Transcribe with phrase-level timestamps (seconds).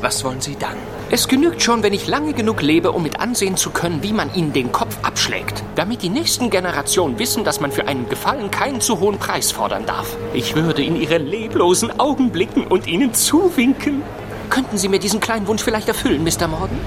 [0.00, 0.76] Was wollen Sie dann?
[1.10, 4.32] Es genügt schon, wenn ich lange genug lebe, um mit ansehen zu können, wie man
[4.32, 5.64] ihnen den Kopf abschlägt.
[5.74, 9.86] Damit die nächsten Generationen wissen, dass man für einen Gefallen keinen zu hohen Preis fordern
[9.86, 10.16] darf.
[10.34, 14.02] Ich würde in ihre leblosen Augen blicken und ihnen zuwinken.
[14.50, 16.46] Könnten Sie mir diesen kleinen Wunsch vielleicht erfüllen, Mr.
[16.46, 16.78] Morgan?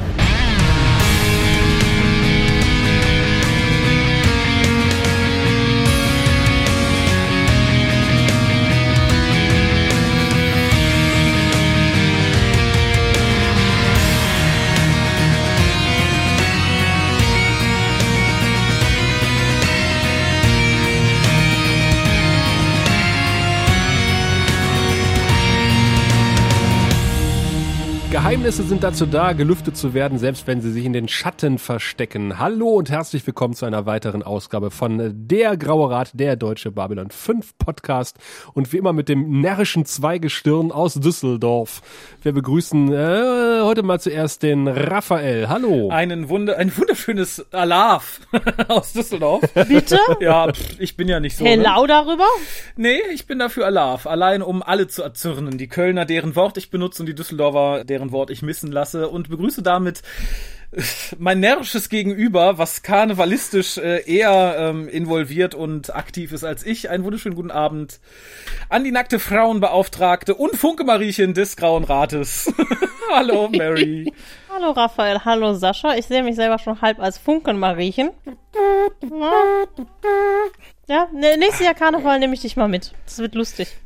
[28.41, 32.39] Geheimnisse sind dazu da, gelüftet zu werden, selbst wenn sie sich in den Schatten verstecken.
[32.39, 37.11] Hallo und herzlich willkommen zu einer weiteren Ausgabe von Der Graue Rat, der Deutsche Babylon
[37.11, 38.17] 5 Podcast.
[38.53, 41.83] Und wie immer mit dem närrischen Zweigestirn aus Düsseldorf.
[42.23, 45.47] Wir begrüßen äh, heute mal zuerst den Raphael.
[45.47, 45.89] Hallo.
[45.91, 48.21] Einen Wunder, ein wunderschönes Alarv
[48.69, 49.41] aus Düsseldorf.
[49.67, 49.99] Bitte?
[50.19, 51.45] Ja, pff, ich bin ja nicht so.
[51.45, 51.87] Hello Ne?
[51.89, 52.25] darüber?
[52.75, 54.07] Nee, ich bin dafür Alarv.
[54.07, 55.59] Allein um alle zu erzürnen.
[55.59, 59.29] Die Kölner, deren Wort ich benutze und die Düsseldorfer, deren Wort ich missen lasse und
[59.29, 60.01] begrüße damit
[60.71, 60.81] äh,
[61.17, 66.89] mein närrisches Gegenüber, was karnevalistisch äh, eher ähm, involviert und aktiv ist als ich.
[66.89, 67.99] Einen wunderschönen guten Abend
[68.69, 72.51] an die nackte Frauenbeauftragte und Funke-Mariechen des Grauen Rates.
[73.11, 74.13] Hallo, Mary.
[74.53, 75.95] Hallo Raphael, hallo Sascha.
[75.95, 78.11] Ich sehe mich selber schon halb als Funkenmariechen.
[80.87, 82.93] Ja, ne, nächstes Jahr Karneval nehme ich dich mal mit.
[83.05, 83.77] Das wird lustig.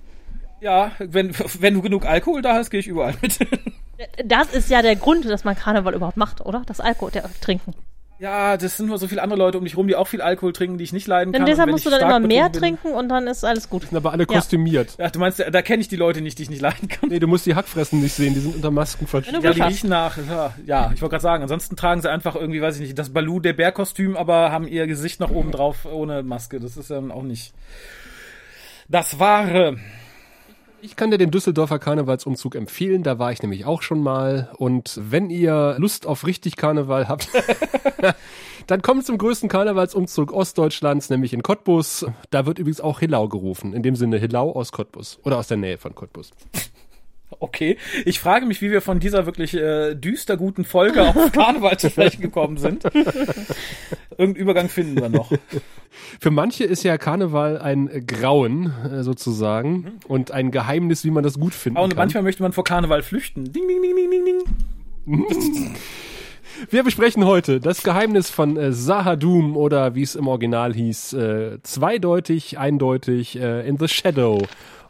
[0.66, 3.38] Ja, wenn, wenn du genug Alkohol da hast, gehe ich überall mit.
[4.26, 6.64] Das ist ja der Grund, dass man Karneval überhaupt macht, oder?
[6.66, 7.74] Das Alkohol der, trinken.
[8.20, 10.52] Ja, das sind nur so viele andere Leute um dich rum, die auch viel Alkohol
[10.52, 11.50] trinken, die ich nicht leiden Denn kann.
[11.50, 13.84] deshalb musst du dann immer mehr bin- trinken und dann ist alles gut.
[13.84, 14.36] Sind aber alle Ja.
[14.36, 14.96] kostümiert.
[14.98, 17.08] Ja, du meinst, da, da kenne ich die Leute nicht, die ich nicht leiden kann.
[17.10, 19.44] Nee, du musst die Hackfressen nicht sehen, die sind unter Masken verschwunden.
[19.44, 20.18] Ja, die Glück riechen nach.
[20.18, 23.12] Ja, ja ich wollte gerade sagen, ansonsten tragen sie einfach irgendwie, weiß ich nicht, das
[23.14, 26.60] Baloo der Bärkostüm, aber haben ihr Gesicht noch oben drauf ohne Maske.
[26.60, 27.54] Das ist dann auch nicht
[28.90, 29.78] das Wahre.
[30.86, 34.52] Ich kann dir den Düsseldorfer Karnevalsumzug empfehlen, da war ich nämlich auch schon mal.
[34.58, 37.28] Und wenn ihr Lust auf richtig Karneval habt,
[38.68, 42.06] dann kommt zum größten Karnevalsumzug Ostdeutschlands, nämlich in Cottbus.
[42.30, 43.74] Da wird übrigens auch Hillau gerufen.
[43.74, 45.18] In dem Sinne Hillau aus Cottbus.
[45.24, 46.30] Oder aus der Nähe von Cottbus.
[47.40, 47.78] Okay.
[48.06, 51.90] Ich frage mich, wie wir von dieser wirklich äh, düster guten Folge auf Karneval zu
[51.90, 52.84] sprechen gekommen sind.
[54.18, 55.32] Irgendeinen Übergang finden wir noch.
[56.20, 60.00] Für manche ist ja Karneval ein Grauen, äh, sozusagen.
[60.08, 61.98] Und ein Geheimnis, wie man das gut finden Und kann.
[61.98, 63.52] manchmal möchte man vor Karneval flüchten.
[63.52, 65.76] Ding, ding, ding, ding, ding, ding.
[66.70, 71.58] Wir besprechen heute das Geheimnis von äh, Sahadum oder wie es im Original hieß, äh,
[71.64, 74.42] zweideutig, eindeutig, äh, in the shadow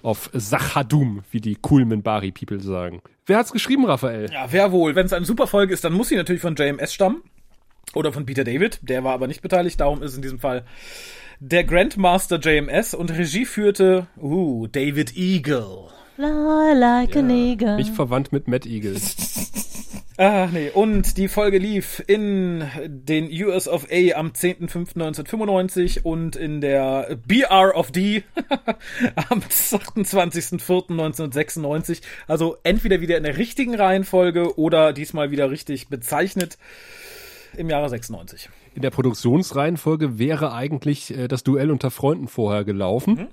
[0.06, 3.02] of Sahadum, wie die cool Minbari People sagen.
[3.26, 4.32] Wer hat's geschrieben, Raphael?
[4.32, 4.96] Ja, wer wohl.
[4.96, 7.24] Wenn es eine super Folge ist, dann muss sie natürlich von JMS stammen.
[7.94, 8.80] Oder von Peter David.
[8.84, 9.80] Der war aber nicht beteiligt.
[9.80, 10.64] Darum ist in diesem Fall
[11.40, 12.94] der Grandmaster JMS.
[12.94, 15.90] Und Regie führte, uh, David Eagle.
[16.16, 17.76] Fly like an eagle.
[17.76, 18.96] Nicht verwandt mit Matt Eagle.
[20.18, 20.70] Ah, nee.
[20.70, 27.76] Und die Folge lief in den US of A am 10.05.1995 und in der BR
[27.76, 28.24] of D
[29.30, 32.02] am 28.04.1996.
[32.28, 36.58] Also entweder wieder in der richtigen Reihenfolge oder diesmal wieder richtig bezeichnet
[37.58, 38.48] im Jahre 96.
[38.74, 43.28] In der Produktionsreihenfolge wäre eigentlich äh, das Duell unter Freunden vorher gelaufen.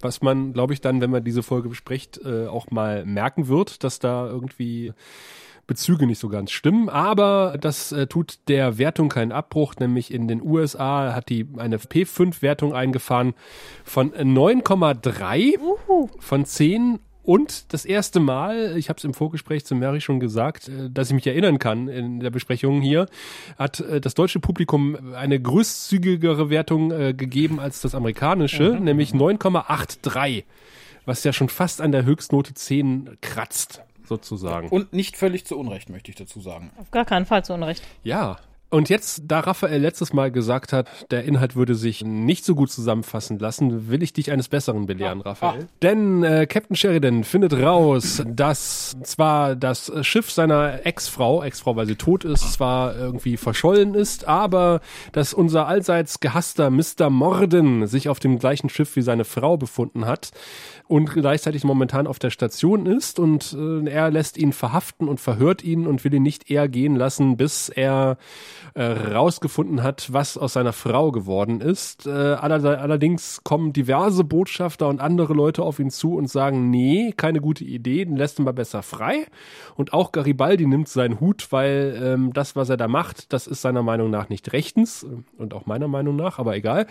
[0.00, 3.84] Was man, glaube ich, dann, wenn man diese Folge bespricht, äh, auch mal merken wird,
[3.84, 4.92] dass da irgendwie
[5.66, 6.88] Bezüge nicht so ganz stimmen.
[6.88, 11.78] Aber das äh, tut der Wertung keinen Abbruch, nämlich in den USA hat die eine
[11.78, 13.34] P5-Wertung eingefahren
[13.84, 16.08] von 9,3 Uhu.
[16.18, 20.68] von 10 und das erste Mal, ich habe es im Vorgespräch zu Mary schon gesagt,
[20.68, 23.06] äh, dass ich mich erinnern kann in der Besprechung hier,
[23.58, 30.44] hat äh, das deutsche Publikum eine großzügigere Wertung äh, gegeben als das amerikanische, nämlich 9,83,
[31.04, 34.68] was ja schon fast an der Höchstnote 10 kratzt, sozusagen.
[34.68, 36.70] Und nicht völlig zu Unrecht, möchte ich dazu sagen.
[36.78, 37.82] Auf gar keinen Fall zu Unrecht.
[38.02, 38.38] Ja.
[38.68, 42.70] Und jetzt, da Raphael letztes Mal gesagt hat, der Inhalt würde sich nicht so gut
[42.70, 45.68] zusammenfassen lassen, will ich dich eines Besseren belehren, Raphael.
[45.82, 51.94] Denn äh, Captain Sheridan findet raus, dass zwar das Schiff seiner Ex-Frau, Ex-Frau, weil sie
[51.94, 54.80] tot ist, zwar irgendwie verschollen ist, aber
[55.12, 57.08] dass unser allseits gehasster Mr.
[57.08, 60.32] Morden sich auf dem gleichen Schiff wie seine Frau befunden hat
[60.88, 65.62] und gleichzeitig momentan auf der Station ist und äh, er lässt ihn verhaften und verhört
[65.62, 68.18] ihn und will ihn nicht eher gehen lassen, bis er
[68.74, 72.06] äh, rausgefunden hat, was aus seiner Frau geworden ist.
[72.06, 77.12] Äh, aller, allerdings kommen diverse Botschafter und andere Leute auf ihn zu und sagen, nee,
[77.16, 79.26] keine gute Idee, den lässt ihn mal besser frei.
[79.74, 83.62] Und auch Garibaldi nimmt seinen Hut, weil ähm, das, was er da macht, das ist
[83.62, 85.06] seiner Meinung nach nicht rechtens
[85.38, 86.86] und auch meiner Meinung nach, aber egal.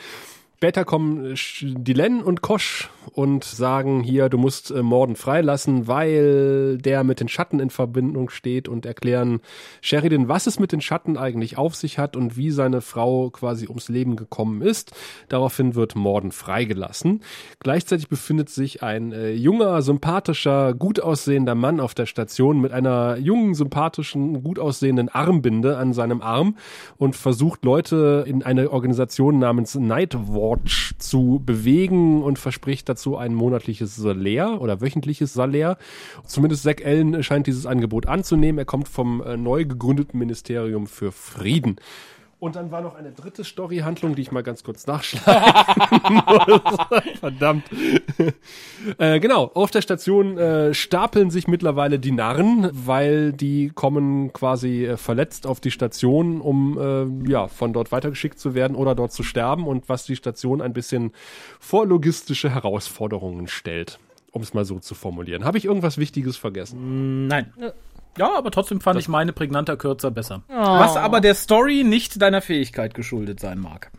[0.66, 6.80] Später kommen äh, Dylan und Kosch und sagen hier, du musst äh, Morden freilassen, weil
[6.80, 9.42] der mit den Schatten in Verbindung steht und erklären
[9.82, 13.68] Sheridan, was es mit den Schatten eigentlich auf sich hat und wie seine Frau quasi
[13.68, 14.92] ums Leben gekommen ist.
[15.30, 17.22] Daraufhin wird Morden freigelassen.
[17.60, 23.18] Gleichzeitig befindet sich ein äh, junger, sympathischer, gut aussehender Mann auf der Station mit einer
[23.18, 26.58] jungen, sympathischen, gut aussehenden Armbinde an seinem Arm
[26.98, 33.34] und versucht Leute in eine Organisation namens Nightwatch Watch zu bewegen und verspricht dazu ein
[33.34, 35.78] monatliches Salär oder wöchentliches Salär.
[36.26, 38.60] Zumindest Zack Allen scheint dieses Angebot anzunehmen.
[38.60, 41.78] Er kommt vom äh, neu gegründeten Ministerium für Frieden.
[42.38, 46.16] Und dann war noch eine dritte Story-Handlung, die ich mal ganz kurz nachschlagen
[46.48, 47.20] muss.
[47.20, 47.64] Verdammt.
[48.98, 54.86] äh, genau, auf der Station äh, stapeln sich mittlerweile die Narren, weil die kommen quasi
[54.86, 56.78] äh, verletzt auf die Station, um
[57.26, 60.62] äh, ja von dort weitergeschickt zu werden oder dort zu sterben und was die Station
[60.62, 61.14] ein bisschen
[61.60, 63.98] vor logistische Herausforderungen stellt.
[64.32, 65.46] Um es mal so zu formulieren.
[65.46, 67.28] Habe ich irgendwas Wichtiges vergessen?
[67.28, 67.54] Nein.
[68.18, 70.44] Ja, aber trotzdem fand ich meine prägnanter Kürzer besser.
[70.50, 70.54] Oh.
[70.54, 73.92] Was aber der Story nicht deiner Fähigkeit geschuldet sein mag.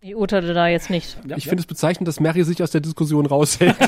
[0.00, 1.16] Ich urteile da jetzt nicht.
[1.26, 1.48] Ja, Ich ja.
[1.48, 3.74] finde es bezeichnend, dass Mary sich aus der Diskussion raushält.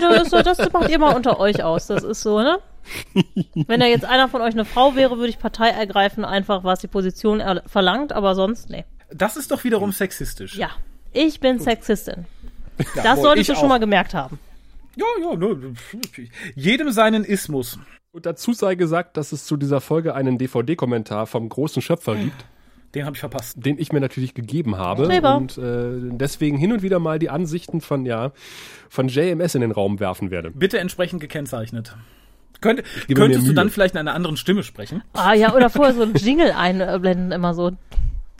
[0.00, 1.86] Das, so, das macht ihr mal unter euch aus.
[1.86, 2.58] Das ist so, ne?
[3.54, 6.80] Wenn da jetzt einer von euch eine Frau wäre, würde ich Partei ergreifen, einfach was
[6.80, 8.84] die Position er verlangt, aber sonst, nee.
[9.12, 10.56] Das ist doch wiederum sexistisch.
[10.56, 10.70] Ja.
[11.12, 12.26] Ich bin Sexistin.
[12.94, 13.68] Ja, Das wohl, solltest ich du schon auch.
[13.70, 14.38] mal gemerkt haben.
[14.96, 15.74] Ja, ja, ne,
[16.54, 17.78] jedem seinen Ismus.
[18.16, 22.46] Und dazu sei gesagt, dass es zu dieser Folge einen DVD-Kommentar vom großen Schöpfer gibt,
[22.94, 23.58] Den habe ich verpasst.
[23.62, 25.04] den ich mir natürlich gegeben habe.
[25.04, 25.36] Streber.
[25.36, 28.32] Und äh, deswegen hin und wieder mal die Ansichten von, ja,
[28.88, 30.50] von JMS in den Raum werfen werde.
[30.50, 31.94] Bitte entsprechend gekennzeichnet.
[32.62, 32.84] Könnt,
[33.14, 35.02] könntest du dann vielleicht in einer anderen Stimme sprechen?
[35.12, 37.72] Ah ja, oder vorher so ein Jingle einblenden, immer so.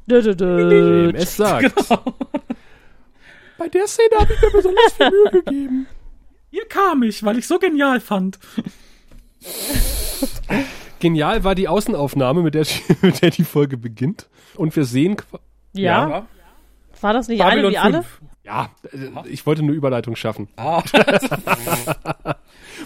[0.06, 1.10] Dö, dö, dö.
[1.10, 1.74] JMS sagt.
[3.58, 5.86] Bei der Szene habe ich mir besonders viel Mühe gegeben.
[6.50, 8.38] Hier kam ich, weil ich so genial fand.
[10.98, 12.66] Genial war die Außenaufnahme, mit der,
[13.02, 14.28] mit der die Folge beginnt.
[14.54, 15.38] Und wir sehen, qu-
[15.74, 16.26] Ja,
[17.00, 18.02] war das nicht eine Babylon wie alle?
[18.02, 18.20] 5.
[18.44, 20.48] ja, äh, ich wollte eine Überleitung schaffen.
[20.56, 20.82] Ah,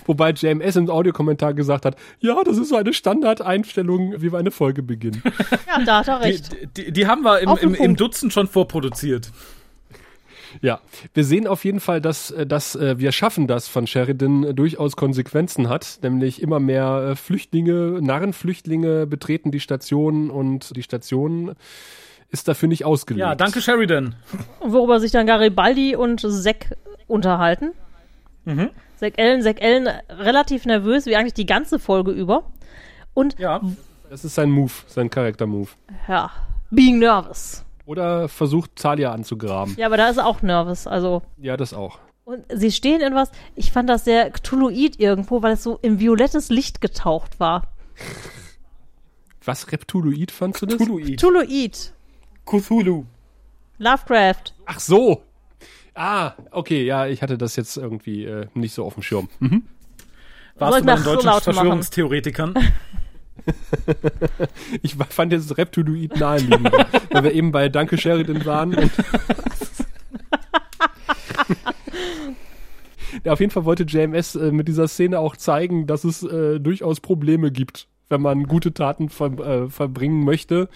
[0.07, 4.51] Wobei JMS im Audiokommentar gesagt hat, ja, das ist so eine Standardeinstellung, wie wir eine
[4.51, 5.23] Folge beginnen.
[5.67, 6.57] Ja, da hat er die, recht.
[6.77, 7.97] die, die haben wir im, im, im.
[7.97, 9.31] Dutzend schon vorproduziert.
[10.63, 10.81] Ja,
[11.15, 14.55] wir sehen auf jeden Fall, dass, äh, dass äh, wir schaffen das von Sheridan äh,
[14.55, 21.55] durchaus Konsequenzen hat, nämlich immer mehr äh, Flüchtlinge, Narrenflüchtlinge betreten die Station und die Station
[22.31, 23.21] ist dafür nicht ausgelegt.
[23.21, 24.15] Ja, danke Sheridan.
[24.61, 26.77] Worüber sich dann Garibaldi und Zack
[27.07, 27.73] unterhalten.
[28.45, 28.71] Mhm.
[28.97, 32.45] Zack Ellen, Zack Ellen relativ nervös, wie eigentlich die ganze Folge über.
[33.15, 33.61] Und Ja,
[34.11, 35.69] Das ist sein Move, sein Charakter-Move.
[36.09, 36.31] ja,
[36.71, 37.65] being nervous.
[37.91, 39.75] Oder versucht Talia anzugraben.
[39.77, 41.23] Ja, aber da ist er auch nervous, also.
[41.39, 41.99] Ja, das auch.
[42.23, 45.99] Und sie stehen in was, ich fand das sehr Cthulhuid irgendwo, weil es so in
[45.99, 47.65] violettes Licht getaucht war.
[49.45, 50.77] Was Reptuluid fandst du das?
[50.79, 51.19] Cthulhuid.
[51.19, 51.93] Cthulhuid.
[52.47, 53.07] Cthulhu.
[53.79, 54.55] Lovecraft.
[54.67, 55.25] Ach so.
[55.93, 59.29] Ah, okay, ja, ich hatte das jetzt irgendwie äh, nicht so auf dem Schirm.
[59.41, 59.65] Hm?
[60.55, 61.43] Warst du bei ich den mal deutschen machen?
[61.43, 62.55] Verschwörungstheoretikern?
[64.83, 66.73] Ich fand jetzt Reptuluid naheliegend,
[67.11, 68.91] weil wir eben bei Danke Sheridan waren.
[73.25, 76.61] Ja, auf jeden Fall wollte JMS äh, mit dieser Szene auch zeigen, dass es äh,
[76.61, 80.69] durchaus Probleme gibt, wenn man gute Taten ver äh, verbringen möchte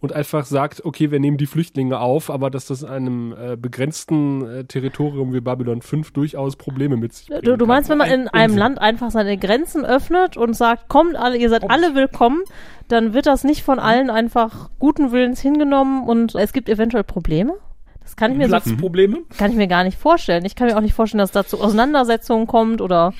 [0.00, 3.56] und einfach sagt, okay, wir nehmen die Flüchtlinge auf, aber dass das in einem äh,
[3.56, 7.46] begrenzten äh, Territorium wie Babylon 5 durchaus Probleme mit sich bringt.
[7.46, 8.58] Du, du meinst, wenn man in Ein einem Unsinn.
[8.58, 12.42] Land einfach seine Grenzen öffnet und sagt, kommt alle, ihr seid alle willkommen,
[12.88, 17.54] dann wird das nicht von allen einfach guten Willens hingenommen und es gibt eventuell Probleme?
[18.02, 19.18] Das kann ich mir so, Platzprobleme?
[19.36, 20.44] kann ich mir gar nicht vorstellen.
[20.44, 23.12] Ich kann mir auch nicht vorstellen, dass da zu Auseinandersetzungen kommt oder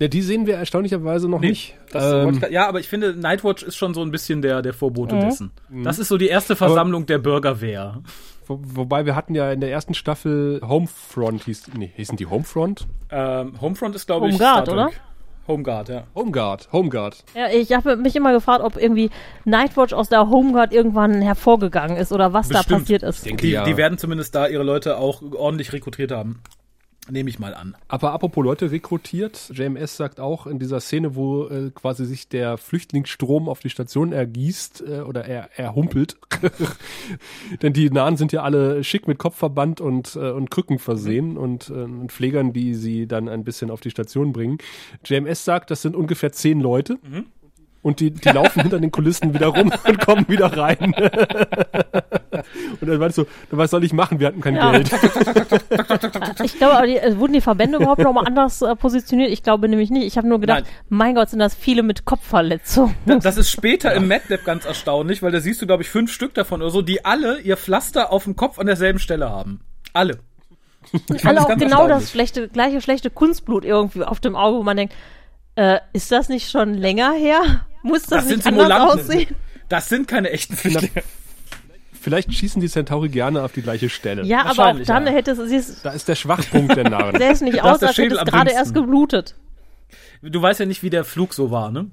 [0.00, 1.76] Ja, die sehen wir erstaunlicherweise noch nicht.
[1.92, 4.40] Das wollte Ähm, ich grad- ja, aber ich finde, Nightwatch ist schon so ein bisschen
[4.42, 5.20] der, der Vorbote Mhm.
[5.20, 5.50] dessen.
[5.84, 8.02] Das ist so die erste Versammlung der Bürgerwehr.
[8.46, 12.86] Wo, wobei wir hatten ja in der ersten Staffel Homefront, hieß, nee, hießen die Homefront?
[13.10, 14.90] Ähm, Homefront ist, glaube ich, Homeguard, oder?
[15.46, 16.04] Homeguard, ja.
[16.14, 17.24] Homeguard, Homeguard.
[17.34, 19.10] Ja, ich habe mich immer gefragt, ob irgendwie
[19.44, 22.80] Nightwatch aus der Homeguard irgendwann hervorgegangen ist oder was da Bestimmt.
[22.82, 23.26] passiert ist.
[23.26, 23.64] denke- Die, Ja.
[23.64, 26.40] die werden zumindest da ihre Leute auch ordentlich rekrutiert haben.
[27.10, 27.76] Nehme ich mal an.
[27.88, 32.56] Aber apropos Leute rekrutiert, JMS sagt auch in dieser Szene, wo äh, quasi sich der
[32.56, 36.16] Flüchtlingsstrom auf die Station ergießt äh, oder er, erhumpelt,
[37.62, 41.68] denn die Nahen sind ja alle schick mit Kopfverband und, äh, und Krücken versehen und,
[41.68, 44.58] äh, und Pflegern, die sie dann ein bisschen auf die Station bringen.
[45.04, 46.98] JMS sagt, das sind ungefähr zehn Leute.
[47.02, 47.26] Mhm.
[47.82, 50.92] Und die, die laufen hinter den Kulissen wieder rum und kommen wieder rein.
[52.80, 54.20] und dann meinst du, was soll ich machen?
[54.20, 54.70] Wir hatten kein Ja.
[54.72, 54.90] Geld.
[56.44, 59.30] Ich glaube, aber die, äh, wurden die Verbände überhaupt nochmal anders äh, positioniert?
[59.30, 60.06] Ich glaube nämlich nicht.
[60.06, 60.72] Ich habe nur gedacht, Nein.
[60.90, 62.94] mein Gott, sind das viele mit Kopfverletzung.
[63.06, 66.34] Das ist später im MadLab ganz erstaunlich, weil da siehst du, glaube ich, fünf Stück
[66.34, 69.60] davon oder so, die alle ihr Pflaster auf dem Kopf an derselben Stelle haben.
[69.94, 70.18] Alle.
[71.14, 74.62] Ich Alle auch ganz genau das schlechte, gleiche schlechte Kunstblut irgendwie auf dem Auge, wo
[74.62, 74.94] man denkt,
[75.56, 77.66] äh, ist das nicht schon länger her?
[77.82, 79.34] Muss das, Das sind nicht anders aussehen?
[79.68, 81.04] Das sind keine echten Flüchtlinge.
[82.00, 84.24] Vielleicht schießen die Centauri gerne auf die gleiche Stelle.
[84.24, 85.12] Ja, aber auch dann ja.
[85.12, 87.16] hätte es, sie ist, Da ist der Schwachpunkt der Narren.
[87.18, 89.34] sähe es nicht aus, ist der als hätte es gerade erst geblutet.
[90.22, 91.90] Du weißt ja nicht, wie der Flug so war, ne?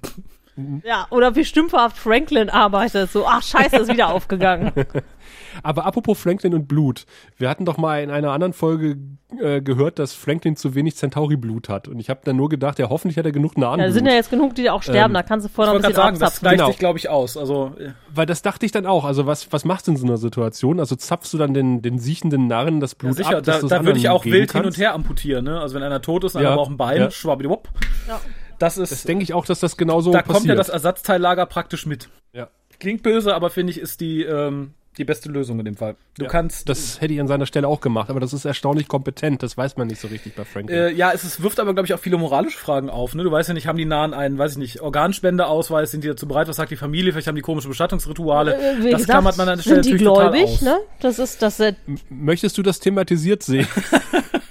[0.84, 3.12] Ja, oder wie stümperhaft Franklin arbeitet.
[3.12, 4.72] So, ach scheiße, ist wieder aufgegangen.
[5.64, 7.06] Aber apropos Franklin und Blut.
[7.38, 8.98] Wir hatten doch mal in einer anderen Folge
[9.42, 11.88] äh, gehört, dass Franklin zu wenig Centauri-Blut hat.
[11.88, 13.92] Und ich habe dann nur gedacht, ja, hoffentlich hat er genug Da Nahenblut.
[13.94, 15.96] sind ja jetzt genug, die auch sterben, Ähm, da kannst du vorher noch ein bisschen
[15.96, 16.44] sagen, das abzapfen.
[16.48, 16.68] gleicht Genau.
[16.70, 17.38] sich, glaube ich, aus.
[17.38, 19.04] Also, äh, Weil das dachte ich dann auch.
[19.06, 20.80] Also was, was machst du in so einer Situation?
[20.80, 23.44] Also zapfst du dann den, den siechenden Narren das ja, Blut sicher, ab?
[23.44, 25.60] dass da, da würde ich auch wild hin und her amputieren, ne?
[25.60, 27.12] Also wenn einer tot ist und Ja, einer braucht ein Bein, ja.
[27.12, 27.68] schwabidiwupp.
[28.08, 28.20] Ja.
[28.60, 30.34] Das ist, Das denke ich auch, dass das genauso da passiert.
[30.36, 32.10] kommt ja das Ersatzteillager praktisch mit.
[32.34, 32.48] ja.
[32.80, 35.96] Klingt böse, aber finde ich, ist die, ähm, die beste Lösung in dem Fall.
[36.18, 38.88] Du Ja, kannst, Das hätte ich an seiner Stelle auch gemacht, aber das ist erstaunlich
[38.88, 39.42] kompetent.
[39.42, 40.78] Das weiß man nicht so richtig bei Franklin.
[40.78, 43.16] Äh, ja, es ist, wirft aber, glaube ich, auch viele moralische Fragen auf.
[43.16, 43.24] Ne?
[43.24, 46.28] Du weißt ja nicht, haben die Nahen einen, weiß ich nicht, Organspendeausweis, sind die dazu
[46.28, 48.56] bereit, was sagt die Familie, vielleicht haben die komische Bestattungsrituale.
[48.56, 50.62] Äh, Wie das gesagt, klammert man an der Stelle sind die gläubig, aus.
[50.62, 50.78] ne?
[51.00, 51.74] Das ist, das äh,
[52.10, 53.68] Möchtest du das thematisiert sehen?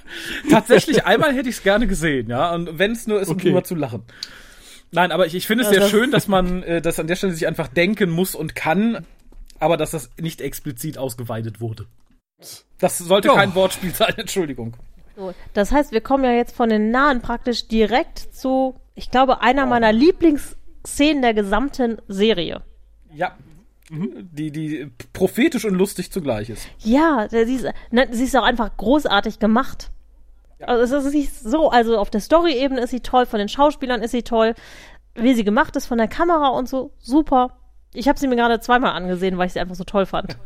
[0.49, 2.53] Tatsächlich, einmal hätte ich es gerne gesehen, ja.
[2.53, 3.49] Und wenn es nur ist, um Okay.
[3.49, 4.03] drüber zu lachen.
[4.91, 7.33] Nein, aber ich, ich finde es sehr schön, dass man äh, das an der Stelle
[7.33, 9.05] sich einfach denken muss und kann,
[9.59, 11.87] aber dass das nicht explizit ausgeweitet wurde.
[12.79, 13.35] Das sollte Ja.
[13.35, 14.75] kein Wortspiel sein, Entschuldigung.
[15.15, 19.41] So, das heißt, wir kommen ja jetzt von den Nahen praktisch direkt zu, ich glaube,
[19.41, 22.61] einer meiner Lieblingsszenen der gesamten Serie.
[23.13, 23.35] Ja.
[23.89, 26.67] Die, die prophetisch und lustig zugleich ist.
[26.79, 29.91] Ja, sie ist, ne, sie ist auch einfach großartig gemacht.
[30.59, 34.01] Also es ist nicht so, also auf der Story-Ebene ist sie toll, von den Schauspielern
[34.01, 34.55] ist sie toll,
[35.13, 37.56] wie sie gemacht ist, von der Kamera und so, super.
[37.93, 40.37] Ich habe sie mir gerade zweimal angesehen, weil ich sie einfach so toll fand.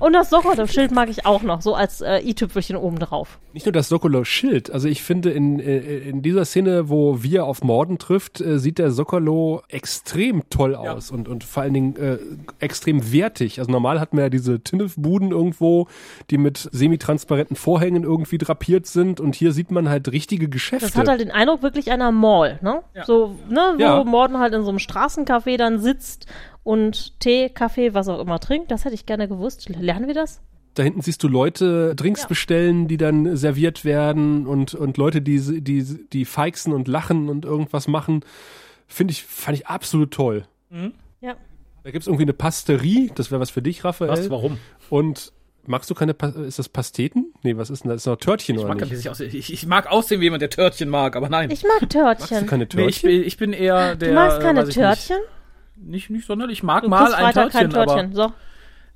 [0.00, 3.38] Und das Sokotow-Schild mag ich auch noch, so als äh, i-Tüpfelchen oben drauf.
[3.52, 4.70] Nicht nur das Sokolo-Schild.
[4.70, 8.78] Also ich finde, in, äh, in dieser Szene, wo wir auf Morden trifft, äh, sieht
[8.78, 12.18] der Sokolo extrem toll aus und, und vor allen Dingen äh,
[12.58, 13.58] extrem wertig.
[13.60, 15.86] Also normal hat man ja diese Tinnefbuden irgendwo,
[16.30, 20.86] die mit semitransparenten Vorhängen irgendwie drapiert sind und hier sieht man halt richtige Geschäfte.
[20.86, 22.82] Das hat halt den Eindruck wirklich einer Mall, ne?
[23.06, 24.04] So, ne, wo Ja.
[24.04, 26.26] Morden halt in so einem Straßencafé dann sitzt
[26.64, 28.70] und Tee, Kaffee, was auch immer trinkt.
[28.70, 29.68] Das hätte ich gerne gewusst.
[29.68, 30.40] Lernen wir das?
[30.74, 32.28] Da hinten siehst du Leute Drinks Ja.
[32.28, 37.44] bestellen, die dann serviert werden und, und Leute, die, die, die feixen und lachen und
[37.44, 38.24] irgendwas machen.
[38.86, 40.44] Finde ich, fand ich absolut toll.
[41.20, 41.34] Ja.
[41.84, 44.10] Da gibt's irgendwie eine Pasterie, das wäre was für dich, Raphael.
[44.10, 44.30] Was?
[44.30, 44.58] Warum?
[44.88, 45.32] Und
[45.66, 47.34] magst du keine, Pa- ist das Pasteten?
[47.42, 48.02] Nee, was ist denn das?
[48.02, 49.08] Ist noch Törtchen Ich oder mag, nicht?
[49.08, 49.30] aussehen.
[49.34, 51.50] ich, ich mag aussehen wie jemand, der Törtchen mag, aber nein.
[51.50, 52.46] Ich mag Magst du Törtchen.
[52.46, 53.08] keine nee, ich, Törtchen?
[53.10, 54.08] bin, ich bin eher der.
[54.10, 55.16] du magst äh, keine ich Törtchen?
[55.18, 55.28] Nicht,
[55.84, 56.58] nicht, nicht sonderlich.
[56.58, 58.06] Ich mag Du mal ein Freitag Törtchen, kein Törtchen.
[58.06, 58.32] aber So.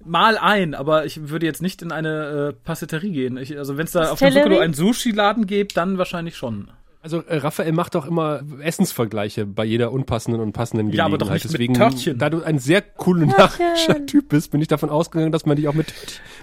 [0.05, 3.37] mal ein, aber ich würde jetzt nicht in eine äh, Passeterie gehen.
[3.37, 4.33] Ich, also wenn es da auf dem?
[4.33, 6.71] Sokolo einen Sushi-Laden gibt, dann wahrscheinlich schon.
[7.03, 11.21] Also äh, Raphael macht doch immer Essensvergleiche bei jeder unpassenden und passenden Ja, aber Gelegenheit.
[11.21, 12.19] doch nicht mit Deswegen, Törtchen.
[12.19, 14.07] da du ein sehr kulinarischer Törtchen.
[14.09, 15.93] Typ bist, bin ich davon ausgegangen, dass man dich auch mit,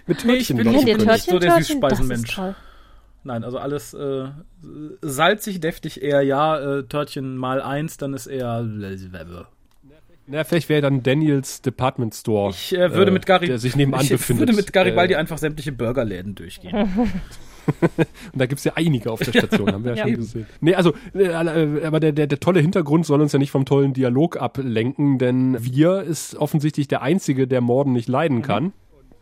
[0.07, 0.97] mit Nee, ich Törtchen bin- nicht so Törtchen?
[0.97, 1.39] der Törtchen?
[1.50, 2.39] Das ist Süßspeisenmensch.
[3.25, 4.25] Nein, also alles äh,
[5.01, 8.65] salzig, deftig eher ja, äh, Törtchen mal eins, dann ist eher.
[10.25, 12.51] Na, vielleicht wäre dann Daniels Department Store.
[12.51, 14.48] Ich äh, würde mit Gary, Der sich nebenan ich befindet.
[14.48, 16.74] würde mit Garibaldi Äh, einfach sämtliche Burgerläden durchgehen.
[17.65, 20.03] Und da gibt's ja einige auf der Station, haben wir ja, Ja.
[20.08, 20.46] schon gesehen.
[20.60, 23.63] Nee, also, äh, äh, aber der, der, der tolle Hintergrund soll uns ja nicht vom
[23.65, 28.74] tollen Dialog ablenken, denn wir ist offensichtlich der Einzige, der Morden nicht leiden kann.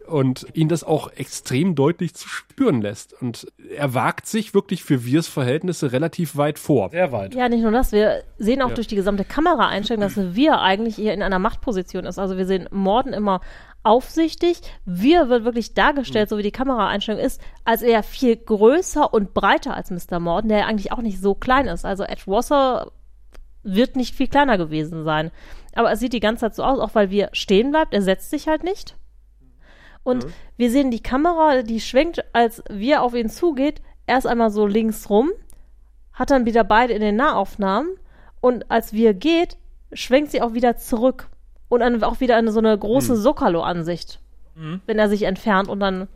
[0.08, 3.14] Und ihn das auch extrem deutlich zu spüren lässt.
[3.22, 6.90] Und er wagt sich wirklich für Wirs Verhältnisse relativ weit vor.
[6.90, 7.34] Sehr weit.
[7.34, 8.76] Ja, nicht nur das, wir sehen auch Ja.
[8.76, 12.20] durch die gesamte Kameraeinstellung, dass wir eigentlich hier in einer Machtposition ist.
[12.20, 13.40] Also wir sehen Morden immer
[13.84, 14.62] aufsichtig.
[14.86, 19.76] Wir wird wirklich dargestellt, so wie die Kameraeinstellung ist, als er viel größer und breiter
[19.76, 20.20] als Mr.
[20.20, 21.86] Morden, der eigentlich auch nicht so klein ist.
[21.86, 22.92] Also Ed Rosser
[23.64, 25.32] wird nicht viel kleiner gewesen sein.
[25.74, 27.94] Aber es sieht die ganze Zeit so aus, auch weil wir stehen bleibt.
[27.94, 28.96] Er setzt sich halt nicht.
[30.04, 30.26] Und
[30.58, 33.82] wir sehen die Kamera, die schwenkt, als wir auf ihn zugeht.
[34.08, 35.30] erst einmal so links rum,
[36.14, 37.92] hat dann wieder beide in den Nahaufnahmen.
[38.42, 39.58] Und als wir geht,
[39.94, 41.30] schwenkt sie auch wieder zurück.
[41.70, 44.20] Und dann auch wieder eine so eine große Sokalo-Ansicht,
[44.86, 46.08] wenn er sich entfernt und dann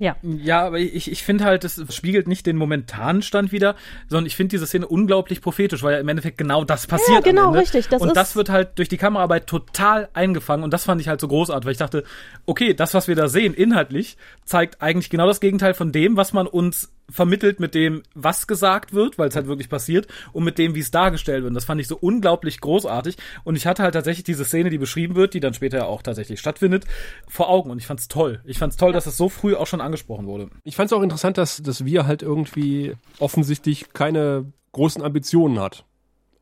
[0.00, 0.16] ja.
[0.22, 3.76] Ja, aber ich, ich finde halt, das spiegelt nicht den momentanen Stand wieder,
[4.08, 7.18] sondern ich finde diese Szene unglaublich prophetisch, weil ja im Endeffekt genau das passiert.
[7.18, 10.84] Ja, genau, richtig, das und das wird halt durch die Kameraarbeit total eingefangen und das
[10.84, 12.04] fand ich halt so großartig, weil ich dachte,
[12.46, 14.16] okay, das, was wir da sehen, inhaltlich,
[14.46, 18.92] zeigt eigentlich genau das Gegenteil von dem, was man uns vermittelt mit dem, was gesagt
[18.92, 21.50] wird, weil es halt wirklich passiert, und mit dem, wie es dargestellt wird.
[21.50, 23.16] Und das fand ich so unglaublich großartig.
[23.44, 26.02] Und ich hatte halt tatsächlich diese Szene, die beschrieben wird, die dann später ja auch
[26.02, 26.84] tatsächlich stattfindet,
[27.28, 27.70] vor Augen.
[27.70, 28.40] Und ich fand's toll.
[28.44, 30.50] Ich fand's toll, dass es so früh auch schon angesprochen wurde.
[30.64, 35.84] Ich fand es auch interessant, dass, dass wir halt irgendwie offensichtlich keine großen Ambitionen hat.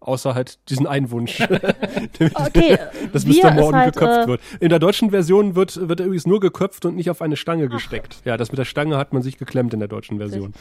[0.00, 1.40] Außer halt diesen einen Wunsch,
[2.34, 2.78] Okay,
[3.12, 3.50] dass Mr.
[3.50, 4.40] Morgan halt, geköpft äh, wird.
[4.60, 7.68] In der deutschen Version wird, wird er übrigens nur geköpft und nicht auf eine Stange
[7.68, 8.22] gesteckt.
[8.24, 10.54] Ja, das mit der Stange hat man sich geklemmt in der deutschen Version.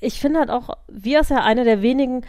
[0.00, 2.26] ich finde halt auch, wir ist ja eine der wenigen,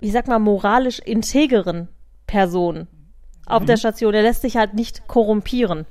[0.00, 1.88] ich sag mal, moralisch integeren
[2.26, 2.88] Personen
[3.46, 4.14] auf der Station.
[4.14, 5.86] Er lässt sich halt nicht korrumpieren.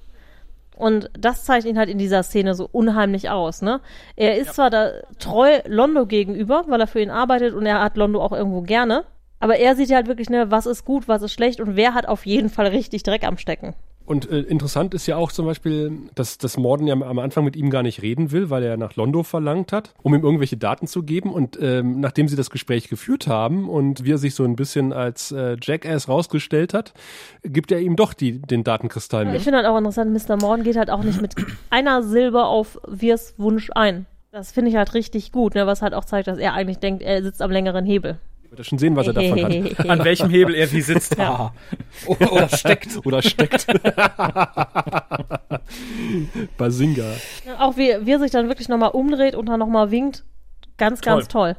[0.76, 3.82] Und das zeigt ihn halt in dieser Szene so unheimlich aus, ne?
[4.16, 7.98] Er ist zwar da treu Londo gegenüber, weil er für ihn arbeitet und er hat
[7.98, 9.06] Londo auch irgendwo gerne.
[9.42, 12.08] Aber er sieht halt wirklich, ne, was ist gut, was ist schlecht und wer hat
[12.08, 13.74] auf jeden Fall richtig Dreck am Stecken.
[14.06, 17.56] Und äh, interessant ist ja auch zum Beispiel, dass, dass Morden ja am Anfang mit
[17.56, 20.86] ihm gar nicht reden will, weil er nach Londo verlangt hat, um ihm irgendwelche Daten
[20.88, 21.32] zu geben.
[21.32, 24.92] Und ähm, nachdem sie das Gespräch geführt haben und wie er sich so ein bisschen
[24.92, 26.94] als äh, Jackass rausgestellt hat,
[27.44, 29.42] gibt er ihm doch die, den Datenkristall Ich mit.
[29.44, 30.36] finde halt auch interessant, Mr.
[30.36, 31.36] Morgan geht halt auch nicht mit
[31.70, 34.08] einer Silbe auf Wirs Wunsch ein.
[34.32, 37.02] Das finde ich halt richtig gut, ne, was halt auch zeigt, dass er eigentlich denkt,
[37.02, 38.18] er sitzt am längeren Hebel.
[38.52, 39.80] Wird er schon sehen, was er davon hat.
[39.90, 41.18] An welchem Hebel er wie sitzt.
[41.22, 41.54] Ah.
[42.08, 43.06] Oder, oder steckt.
[43.06, 43.68] Oder steckt.
[46.58, 47.14] Basinga.
[47.60, 50.24] Auch wie, wie er sich dann wirklich nochmal umdreht und dann nochmal winkt.
[50.78, 51.56] Ganz, ganz toll.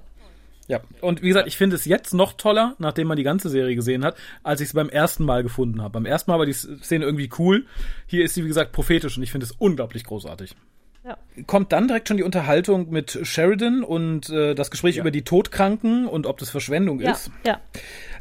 [0.69, 3.77] Ja, und wie gesagt, ich finde es jetzt noch toller, nachdem man die ganze Serie
[3.77, 5.93] gesehen hat, als ich es beim ersten Mal gefunden habe.
[5.93, 7.67] Beim ersten Mal war die Szene irgendwie cool.
[8.07, 10.55] Hier ist sie, wie gesagt, prophetisch und ich finde es unglaublich großartig.
[11.04, 11.16] Ja.
[11.47, 16.06] Kommt dann direkt schon die Unterhaltung mit Sheridan und äh, das Gespräch über die Todkranken
[16.06, 17.30] und ob das Verschwendung Ja, ist.
[17.44, 17.61] ja.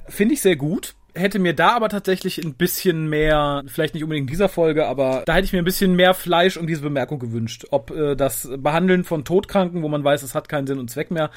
[0.08, 0.96] Finde ich sehr gut.
[1.14, 5.24] Hätte mir da aber tatsächlich ein bisschen mehr, vielleicht nicht unbedingt in dieser Folge, aber
[5.26, 7.66] da hätte ich mir ein bisschen mehr Fleisch um diese Bemerkung gewünscht.
[7.70, 11.12] Ob äh, das Behandeln von Todkranken, wo man weiß, es hat keinen Sinn und Zweck
[11.12, 11.30] mehr,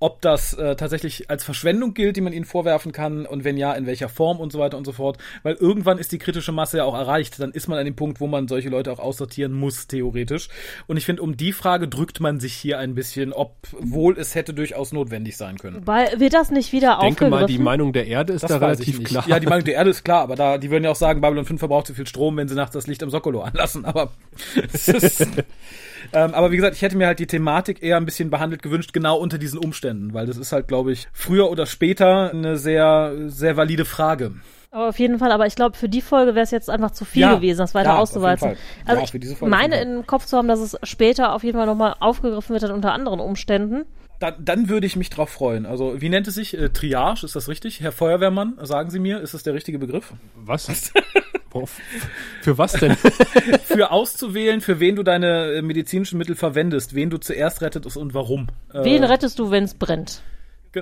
[0.00, 3.74] ob das äh, tatsächlich als Verschwendung gilt, die man ihnen vorwerfen kann und wenn ja,
[3.74, 5.18] in welcher Form und so weiter und so fort.
[5.42, 7.38] Weil irgendwann ist die kritische Masse ja auch erreicht.
[7.38, 10.48] Dann ist man an dem Punkt, wo man solche Leute auch aussortieren muss, theoretisch.
[10.86, 14.34] Und ich finde, um die Frage drückt man sich hier ein bisschen, ob wohl es
[14.34, 15.86] hätte durchaus notwendig sein können.
[15.86, 17.64] Weil wird das nicht wieder Ich denke mal, die aufgegriffen?
[17.64, 19.24] Meinung der Erde ist Das da relativ klar.
[19.28, 21.44] Ja, die Meinung der Erde ist klar, aber da, die würden ja auch sagen, Babylon
[21.44, 24.12] 5 verbraucht zu viel Strom, wenn sie nachts das Licht am Sokolo anlassen, aber
[24.72, 25.26] es ist,
[26.12, 28.92] ähm, aber wie gesagt, ich hätte mir halt die Thematik eher ein bisschen behandelt gewünscht,
[28.92, 33.14] genau unter diesen Umständen, weil das ist halt, glaube ich, früher oder später eine sehr,
[33.26, 34.32] sehr valide Frage.
[34.72, 37.04] Aber auf jeden Fall, aber ich glaube, für die Folge wäre es jetzt einfach zu
[37.04, 38.56] viel Ja, gewesen, das weiter ja, auszuwalzen.
[38.86, 41.96] Also Ja, ich meine im Kopf zu haben, dass es später auf jeden Fall nochmal
[41.98, 43.84] aufgegriffen wird unter anderen Umständen.
[44.20, 45.64] Dann, dann würde ich mich drauf freuen.
[45.66, 46.56] Also, wie nennt es sich?
[46.56, 47.80] Äh, Triage, ist das richtig?
[47.80, 50.12] Herr Feuerwehrmann, sagen Sie mir, ist das der richtige Begriff?
[50.36, 50.92] Was?
[51.50, 51.66] Boah,
[52.42, 52.96] Für was denn?
[53.64, 58.14] Für auszuwählen, für wen du deine äh, medizinischen Mittel verwendest, wen du zuerst rettest und
[58.14, 58.46] warum.
[58.72, 60.22] Äh, Wen rettest du, wenn es brennt?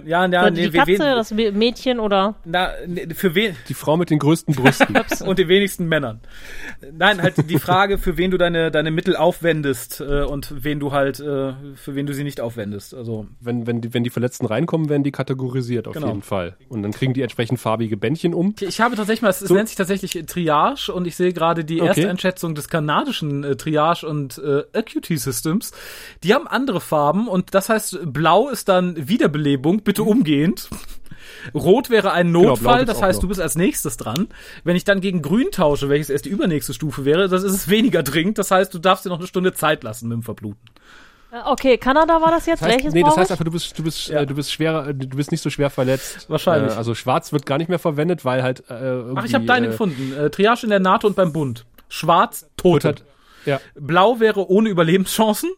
[0.04, 3.74] Ja, ja, die nee, Katze, wen, das Mä- Mädchen oder na, nee, für wen Die
[3.74, 4.94] Frau mit den größten Brüsten.
[5.26, 6.20] und den wenigsten Männern.
[6.92, 10.92] Nein, halt die Frage, für wen du deine deine Mittel aufwendest äh, und wen du
[10.92, 12.92] halt äh, für wen du sie nicht aufwendest.
[12.94, 16.08] Also wenn, wenn, die, wenn die Verletzten reinkommen, werden die kategorisiert auf Genau.
[16.08, 16.56] jeden Fall.
[16.68, 18.54] Und dann kriegen die entsprechend farbige Bändchen um.
[18.60, 21.64] ich, ich habe tatsächlich mal, es es nennt sich tatsächlich Triage und ich sehe gerade
[21.64, 21.88] die Okay.
[21.88, 25.72] erste Einschätzung des kanadischen äh, Triage und äh, Acuity Systems.
[26.24, 30.68] Die haben andere Farben und das heißt, blau ist dann Wiederbelebung, bitte umgehend.
[31.54, 34.28] Rot wäre ein blau Notfall, gibt's das heißt, du bist als nächstes dran.
[34.64, 37.68] Wenn ich dann gegen grün tausche, welches erst die übernächste Stufe wäre, das ist es
[37.68, 38.38] weniger dringend.
[38.38, 40.60] Das heißt, du darfst dir noch eine Stunde Zeit lassen mit dem Verbluten.
[41.30, 42.60] Äh, Okay, Kanada war das jetzt?
[42.62, 44.20] Das heißt, Welches nee, das heißt einfach, du bist, du bist, Ja.
[44.20, 46.28] äh, du bist schwerer, äh, du bist nicht so schwer verletzt.
[46.28, 46.72] Wahrscheinlich.
[46.72, 49.44] Äh, also schwarz wird gar nicht mehr verwendet, weil halt äh, irgendwie, Ach, ich habe
[49.44, 50.12] deinen äh, gefunden.
[50.18, 51.64] Äh, Triage in der NATO und beim Bund.
[51.88, 52.88] Schwarz, Tote.
[52.88, 53.04] halt,
[53.46, 55.50] ja, Blau wäre ohne Überlebenschancen.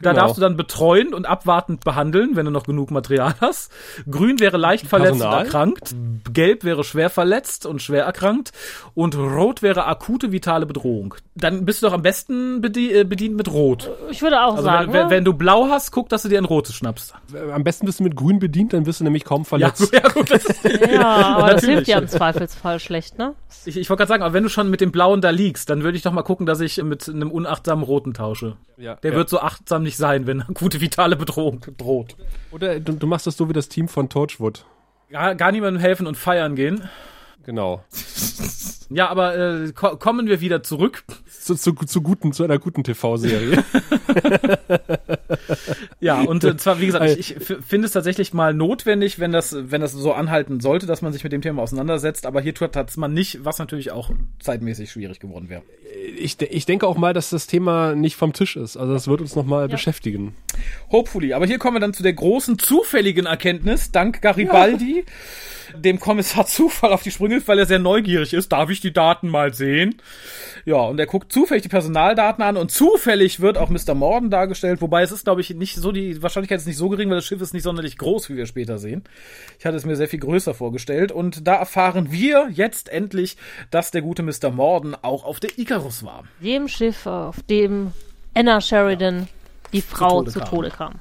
[0.00, 0.22] Da Genau.
[0.22, 3.72] darfst du dann betreuend und abwartend behandeln, wenn du noch genug Material hast.
[4.08, 5.44] Grün wäre leicht verletzt und Personal.
[5.44, 5.94] erkrankt.
[6.32, 8.52] Gelb wäre schwer verletzt und schwer erkrankt.
[8.94, 11.14] Und Rot wäre akute vitale Bedrohung.
[11.40, 13.90] Dann bist du doch am besten bedient, äh, bedient mit Rot.
[14.10, 15.10] Ich würde auch Also sagen, wenn, wenn, ne?
[15.10, 17.14] wenn du blau hast, guck, dass du dir ein rotes schnappst.
[17.52, 19.92] Am besten bist du mit grün bedient, dann wirst du nämlich kaum verletzt.
[19.92, 23.34] ja gut, das ist, ja, aber das hilft ja im Zweifelsfall schlecht, ne?
[23.64, 25.82] ich, ich wollte gerade sagen, aber wenn du schon mit dem blauen da liegst, dann
[25.82, 28.56] würde ich doch mal gucken, dass ich mit einem unachtsamen roten tausche.
[28.76, 29.16] Ja, Der ja.
[29.16, 32.16] wird so achtsam nicht sein, wenn eine gute vitale Bedrohung droht.
[32.50, 34.64] Oder du, du machst das so wie das Team von Torchwood.
[35.10, 36.88] Gar, gar niemandem helfen und feiern gehen.
[37.48, 37.82] Genau.
[38.90, 41.04] Ja, aber äh, ko kommen wir wieder zurück.
[41.28, 43.62] Zu, zu, zu, guten, zu einer guten TV-Serie.
[46.00, 49.54] Ja, und äh, zwar, wie gesagt, ich, ich finde es tatsächlich mal notwendig, wenn das,
[49.58, 52.76] wenn das so anhalten sollte, dass man sich mit dem Thema auseinandersetzt, aber hier tut
[52.76, 55.62] hat's man nicht, was natürlich auch zeitmäßig schwierig geworden wäre.
[56.16, 58.76] ich, de- ich denke auch mal, dass das Thema nicht vom Tisch ist.
[58.78, 60.34] Also das wird uns nochmal beschäftigen.
[60.90, 61.34] Hopefully.
[61.34, 65.04] Aber hier kommen wir dann zu der großen zufälligen Erkenntnis, dank Garibaldi,
[65.78, 68.52] dem Kommissar Zufall auf die Sprünge, hilft, weil er sehr neugierig ist.
[68.52, 69.96] Darf ich die Daten mal sehen?
[70.64, 73.94] Ja, und er guckt zufällig die Personaldaten an und zufällig wird auch Mr.
[73.94, 77.08] Morden dargestellt, wobei es ist, glaube ich, nicht so, die Wahrscheinlichkeit ist nicht so gering,
[77.08, 79.04] weil das Schiff ist nicht sonderlich groß, wie wir später sehen.
[79.58, 83.36] Ich hatte es mir sehr viel größer vorgestellt und da erfahren wir jetzt endlich,
[83.70, 84.50] dass der gute Mr.
[84.50, 86.24] Morden auch auf der Icarus war.
[86.40, 87.92] Dem Schiff, auf dem
[88.34, 89.28] Anna Sheridan
[89.72, 90.48] die Frau Tode zu kam.
[90.48, 90.94] Tode kam.
[90.94, 91.00] Ja,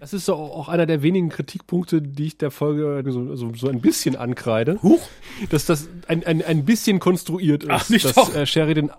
[0.00, 3.68] Das ist so auch einer der wenigen Kritikpunkte, die ich der Folge so, so, so
[3.68, 4.82] ein bisschen ankreide.
[4.82, 5.06] Huch.
[5.50, 7.70] Dass das ein, ein, ein bisschen konstruiert ist.
[7.70, 8.34] Ach, nicht dass doch.
[8.34, 8.90] äh, Sheridan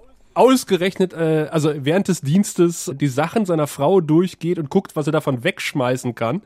[0.42, 5.12] ausgerechnet, äh, also während des Dienstes die Sachen seiner Frau durchgeht und guckt, was er
[5.14, 6.42] davon wegschmeißen kann.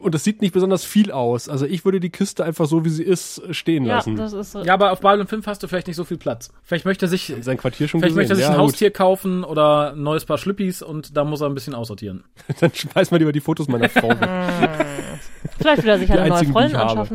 [0.00, 1.48] Und das sieht nicht besonders viel aus.
[1.48, 4.14] Also ich würde die Kiste einfach so, wie sie ist, stehen Ja, lassen.
[4.16, 4.62] das ist so.
[4.62, 6.50] Ja, aber auf Babylon 5 hast du vielleicht nicht so viel Platz.
[6.62, 8.68] Vielleicht möchte er sich, Sein Quartier schon vielleicht möchte er sich Ja, ein gut.
[8.68, 12.24] Haustier kaufen oder ein neues Paar Schlüppis und da muss er ein bisschen aussortieren.
[12.60, 14.28] Dann schmeiß mal lieber die Fotos meiner Frau weg.
[15.58, 17.08] Vielleicht will er sich eine neue Freundin ich habe.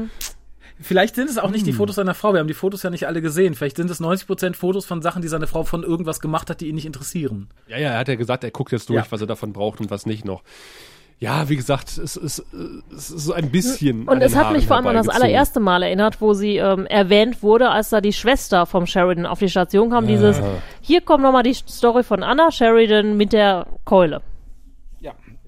[0.82, 1.52] Vielleicht sind es auch Hm.
[1.52, 2.34] nicht die Fotos seiner Frau.
[2.34, 3.56] Wir haben die Fotos ja nicht alle gesehen.
[3.56, 6.68] Vielleicht sind es 90% Fotos von Sachen, die seine Frau von irgendwas gemacht hat, die
[6.68, 7.48] ihn nicht interessieren.
[7.68, 9.12] Ja, ja, er hat ja gesagt, er guckt jetzt durch, Ja.
[9.12, 10.44] was er davon braucht und was nicht noch.
[11.18, 12.44] Ja, wie gesagt, es ist,
[12.94, 14.02] es ist so ein bisschen.
[14.02, 16.58] Und an es den hat mich vor allem an das allererste Mal erinnert, wo sie
[16.58, 20.08] ähm, erwähnt wurde, als da die Schwester vom Sheridan auf die Station kam.
[20.08, 20.42] Dieses,
[20.82, 24.22] hier kommt nochmal die Story von Anna Sheridan mit der Keule.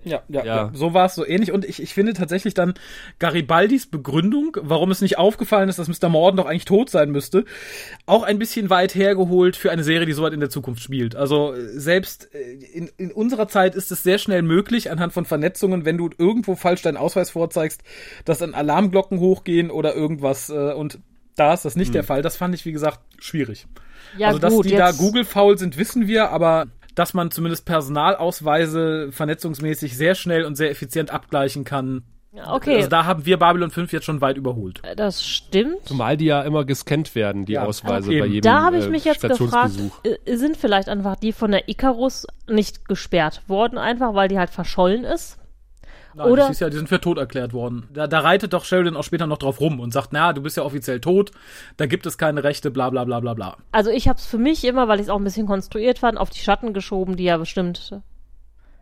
[0.07, 0.23] Ja.
[0.29, 0.71] Ja, ja, Ja.
[0.73, 1.51] so war es so ähnlich.
[1.51, 2.73] Und ich, ich finde tatsächlich dann
[3.19, 6.09] Garibaldis Begründung, warum es nicht aufgefallen ist, dass Mr.
[6.09, 7.45] Morden doch eigentlich tot sein müsste,
[8.05, 11.15] auch ein bisschen weit hergeholt für eine Serie, die so weit in der Zukunft spielt.
[11.15, 15.25] Also äh, selbst äh, in, in unserer Zeit ist es sehr schnell möglich, anhand von
[15.25, 17.81] Vernetzungen, wenn du irgendwo falsch deinen Ausweis vorzeigst,
[18.25, 20.49] dass dann Alarmglocken hochgehen oder irgendwas.
[20.49, 20.99] Äh, und
[21.35, 22.21] da ist das nicht der Fall.
[22.23, 23.67] Das fand ich, wie gesagt, schwierig.
[24.17, 26.67] Ja, also, dass gut, die da jetzt- Google-faul sind, wissen wir, aber
[26.97, 32.03] dass man zumindest Personalausweise vernetzungsmäßig sehr schnell und sehr effizient abgleichen kann.
[32.51, 34.81] Okay, Also da haben wir Babylon 5 jetzt schon weit überholt.
[34.95, 35.85] das stimmt.
[35.85, 38.19] Zumal die ja immer gescannt werden, die Ja, Ausweise eben.
[38.19, 41.51] bei jedem Da habe ich äh, mich jetzt gefragt, äh, sind vielleicht einfach die von
[41.51, 45.37] der Icarus nicht gesperrt worden, einfach weil die halt verschollen ist?
[46.17, 47.87] Nein, Oder- das ist ja, die sind für tot erklärt worden.
[47.93, 50.57] Da, da reitet doch Sheridan auch später noch drauf rum und sagt, na, du bist
[50.57, 51.31] ja offiziell tot,
[51.77, 53.57] da gibt es keine Rechte, bla bla bla bla bla.
[53.71, 56.17] Also ich habe es für mich immer, weil ich es auch ein bisschen konstruiert fand,
[56.17, 57.91] auf die Schatten geschoben, die ja bestimmt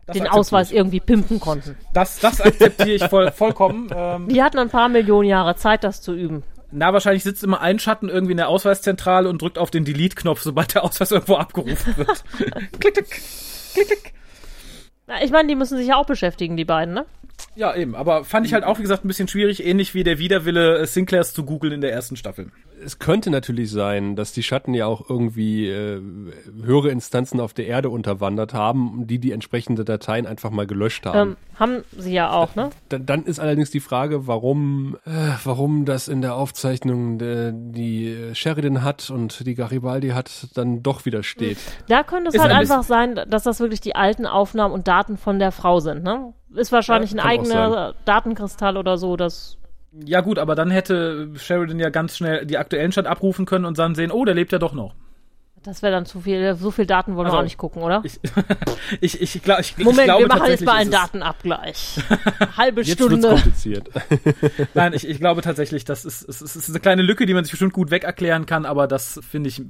[0.06, 0.76] Das den Ausweis ich.
[0.76, 1.76] irgendwie pimpen konnten.
[1.92, 3.90] Das, das akzeptiere ich voll, vollkommen.
[3.94, 6.42] Ähm, Die hatten ein paar Millionen Jahre Zeit, das zu üben.
[6.72, 10.40] na, wahrscheinlich sitzt immer ein Schatten irgendwie in der Ausweiszentrale und drückt auf den Delete-Knopf,
[10.42, 12.24] sobald der Ausweis irgendwo abgerufen wird.
[12.80, 13.10] klick, klick,
[13.74, 14.12] klick, klick.
[15.08, 17.06] Na, Ich meine, die müssen sich ja auch beschäftigen, die beiden, ne?
[17.56, 17.94] Ja, eben.
[17.94, 20.86] Aber fand ich halt auch, wie gesagt, ein bisschen schwierig, ähnlich wie der Widerwille äh,
[20.86, 22.50] Sinclairs zu googeln in der ersten Staffel.
[22.84, 26.00] Es könnte natürlich sein, dass die Schatten ja auch irgendwie äh,
[26.62, 31.30] höhere Instanzen auf der Erde unterwandert haben, die die entsprechende Dateien einfach mal gelöscht haben.
[31.30, 32.68] Ähm, haben sie ja auch, ne?
[32.90, 35.10] Dann, dann ist allerdings die Frage, warum, äh,
[35.42, 41.06] warum das in der Aufzeichnung äh, die Sheridan hat und die Garibaldi hat, dann doch
[41.06, 41.56] wieder steht.
[41.88, 44.86] Da könnte es Ist halt ein einfach sein, dass das wirklich die alten Aufnahmen und
[44.86, 46.34] Daten von der Frau sind, ne?
[46.56, 49.58] Ist wahrscheinlich Ja, ein eigener Datenkristall oder so, das.
[49.92, 53.78] Ja gut, aber dann hätte Sheridan ja ganz schnell die aktuellen Stand abrufen können und
[53.78, 54.94] dann sehen, oh, der lebt ja doch noch.
[55.66, 58.00] Das wäre dann zu viel, so viel Daten wollen wir Also, auch nicht gucken, oder?
[58.04, 58.20] Ich,
[59.00, 61.98] ich, ich, glaub, ich, ich Moment, glaube wir machen jetzt mal einen ist es- Datenabgleich.
[62.56, 63.28] Halbe Jetzt wird's Stunde.
[63.28, 63.88] kompliziert.
[64.74, 67.34] Nein, ich, ich glaube tatsächlich, das ist, es ist, es ist eine kleine Lücke, die
[67.34, 69.60] man sich bestimmt gut weg erklären kann, aber das, finde ich,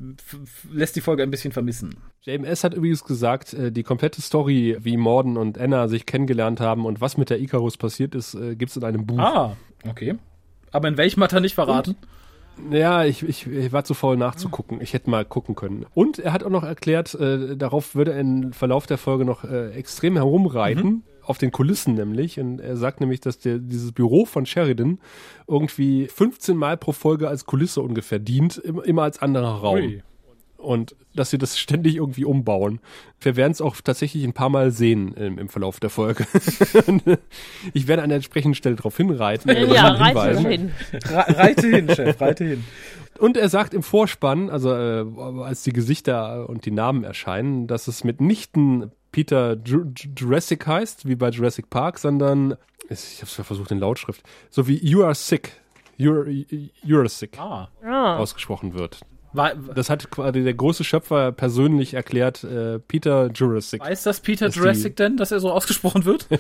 [0.71, 1.97] lässt die Folge ein bisschen vermissen.
[2.23, 6.85] JMS hat übrigens gesagt, äh, die komplette Story, wie Morden und Anna sich kennengelernt haben
[6.85, 9.19] und was mit der Icarus passiert ist, äh, gibt's in einem Buch.
[9.19, 9.57] Ah,
[9.89, 10.17] okay.
[10.73, 11.97] Aber in welchem hat er nicht verraten?
[12.71, 14.81] Ja, ich, ich, ich war zu faul nachzugucken.
[14.81, 15.85] Ich hätte mal gucken können.
[15.95, 19.45] Und er hat auch noch erklärt, äh, darauf würde er im Verlauf der Folge noch
[19.45, 21.03] äh, extrem herumreiten.
[21.23, 22.39] Auf den Kulissen nämlich.
[22.39, 25.01] Und er sagt nämlich, dass der, dieses Büro von Sheridan
[25.49, 29.75] irgendwie 15 Mal pro Folge als Kulisse ungefähr dient, im- immer als anderer Raum.
[29.77, 30.03] Ui.
[30.67, 32.81] Und dass sie das ständig irgendwie umbauen.
[33.21, 36.27] Wir werden es auch tatsächlich ein paar Mal sehen im, im Verlauf der Folge.
[37.75, 39.51] ich werde an der entsprechenden Stelle darauf hinreiten.
[39.73, 40.73] Ja, reite hin.
[40.93, 42.65] Re- Reite hin, Chef, reite hin.
[43.19, 45.05] Und er sagt im Vorspann, also äh,
[45.43, 51.09] als die Gesichter und die Namen erscheinen, dass es mitnichten Peter Ju Ju- Jurassic heißt,
[51.09, 52.57] wie bei Jurassic Park, sondern
[52.91, 55.53] ich habe versucht in Lautschrift, so wie You are sick,
[55.99, 56.27] you're,
[56.87, 57.69] you're sick Ah.
[57.83, 58.19] Ja.
[58.19, 59.01] ausgesprochen wird.
[59.37, 63.81] War, Das hat quasi der große Schöpfer persönlich erklärt, äh, Peter Jurassic.
[63.83, 66.27] weiß das Peter Jurassic denn, dass er so ausgesprochen wird?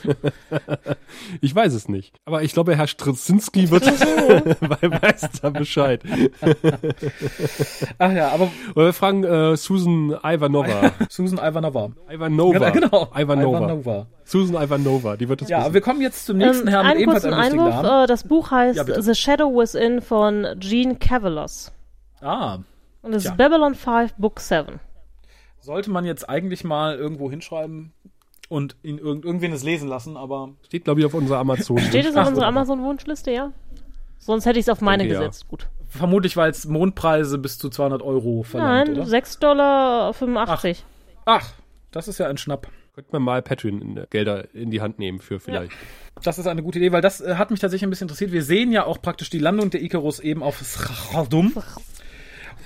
[1.40, 2.14] Ich weiß es nicht.
[2.24, 3.85] Aber ich glaube, Herr Straczynski wird,
[4.61, 6.02] weil weiß da Bescheid.
[7.98, 10.92] Ach ja, aber Oder wir fragen äh, Susan Ivanova.
[11.09, 11.90] Susan Ivanova.
[12.11, 12.70] Ivanova.
[12.70, 13.59] Genau, Ivanova.
[13.59, 14.06] Ivanova.
[14.24, 15.74] Susan Ivanova, die wird es Ja, wissen.
[15.74, 18.04] wir kommen jetzt zum nächsten Ähm, Herrn mit einen ebenfalls kurzen Einwurf.
[18.04, 19.02] Äh, das Buch heißt Ja.
[19.02, 21.72] The Shadow Within von Gene Cavalos.
[22.20, 22.59] Ah,
[23.07, 23.31] Und es Tja.
[23.31, 24.81] ist Babylon 5, Book 7.
[25.61, 27.92] sollte man jetzt eigentlich mal irgendwo hinschreiben
[28.49, 31.79] und ihn irgend irgendwen es lesen lassen, aber Steht, glaube ich, auf unserer Amazon.
[31.79, 32.49] Steht es Ach, auf unserer.
[32.49, 33.53] Amazon-Wunschliste, ja?
[34.19, 35.21] Sonst hätte ich es auf meine ja.
[35.21, 35.47] gesetzt.
[35.47, 35.69] Gut.
[35.88, 39.09] vermutlich weil es Mondpreise bis zu 200 Euro verlangt, Nein, oder?
[39.09, 40.14] 6,85 Dollar.
[41.27, 41.53] Ach,
[41.92, 42.66] das ist ja ein Schnapp.
[42.97, 45.71] Könnte man mal Patreon-Gelder in die Hand nehmen für vielleicht.
[46.25, 48.33] Das ist eine gute Idee, weil das äh, hat mich tatsächlich ein bisschen interessiert.
[48.33, 51.53] Wir sehen ja auch praktisch die Landung der Icarus eben auf Sradum.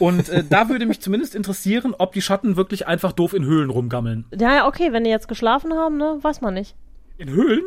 [0.01, 3.71] Und äh, da würde mich zumindest interessieren, ob die Schatten wirklich einfach doof in Höhlen
[3.71, 4.25] rumgammeln.
[4.37, 6.75] Ja, ja, okay, wenn die jetzt geschlafen haben, ne, weiß man nicht.
[7.19, 7.63] In Höhlen?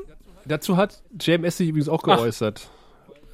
[0.46, 2.18] Dazu hat JMS sich übrigens auch Ach.
[2.18, 2.68] geäußert.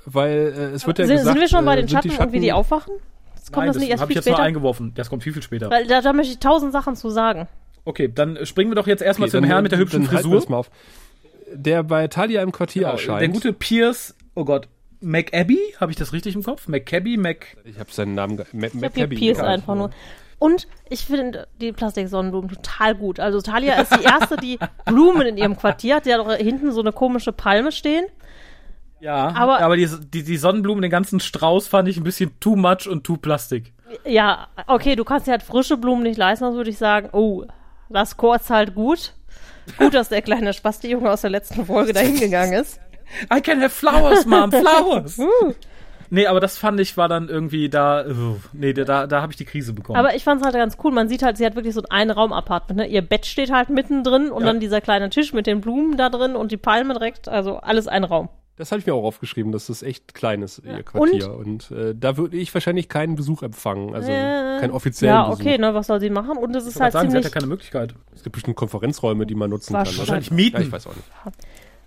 [0.06, 2.24] Weil äh, es wird ja sind, gesagt, sind wir schon bei äh, den sind Schatten,
[2.28, 2.94] und wie die aufwachen?
[3.36, 4.44] Das kommt Nein, das das nicht erst habe ich viel jetzt mal später?
[4.48, 4.92] eingeworfen.
[4.96, 5.70] Das kommt viel, viel später.
[5.72, 7.48] Weil da, da möchte ich tausend Sachen zu sagen.
[7.86, 10.10] Okay, dann springen wir doch jetzt erstmal Okay, zum dann- Herrn mit der hübschen wir
[10.10, 10.36] Frisur.
[10.36, 10.70] das mal auf.
[11.54, 13.22] Der bei Talia im Quartier Genau, erscheint.
[13.22, 14.68] der gute Pierce, oh Gott,
[15.02, 16.68] McAbby, habe ich das richtig im Kopf?
[16.68, 17.58] McCabby, Mac.
[17.66, 18.38] ich habe seinen Namen.
[18.38, 19.92] ge- Ma- Ich Maccabi Pierce einfach nur.
[20.40, 23.20] Und ich finde die Plastiksonnenblumen total gut.
[23.20, 26.06] Also Talia ist die erste, die Blumen in ihrem Quartier hat.
[26.06, 28.06] Die hat auch hinten so eine komische Palme stehen.
[29.02, 32.56] Ja, Aber- aber, die, die, die Sonnenblumen, den ganzen Strauß fand ich ein bisschen too
[32.56, 33.74] much und too plastik.
[34.06, 37.10] Ja, okay, du kannst dir halt frische Blumen nicht leisten, das würde ich sagen.
[37.14, 37.46] Oh,
[37.90, 39.14] das kurz halt gut.
[39.78, 42.80] Gut, dass der kleine Spasti-Junge aus der letzten Folge da hingegangen ist.
[43.34, 45.20] I can have flowers, Mom, flowers.
[46.10, 49.38] nee, aber das fand ich war dann irgendwie da, uh, nee, da, da, habe ich
[49.38, 49.98] die Krise bekommen.
[49.98, 50.92] Aber ich fand's halt ganz cool.
[50.92, 52.80] Man sieht halt, sie hat wirklich so ein Raum-Apartment.
[52.80, 52.88] Ne?
[52.88, 54.48] Ihr Bett steht halt mittendrin und Ja.
[54.48, 57.28] dann dieser kleine Tisch mit den Blumen da drin und die Palme direkt.
[57.28, 58.30] Also alles ein Raum.
[58.58, 61.34] Das habe ich mir auch aufgeschrieben, dass das echt klein ist, ihr Quartier.
[61.34, 63.96] Und, äh, da würde ich wahrscheinlich keinen Besuch empfangen.
[63.96, 65.40] Also Äh, keinen offiziellen Ja, Besuch.
[65.46, 66.38] okay, ne, was soll sie machen?
[66.38, 67.34] Und es ist halt sagen, sie hat ziemlich.
[67.34, 67.96] ja keine Möglichkeit.
[68.14, 69.86] Es gibt bestimmt Konferenzräume, die man nutzen kann.
[69.86, 70.58] Wahrscheinlich mieten.
[70.58, 71.08] Ja, ich weiß auch nicht.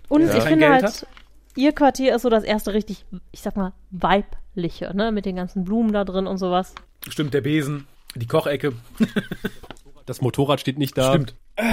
[0.09, 0.37] Und Ja.
[0.37, 1.07] ich finde Geld halt, hat.
[1.55, 5.11] ihr Quartier ist so das erste richtig, ich sag mal, weibliche, ne?
[5.11, 6.73] Mit den ganzen Blumen da drin und sowas.
[7.09, 8.73] Stimmt, der Besen, die Kochecke.
[10.05, 11.11] Das Motorrad steht nicht da.
[11.13, 11.33] Stimmt.
[11.55, 11.63] Äh,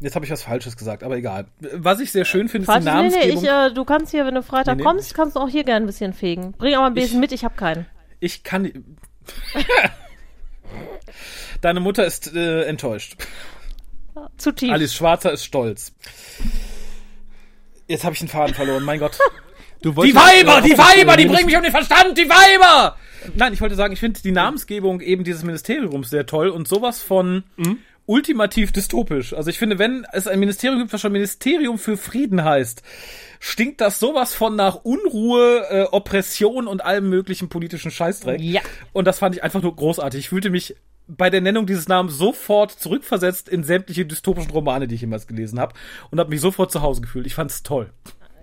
[0.00, 1.44] Jetzt habe ich was Falsches gesagt, aber egal.
[1.74, 3.44] Was ich sehr schön finde, ist die nee, nee, Namensgebung.
[3.44, 5.62] ich, äh, du kannst hier, wenn du Freitag Nee, nee, kommst, kannst du auch hier
[5.62, 6.52] gerne ein bisschen fegen.
[6.52, 7.84] Bring aber einen Besen Ich- mit, ich habe keinen.
[8.18, 8.96] ich kann.
[11.60, 13.16] Deine Mutter ist äh, enttäuscht.
[14.38, 14.72] Zu tief.
[14.72, 15.92] Alice Schwarzer ist stolz.
[17.86, 19.18] Jetzt habe ich den Faden verloren, mein Gott.
[19.82, 22.96] Du Die Weiber, die Weiber, die bringen mich um den Verstand, die Weiber!
[23.34, 27.02] Nein, ich wollte sagen, ich finde die Namensgebung eben dieses Ministeriums sehr toll und sowas
[27.02, 27.44] von
[28.06, 29.34] ultimativ dystopisch.
[29.34, 32.82] Also ich finde, wenn es ein Ministerium gibt, was schon Ministerium für Frieden heißt,
[33.40, 38.40] stinkt das sowas von nach Unruhe, äh, Oppression und allem möglichen politischen Scheißdreck.
[38.40, 38.62] Ja.
[38.92, 40.20] Und das fand ich einfach nur großartig.
[40.20, 40.76] Ich fühlte mich
[41.08, 45.60] bei der Nennung dieses Namens sofort zurückversetzt in sämtliche dystopischen Romane, die ich jemals gelesen
[45.60, 45.74] habe
[46.10, 47.26] und habe mich sofort zu Hause gefühlt.
[47.26, 47.90] Ich fand's toll.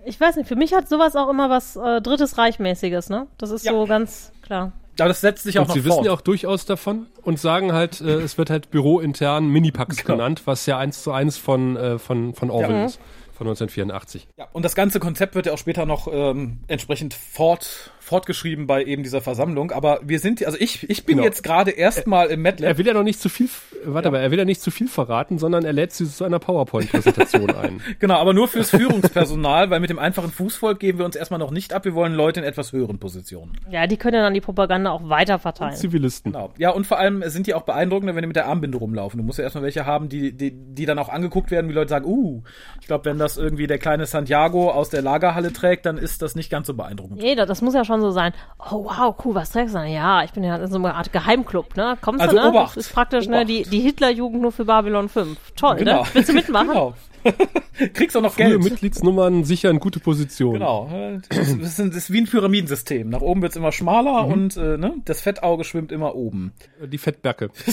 [0.06, 3.26] Ich weiß nicht, für mich hat sowas auch immer was äh, Drittes Reichmäßiges, ne?
[3.38, 3.72] Das ist Ja.
[3.72, 4.72] so ganz klar.
[4.98, 5.98] Aber das setzt sich auch Und noch sie fort.
[5.98, 10.16] wissen ja auch durchaus davon und sagen halt, äh, es wird halt bürointern Minipax Genau.
[10.16, 12.84] genannt, was ja eins zu eins von, äh, von, von Orwell Ja.
[12.84, 13.00] ist.
[13.36, 14.28] Von 1984.
[14.38, 18.84] Ja, und das ganze Konzept wird ja auch später noch ähm, entsprechend fort, fortgeschrieben bei
[18.84, 19.70] eben dieser Versammlung.
[19.72, 21.26] Aber wir sind, also ich, ich bin Genau.
[21.26, 22.78] jetzt gerade erstmal im Er MATLAB.
[22.78, 23.48] will ja noch nicht zu viel,
[23.84, 26.38] warte mal, er will ja nicht zu viel verraten, sondern er lädt sie zu einer
[26.38, 27.80] PowerPoint-Präsentation ein.
[27.98, 28.70] Genau, aber nur fürs
[29.08, 31.84] Führungspersonal, weil mit dem einfachen Fußvolk geben wir uns erstmal noch nicht ab.
[31.84, 33.52] Wir wollen Leute in etwas höheren Positionen.
[33.70, 35.76] Ja, die können ja dann die Propaganda auch weiter verteilen.
[35.76, 36.32] Zivilisten.
[36.32, 36.50] Genau.
[36.58, 39.18] Ja, und vor allem sind die auch beeindruckender, wenn die mit der Armbinde rumlaufen.
[39.18, 41.90] Du musst ja erstmal welche haben, die, die, die dann auch angeguckt werden, wie Leute
[41.90, 42.42] sagen, uh,
[42.80, 46.34] ich glaube, wenn das irgendwie der kleine Santiago aus der Lagerhalle trägt, dann ist das
[46.34, 47.20] nicht ganz so beeindruckend.
[47.20, 49.92] Nee, das muss ja schon so sein, oh wow, cool, was trägst du denn?
[49.92, 51.96] Ja, ich bin ja in so einer Art Geheimclub, ne?
[52.00, 52.48] Kommst Also du, ne?
[52.48, 52.76] Obacht.
[52.76, 55.38] Das ist praktisch, ne, die, die Hitlerjugend nur für Babylon 5.
[55.56, 56.02] Toll, Genau.
[56.02, 56.08] ne?
[56.12, 56.68] Willst du mitmachen?
[56.74, 56.94] Genau.
[57.94, 58.64] Kriegst auch noch Frühe Geld.
[58.64, 60.52] Mitgliedsnummern sichern gute Position.
[60.52, 60.90] Genau.
[61.30, 63.08] Das ist, das ist wie ein Pyramidensystem.
[63.08, 64.32] Nach oben wird's immer schmaler Mhm.
[64.34, 66.52] und äh, ne, das Fettauge schwimmt immer oben.
[66.86, 67.48] Die Fettberke.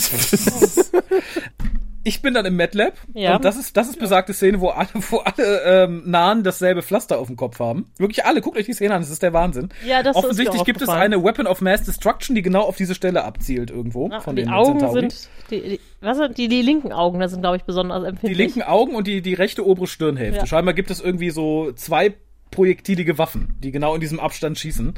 [2.04, 3.36] Ich bin dann im MATLAB Ja.
[3.36, 7.18] und das ist das ist besagte Szene, wo alle wo alle ähm, Nahen dasselbe Pflaster
[7.18, 7.90] auf dem Kopf haben.
[7.98, 9.68] Wirklich alle, guckt euch die Szene an, das ist der Wahnsinn.
[9.86, 13.24] Ja, das Offensichtlich gibt es eine Weapon of Mass Destruction, die genau auf diese Stelle
[13.24, 15.00] abzielt irgendwo Ja, von die den Augen Centauri.
[15.00, 18.08] sind, die, die, was sind die, die linken Augen, das sind, glaube ich, besonders die
[18.08, 18.38] empfindlich.
[18.38, 20.40] linken Augen und die die rechte obere Stirnhälfte.
[20.40, 20.46] Ja.
[20.46, 22.14] Scheinbar gibt es irgendwie so zwei
[22.52, 24.94] projektilige Waffen, die genau in diesem Abstand schießen.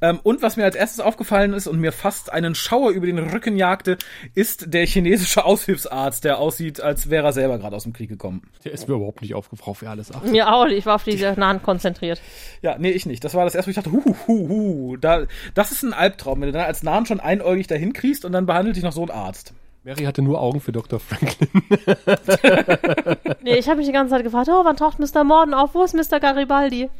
[0.00, 3.18] Ähm, und was mir als erstes aufgefallen ist und mir fast einen Schauer über den
[3.18, 3.98] Rücken jagte,
[4.34, 8.42] ist der chinesische Aushilfsarzt, der aussieht, als wäre er selber gerade aus dem Krieg gekommen.
[8.64, 10.30] Der ist mir überhaupt nicht aufgefallen, wer alles achtet.
[10.30, 12.20] Mir auch, ich war auf diese Nahen konzentriert.
[12.62, 13.24] Ja, nee, ich nicht.
[13.24, 16.40] Das war das erste, wo ich dachte, hu, hu, hu, da, das ist ein Albtraum,
[16.40, 19.02] wenn du dann als Nahen schon einäugig dahin kriegst und dann behandelt dich noch so
[19.02, 19.54] ein Arzt.
[19.82, 21.00] Mary hatte nur Augen für Dr.
[21.00, 21.48] Franklin.
[23.42, 25.24] Nee, ich habe mich die ganze Zeit gefragt, oh, wann taucht Mr.
[25.24, 25.74] Morden auf?
[25.74, 26.20] Wo ist Mr.
[26.20, 26.90] Garibaldi?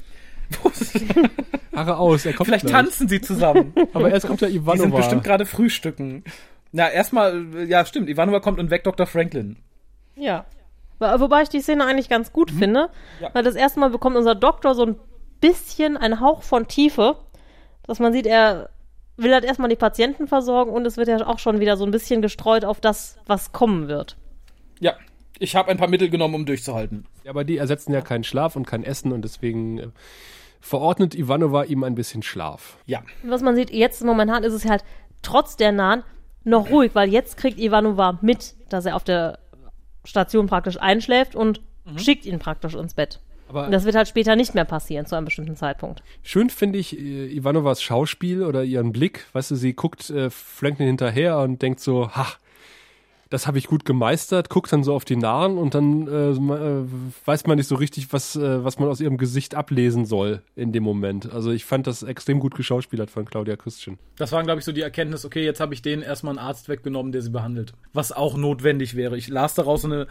[1.75, 2.73] Haare aus, er kommt Vielleicht gleich.
[2.83, 3.73] tanzen sie zusammen.
[3.93, 4.97] Aber erst kommt ja Die sind Ivanova.
[4.97, 6.25] bestimmt gerade frühstücken.
[6.73, 9.07] Na, erstmal, ja, stimmt, Ivanova kommt und weckt Dr.
[9.07, 9.57] Franklin.
[10.17, 10.47] Ja.
[10.99, 12.89] Wo- Wobei ich die Szene eigentlich ganz gut finde,
[13.21, 13.31] Ja.
[13.33, 14.97] weil das erste Mal bekommt unser Doktor so ein
[15.41, 17.17] bisschen einen Hauch von Tiefe,
[17.85, 18.71] dass man sieht, er
[19.23, 21.91] will halt erstmal die Patienten versorgen und es wird ja auch schon wieder so ein
[21.91, 24.17] bisschen gestreut auf das, was kommen wird.
[24.81, 24.95] Ja,
[25.39, 27.07] ich habe ein paar Mittel genommen, um durchzuhalten.
[27.25, 29.89] Ja, aber die ersetzen ja keinen Schlaf und kein Essen und deswegen äh,
[30.61, 32.79] verordnet Ivanova ihm ein bisschen Schlaf.
[32.87, 34.85] Ja, was man sieht, jetzt momentan ist es halt
[35.23, 36.03] trotz der Nahen
[36.45, 39.39] noch ruhig, weil jetzt kriegt Ivanova mit, dass er auf der
[40.05, 41.61] Station praktisch einschläft und
[41.97, 43.21] schickt ihn praktisch ins Bett.
[43.51, 46.05] Aber Und das wird halt später nicht mehr passieren zu einem bestimmten Zeitpunkt.
[46.23, 49.27] schön finde ich äh, Ivanovas Schauspiel oder ihren Blick.
[49.33, 52.29] Weißt du, sie guckt äh, Franklin hinterher und denkt so, ha,
[53.29, 56.85] das habe ich gut gemeistert, guckt dann so auf die Nahen und dann äh, äh,
[57.25, 60.71] weiß man nicht so richtig, was, äh, was man aus ihrem Gesicht ablesen soll in
[60.71, 61.33] dem Moment.
[61.33, 63.99] Also ich fand das extrem gut geschauspielert von Claudia Christian.
[64.17, 66.69] das war, glaube ich, so die Erkenntnis, okay, jetzt habe ich denen erstmal einen Arzt
[66.69, 67.73] weggenommen, der sie behandelt.
[67.93, 69.17] Was auch notwendig wäre.
[69.17, 70.07] Ich las daraus so eine,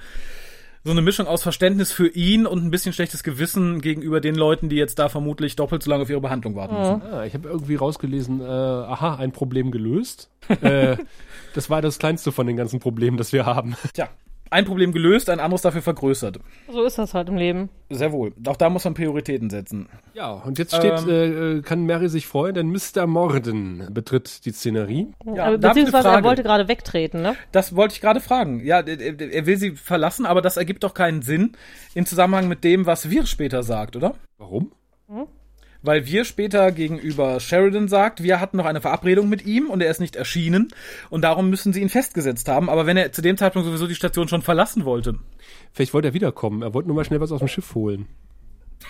[0.84, 4.70] so eine Mischung aus Verständnis für ihn und ein bisschen schlechtes Gewissen gegenüber den Leuten,
[4.70, 7.02] die jetzt da vermutlich doppelt so lange auf ihre Behandlung warten müssen.
[7.02, 10.30] Ah, ich habe irgendwie rausgelesen, äh, aha, ein Problem gelöst.
[10.62, 10.98] äh,
[11.54, 13.76] das war das kleinste von den ganzen Problemen, das wir haben.
[13.94, 14.10] Tja,
[14.52, 16.40] ein Problem gelöst, ein anderes dafür vergrößert.
[16.72, 17.70] So ist das halt im Leben.
[17.90, 18.34] Sehr wohl.
[18.48, 19.88] Auch da muss man Prioritäten setzen.
[20.14, 21.10] Ja, und jetzt steht, Ähm.
[21.10, 21.26] äh,
[21.58, 23.08] äh, kann Mary sich freuen, denn Mr.
[23.08, 25.08] Morden betritt die Szenerie.
[25.34, 27.36] Ja, Aber beziehungsweise er wollte gerade wegtreten, ne?
[27.52, 28.64] Das wollte ich gerade fragen.
[28.66, 31.54] Ja, er, er er will sie verlassen, aber das ergibt doch keinen Sinn
[31.94, 34.16] im Zusammenhang mit dem, was wir später sagt, oder?
[34.38, 34.72] Warum?
[35.82, 39.90] Weil wir später gegenüber Sheridan sagt, wir hatten noch eine Verabredung mit ihm und er
[39.90, 40.68] ist nicht erschienen
[41.10, 42.70] und darum müssen sie ihn festgesetzt haben.
[42.70, 45.16] Aber wenn er zu dem Zeitpunkt sowieso die Station schon verlassen wollte.
[45.72, 46.62] Vielleicht wollte er wiederkommen.
[46.64, 48.08] Er wollte nur mal schnell was aus dem Schiff holen.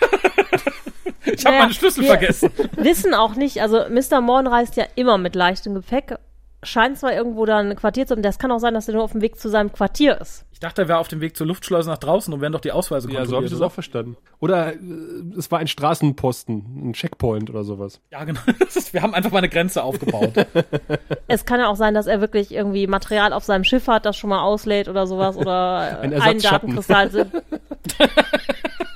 [1.32, 2.50] Ich habe Naja, meine Schlüssel wir- vergessen.
[2.76, 4.20] Wissen auch nicht, also Mr.
[4.20, 6.16] Morn reist ja immer mit leichtem Gepäck.
[6.62, 9.02] Scheint zwar irgendwo da ein Quartier zu haben, das kann auch sein, dass er nur
[9.04, 10.44] auf dem Weg zu seinem Quartier ist.
[10.52, 12.70] Ich dachte, er wäre auf dem Weg zur Luftschleuse nach draußen und werden doch die
[12.70, 14.18] Ausweise Ja, so habe ich das auch verstanden.
[14.40, 14.78] Oder äh,
[15.38, 18.02] es war ein Straßenposten, ein Checkpoint oder sowas.
[18.12, 18.40] Ja, genau.
[18.68, 20.32] Ist, wir haben einfach mal eine Grenze aufgebaut.
[21.28, 24.16] Es kann ja auch sein, dass er wirklich irgendwie Material auf seinem Schiff hat, das
[24.16, 26.40] schon mal auslädt oder sowas oder Ein äh, einen.
[26.40, 27.32] Datenkristall sind.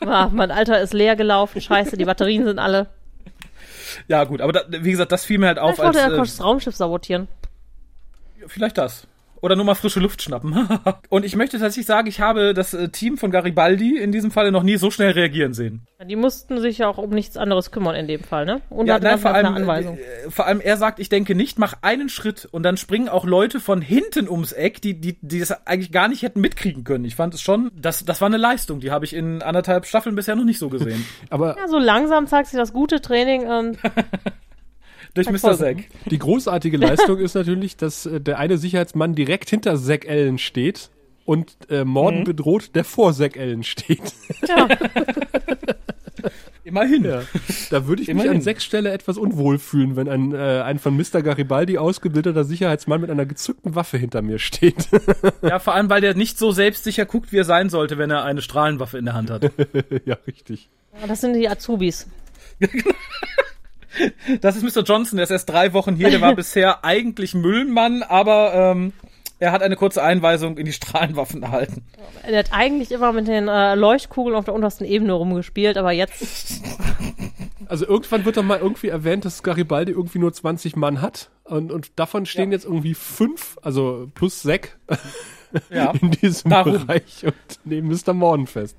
[0.05, 2.89] ah, mein Alter ist leer gelaufen, scheiße, die Batterien sind alle.
[4.09, 6.13] ja, gut, aber da, wie gesagt, das fiel mir halt auf Vielleicht wollte als.
[6.13, 7.29] er Äh, das Raumschiff sabotieren.
[8.47, 9.07] Vielleicht das.
[9.41, 10.55] Oder nur mal frische Luft schnappen.
[11.11, 14.51] und ich möchte tatsächlich sagen, ich habe das äh, Team von Garibaldi in diesem Falle
[14.51, 15.87] noch nie so schnell reagieren sehen.
[16.03, 18.63] Die mussten sich ja auch um nichts anderes kümmern in dem Fall, ne?
[18.71, 19.99] Und Ja, hatten nein, vor allem, eine Anweisung.
[19.99, 23.27] äh, vor allem er sagt, ich denke nicht, mach einen Schritt und dann springen auch
[23.27, 27.05] Leute von hinten ums Eck, die, die, die das eigentlich gar nicht hätten mitkriegen können.
[27.05, 30.15] Ich fand es schon, das, das war eine Leistung, die habe ich in anderthalb Staffeln
[30.17, 31.05] bisher noch nicht so gesehen.
[31.29, 33.43] Aber ja, so langsam zeigt sich das gute Training.
[33.47, 33.77] Ähm,
[35.15, 35.57] Durch Mr.
[35.57, 35.77] Zack.
[36.11, 40.91] die großartige Leistung ist natürlich, dass äh, der eine Sicherheitsmann direkt hinter Zack Allen steht
[41.25, 42.25] und äh, Morden Mhm.
[42.25, 44.13] bedroht, der vor Zack Allen steht.
[44.49, 44.69] ja,
[46.65, 47.05] Immerhin.
[47.05, 47.23] Ja.
[47.71, 48.37] Da würde ich mich Immerhin.
[48.37, 51.21] an sechs Stelle etwas unwohl fühlen, wenn ein, äh, ein von Mr.
[51.23, 54.89] Garibaldi ausgebildeter Sicherheitsmann mit einer gezückten Waffe hinter mir steht.
[55.43, 58.25] Ja, vor allem, weil der nicht so selbstsicher guckt, wie er sein sollte, wenn er
[58.25, 59.43] eine Strahlenwaffe in der Hand hat.
[60.07, 60.71] ja, richtig.
[61.07, 62.07] das sind die Azubis.
[64.41, 64.83] Das ist Mr.
[64.83, 68.93] Johnson, der ist erst drei Wochen hier, der war bisher eigentlich Müllmann, aber ähm,
[69.39, 71.85] er hat eine kurze Einweisung in die Strahlenwaffen erhalten.
[72.23, 76.63] Er hat eigentlich immer mit den äh, Leuchtkugeln auf der untersten Ebene rumgespielt, aber jetzt
[77.67, 81.73] Also irgendwann wird doch mal irgendwie erwähnt, dass Garibaldi irgendwie nur 20 Mann hat und,
[81.73, 82.57] und davon stehen Ja.
[82.57, 84.77] jetzt irgendwie fünf, also plus Zack
[85.71, 85.93] Ja.
[86.01, 86.73] in diesem Darum.
[86.87, 88.13] Bereich und nehmen Mr.
[88.13, 88.77] Morden fest.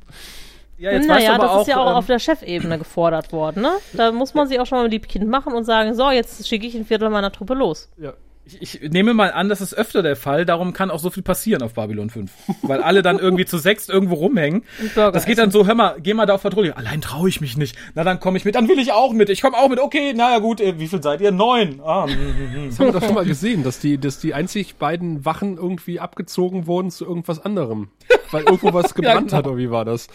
[0.78, 3.32] Ja, jetzt weißt naja, du aber das ist ja auch ähm, auf der Chefebene gefordert
[3.32, 3.72] worden, ne?
[3.94, 6.76] Da muss man sich auch schon mal liebkind machen und sagen, so, jetzt schicke ich
[6.76, 7.90] ein Viertel meiner Truppe los.
[7.98, 8.14] Ja.
[8.48, 11.24] Ich, ich nehme mal an, das ist öfter der Fall, darum kann auch so viel
[11.24, 12.32] passieren auf Babylon 5.
[12.62, 14.64] Weil alle dann irgendwie zu sechst irgendwo rumhängen.
[14.96, 16.76] Das geht dann so, hör mal, geh mal da auf Patrouille.
[16.76, 17.78] Allein traue ich mich nicht.
[17.96, 18.56] Na, dann komme ich mit.
[18.56, 19.30] Dann will ich auch mit.
[19.30, 19.80] Ich komme auch mit.
[19.80, 21.32] Okay, naja gut, äh, wie viel seid ihr?
[21.32, 21.80] Neun.
[21.84, 22.70] Ah, mm, mm, mm.
[22.70, 26.00] Das haben wir doch schon mal gesehen, dass die, dass die einzig beiden Wachen irgendwie
[26.00, 27.90] abgezogen wurden zu irgendwas anderem.
[28.32, 29.38] Weil irgendwo was gebrannt genau.
[29.38, 30.08] hat, oder wie war das?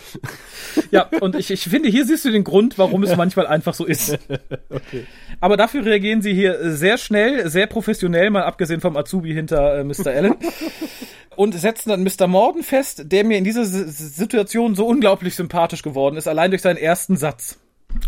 [0.91, 3.85] Ja, und ich, ich finde, hier siehst du den Grund, warum es manchmal einfach so
[3.85, 4.19] ist.
[5.41, 9.85] Aber dafür reagieren sie hier sehr schnell, sehr professionell, mal abgesehen vom Azubi hinter äh,
[9.85, 10.09] Mr.
[10.09, 10.35] Allen.
[11.37, 12.27] Und setzen dann Mr.
[12.27, 16.61] Morden fest, der mir in dieser S- Situation so unglaublich sympathisch geworden ist, allein durch
[16.61, 17.59] seinen ersten Satz.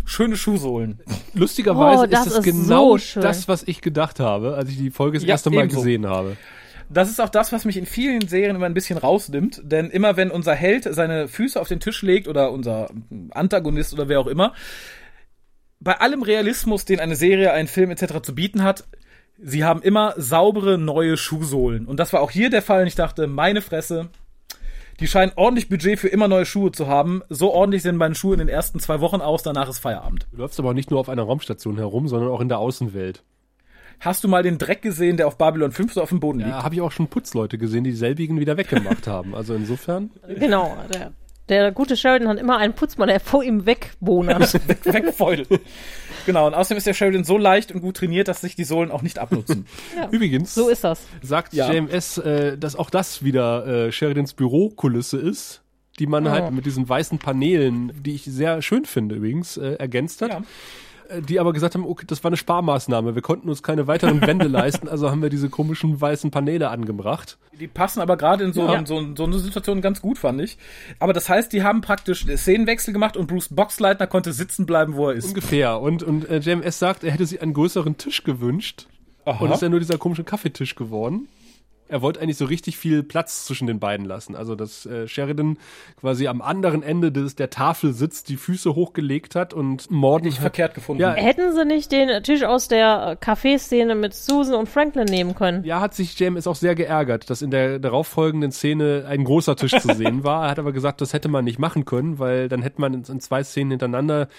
[0.05, 0.99] Schöne Schuhsohlen.
[1.33, 4.77] Lustigerweise Oh, das ist es ist genau so das, was ich gedacht habe, als ich
[4.77, 5.77] die Folge das Ja, erste Mal ebenso.
[5.77, 6.37] gesehen habe.
[6.89, 10.15] Das ist auch das, was mich in vielen Serien immer ein bisschen rausnimmt, denn immer
[10.15, 12.89] wenn unser Held seine Füße auf den Tisch legt oder unser
[13.31, 14.53] Antagonist oder wer auch immer,
[15.79, 18.21] bei allem Realismus, den eine Serie, ein Film etc.
[18.21, 18.83] zu bieten hat,
[19.37, 21.85] sie haben immer saubere neue Schuhsohlen.
[21.85, 22.81] Und das war auch hier der Fall.
[22.81, 24.09] Und ich dachte, meine Fresse,
[24.99, 27.21] die scheinen ordentlich Budget für immer neue Schuhe zu haben.
[27.29, 30.27] So ordentlich sehen meine Schuhe in den ersten zwei Wochen aus, danach ist Feierabend.
[30.31, 33.23] Du läufst aber nicht nur auf einer Raumstation herum, sondern auch in der Außenwelt.
[33.99, 36.51] Hast du mal den Dreck gesehen, der auf Babylon 5 so auf dem Boden liegt?
[36.51, 39.33] Da habe ich auch schon Putzleute gesehen, die dieselbigen wieder weggemacht haben.
[39.33, 40.11] Also insofern.
[40.27, 41.13] Genau, der,
[41.49, 44.53] der gute Sheridan hat immer einen Putzmann, der vor ihm wegbohnert.
[44.85, 45.45] Wegfeudel.
[46.25, 48.91] genau, und außerdem ist der Sheridan so leicht und gut trainiert, dass sich die Sohlen
[48.91, 49.65] auch nicht abnutzen.
[50.11, 51.01] Übrigens so ist das.
[51.21, 51.71] sagt Ja.
[51.71, 55.61] JMS, äh, dass auch das wieder äh, Sheridans Bürokulisse ist,
[55.99, 60.21] die man halt mit diesen weißen Paneelen, die ich sehr schön finde übrigens, äh, ergänzt
[60.21, 60.31] hat.
[60.31, 60.41] Ja.
[61.17, 63.15] Äh, Die aber gesagt haben, okay, das war eine Sparmaßnahme.
[63.15, 67.37] Wir konnten uns keine weiteren Wände leisten, also haben wir diese komischen weißen Paneele angebracht.
[67.59, 68.73] Die passen aber gerade in so, Ja.
[68.75, 70.57] in so, so eine Situation ganz gut, fand ich.
[70.99, 75.09] Aber das heißt, die haben praktisch Szenenwechsel gemacht und Bruce Boxleitner konnte sitzen bleiben, wo
[75.09, 75.27] er ist.
[75.27, 75.79] Ungefähr.
[75.79, 78.87] Und, und äh, JMS sagt, er hätte sich einen größeren Tisch gewünscht.
[79.25, 79.39] Aha.
[79.43, 81.27] Und es ist ja nur dieser komische Kaffeetisch geworden.
[81.93, 84.35] Er wollte eigentlich so richtig viel Platz zwischen den beiden lassen.
[84.35, 85.59] Also, dass äh, Sheridan
[85.99, 90.37] quasi am anderen Ende des, der Tafel sitzt, die Füße hochgelegt hat und Morden nicht
[90.37, 91.03] hat, verkehrt gefunden.
[91.03, 91.13] Ja.
[91.13, 95.63] Hätten sie nicht den Tisch aus der äh, Kaffeeszene mit Susan und Franklin nehmen können?
[95.65, 99.77] Ja, hat sich JMS auch sehr geärgert, dass in der darauffolgenden Szene ein großer Tisch
[99.77, 100.45] zu sehen war.
[100.45, 103.03] Er hat aber gesagt, das hätte man nicht machen können, weil dann hätte man in,
[103.03, 104.29] in zwei Szenen hintereinander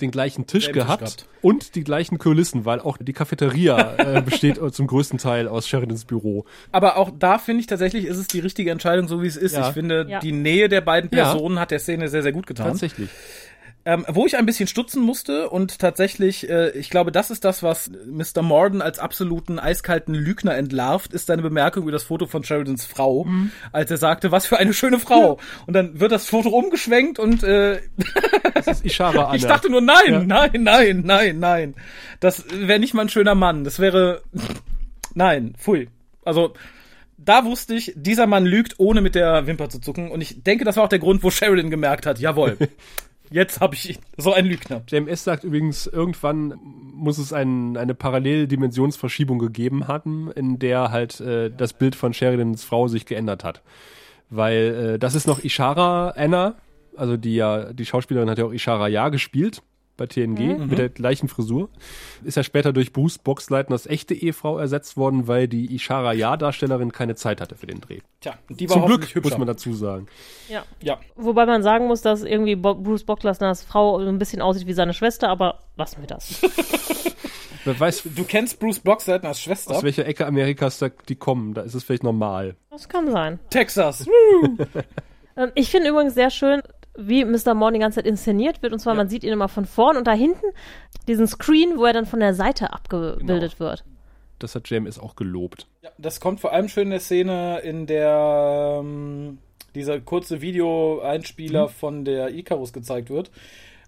[0.00, 1.26] den gleichen Tisch gehabt gehabt.
[1.40, 6.04] und die gleichen Kulissen, weil auch die Cafeteria äh, besteht zum größten Teil aus Sheridans
[6.04, 6.44] Büro.
[6.72, 9.52] Aber auch da finde ich tatsächlich, ist es die richtige Entscheidung, so wie es ist.
[9.54, 9.68] Ja.
[9.68, 10.18] Ich finde, Ja.
[10.18, 11.30] die Nähe der beiden Ja.
[11.30, 12.66] Personen hat der Szene sehr, sehr gut getan.
[12.68, 13.08] Tatsächlich.
[13.86, 17.62] Ähm, wo ich ein bisschen stutzen musste und tatsächlich, äh, ich glaube, das ist das,
[17.62, 18.40] was Mr.
[18.40, 23.24] Morden als absoluten eiskalten Lügner entlarvt, ist seine Bemerkung über das Foto von Sheridans Frau,
[23.24, 23.50] Mhm.
[23.72, 25.38] als er sagte, was für eine schöne Frau.
[25.66, 27.80] Und dann wird das Foto umgeschwenkt und äh,
[28.54, 29.34] Das ist Ishara Anna.
[29.34, 30.20] ich dachte nur, nein, Ja.
[30.24, 31.74] nein, nein, nein, nein.
[32.20, 33.64] Das wäre nicht mal ein schöner Mann.
[33.64, 34.22] Das wäre,
[35.14, 35.88] nein, pfui.
[36.24, 36.54] Also,
[37.18, 40.10] da wusste ich, dieser Mann lügt, ohne mit der Wimper zu zucken.
[40.10, 42.56] Und ich denke, das war auch der Grund, wo Sheridan gemerkt hat, jawohl,
[43.34, 43.98] jetzt habe ich ihn.
[44.16, 44.82] So ein Lügner.
[44.88, 46.58] JMS sagt übrigens, irgendwann
[46.94, 52.64] muss es ein, eine Paralleldimensionsverschiebung gegeben haben, in der halt äh, das Bild von Sheridans
[52.64, 53.62] Frau sich geändert hat.
[54.30, 56.54] Weil äh, das ist noch Ishara Anna,
[56.96, 59.62] also die ja, die Schauspielerin hat ja auch Ishara Ja gespielt
[59.96, 61.68] bei TNG mit der gleichen Frisur.
[62.22, 67.14] Ist ja später durch Bruce Boxleitners echte Ehefrau ersetzt worden, weil die Ishara Ja-Darstellerin keine
[67.14, 68.00] Zeit hatte für den Dreh.
[68.20, 69.38] Tja, die war Zum Glück, muss hübscher.
[69.38, 70.06] man dazu sagen.
[70.48, 70.64] Ja.
[70.80, 74.66] ja, Wobei man sagen muss, dass irgendwie Bo Bruce Bocklasners Frau so ein bisschen aussieht
[74.66, 76.40] wie seine Schwester, aber lassen wir das.
[77.64, 79.76] Wer weiß, du kennst Bruce Boxleitner als Schwester.
[79.76, 82.56] aus welcher Ecke Amerikas da die kommen, da ist es vielleicht normal.
[82.70, 83.38] Das kann sein.
[83.50, 84.06] Texas.
[85.36, 86.62] Ähm, ich finde übrigens sehr schön,
[86.96, 87.54] wie Mr.
[87.54, 88.72] Morn die ganze Zeit inszeniert wird.
[88.72, 90.46] Und zwar, man sieht ihn immer von vorn und da hinten
[91.08, 93.84] diesen Screen, wo er dann von der Seite abgebildet wird.
[94.38, 95.66] Das hat JMS auch gelobt.
[95.82, 99.38] Ja, das kommt vor allem schön in der Szene, in der ähm,
[99.74, 103.30] dieser kurze Video-Einspieler von der Icarus gezeigt wird.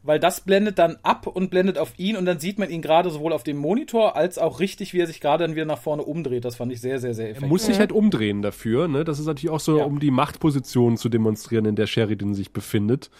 [0.07, 3.11] Weil das blendet dann ab und blendet auf ihn und dann sieht man ihn gerade
[3.11, 6.03] sowohl auf dem Monitor als auch richtig, wie er sich gerade dann wieder nach vorne
[6.03, 6.45] umdreht.
[6.45, 7.49] Das fand ich sehr, sehr, sehr Er effektiv.
[7.51, 8.89] muss sich halt umdrehen dafür.
[8.89, 9.05] Ne?
[9.05, 9.85] Das ist natürlich auch so, Ja.
[9.85, 13.11] um die Machtposition zu demonstrieren, in der Sheridan sich befindet.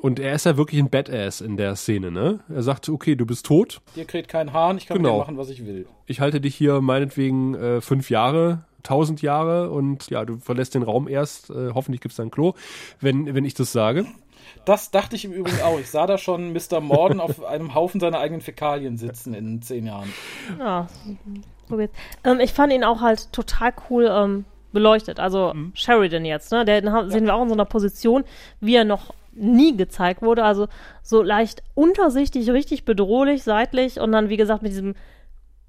[0.00, 2.10] Und er ist ja wirklich ein Badass in der Szene.
[2.10, 2.40] Ne?
[2.52, 3.80] Er sagt, okay, du bist tot.
[3.94, 5.18] Dir kräht kein Hahn, ich kann Genau.
[5.18, 5.86] machen, was ich will.
[6.06, 10.82] Ich halte dich hier meinetwegen äh, fünf Jahre, tausend Jahre und ja, du verlässt den
[10.82, 11.48] Raum erst.
[11.50, 12.54] Äh, hoffentlich gibt's da ein Klo,
[13.00, 14.04] wenn, wenn ich das sage.
[14.64, 15.78] Das dachte ich im Übrigen auch.
[15.78, 16.80] Ich sah da schon Mr.
[16.80, 20.12] Morden auf einem Haufen seiner eigenen Fäkalien sitzen in zehn Jahren.
[20.58, 20.86] Ja,
[21.68, 21.94] so geht's.
[22.24, 25.20] Ähm, ich fand ihn auch halt total cool ähm, beleuchtet.
[25.20, 25.72] Also Mhm.
[25.74, 26.64] Sheridan jetzt, ne?
[26.64, 28.24] Den ha- sehen wir auch in so einer Position,
[28.60, 30.44] wie er noch nie gezeigt wurde.
[30.44, 30.68] Also
[31.02, 34.94] so leicht untersichtig, richtig bedrohlich, seitlich und dann, wie gesagt, mit diesem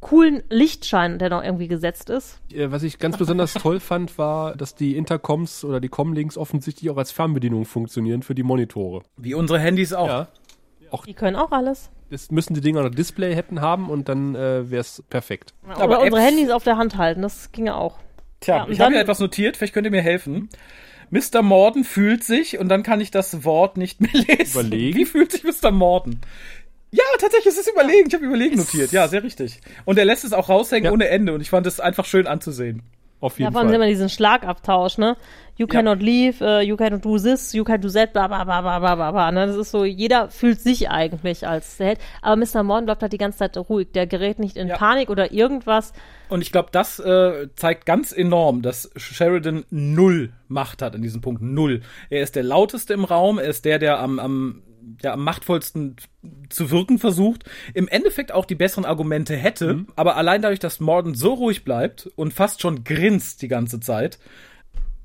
[0.02, 2.40] coolen Lichtschein, der noch irgendwie gesetzt ist.
[2.54, 6.90] Äh, Was ich ganz besonders toll fand, war, dass die Intercoms oder die Comlinks offensichtlich
[6.92, 9.02] auch als Fernbedienung funktionieren für die Monitore.
[9.18, 10.08] Wie unsere Handys auch.
[10.08, 10.28] Ja.
[11.08, 11.90] Die können auch alles.
[12.12, 15.54] Das müssen die Dinger noch Display hätten haben und dann äh, wäre es perfekt.
[15.68, 17.98] Aber Oder unsere Apps- Handys auf der Hand halten, das ginge auch.
[18.40, 20.48] Tja, Ja, ich habe hier etwas notiert, vielleicht könnt ihr mir helfen.
[21.10, 21.42] Mr.
[21.42, 24.60] Morden fühlt sich und dann kann ich das Wort nicht mehr lesen.
[24.60, 24.98] Überlegen?
[25.00, 25.72] Wie fühlt sich Mr.
[25.72, 26.22] Morden?
[26.96, 28.08] Ja, tatsächlich, es ist überlegen.
[28.08, 28.92] Ich habe überlegen notiert.
[28.92, 29.60] Ja, sehr richtig.
[29.86, 30.92] Und er lässt es auch raushängen Ja.
[30.92, 32.84] ohne Ende und ich fand es einfach schön anzusehen.
[33.22, 33.90] Auf Ja, jeden vor allem sehen wir Fall.
[33.90, 35.16] diesen Schlagabtausch, ne?
[35.58, 35.74] You Ja.
[35.74, 38.78] cannot leave, uh, you cannot do this, you can do that, bla bla bla bla
[38.80, 39.32] bla bla bla.
[39.32, 39.48] Ne?
[39.48, 41.98] Das ist so, jeder fühlt sich eigentlich als Held.
[42.22, 42.62] Aber Mr.
[42.64, 43.88] Morden bleibt halt die ganze Zeit ruhig.
[43.94, 44.76] Der gerät nicht in Ja.
[44.78, 45.94] Panik oder irgendwas.
[46.28, 51.22] Und ich glaube, das äh, zeigt ganz enorm, dass Sheridan null Macht hat in diesem
[51.22, 51.42] Punkt.
[51.42, 51.82] Null.
[52.10, 55.96] Er ist der lauteste im Raum, er ist der, der am, am, der am machtvollsten
[56.50, 57.44] zu wirken versucht.
[57.74, 62.08] Im Endeffekt auch die besseren Argumente hätte, aber allein dadurch, dass Morden so ruhig bleibt
[62.16, 64.20] und fast schon grinst die ganze Zeit,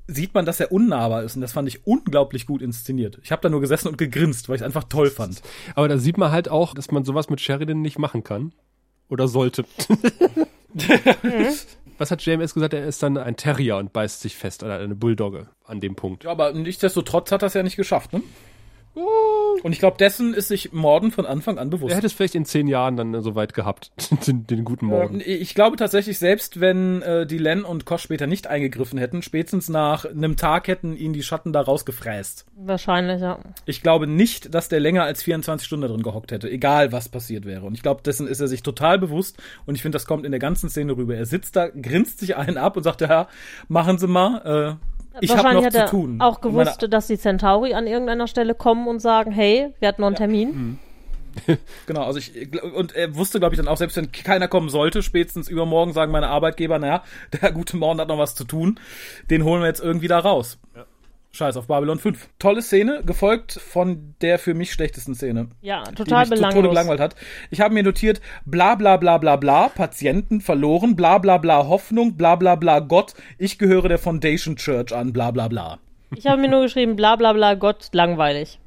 [0.07, 1.35] sieht man, dass er unnahbar ist.
[1.35, 3.19] Und das fand ich unglaublich gut inszeniert.
[3.23, 5.41] Ich habe da nur gesessen und gegrinst, weil ich es einfach toll fand.
[5.75, 8.53] Aber da sieht man halt auch, dass man sowas mit Sheridan nicht machen kann.
[9.09, 9.65] Oder sollte.
[11.97, 12.73] Was hat JMS gesagt?
[12.73, 16.23] Er ist dann ein Terrier und beißt sich fest oder eine Bulldogge an dem Punkt.
[16.23, 18.23] Ja, aber nichtsdestotrotz hat er es ja nicht geschafft, ne?
[18.93, 21.91] Und ich glaube, dessen ist sich Morden von Anfang an bewusst.
[21.91, 23.91] Er hätte es vielleicht in zehn Jahren dann so weit gehabt,
[24.27, 25.21] den, den guten Morgen.
[25.21, 29.21] Ähm, Ich glaube tatsächlich, selbst wenn äh, die Len und Kosch später nicht eingegriffen hätten,
[29.21, 32.45] spätestens nach einem Tag hätten ihn die Schatten da rausgefräst.
[32.55, 33.39] Wahrscheinlich, ja.
[33.65, 37.07] Ich glaube nicht, dass der länger als 24 Stunden da drin gehockt hätte, egal was
[37.07, 37.65] passiert wäre.
[37.65, 39.37] Und ich glaube, dessen ist er sich total bewusst.
[39.65, 41.15] Und ich finde, das kommt in der ganzen Szene rüber.
[41.15, 43.27] Er sitzt da, grinst sich einen ab und sagt, ja,
[43.67, 44.77] machen Sie mal.
[44.79, 46.21] Äh, ich habe Wahrscheinlich noch hat zu er tun.
[46.21, 49.87] auch Und meine- gewusst, dass die Centauri an irgendeiner Stelle kommen und sagen, hey, wir
[49.87, 50.49] hatten noch einen Termin.
[50.49, 50.79] Mhm.
[51.87, 52.33] Genau, also ich
[52.73, 56.11] und er wusste, glaube ich, dann auch, selbst wenn keiner kommen sollte, spätestens übermorgen sagen
[56.11, 57.03] meine Arbeitgeber, naja,
[57.41, 58.79] der gute Morgen hat noch was zu tun,
[59.29, 60.57] den holen wir jetzt irgendwie da raus.
[61.33, 62.29] Scheiß auf Babylon 5.
[62.39, 65.47] Tolle Szene, gefolgt von der für mich schlechtesten Szene.
[65.61, 66.69] Ja, die total mich zu Tode belanglos.
[66.71, 67.15] gelangweilt hat.
[67.51, 72.17] Ich habe mir notiert, bla bla bla bla bla, Patienten verloren, bla bla bla Hoffnung,
[72.17, 75.79] bla bla bla Gott, ich gehöre der Foundation Church an, bla bla bla.
[76.15, 78.59] Ich habe mir nur geschrieben, bla bla bla, Gott, langweilig.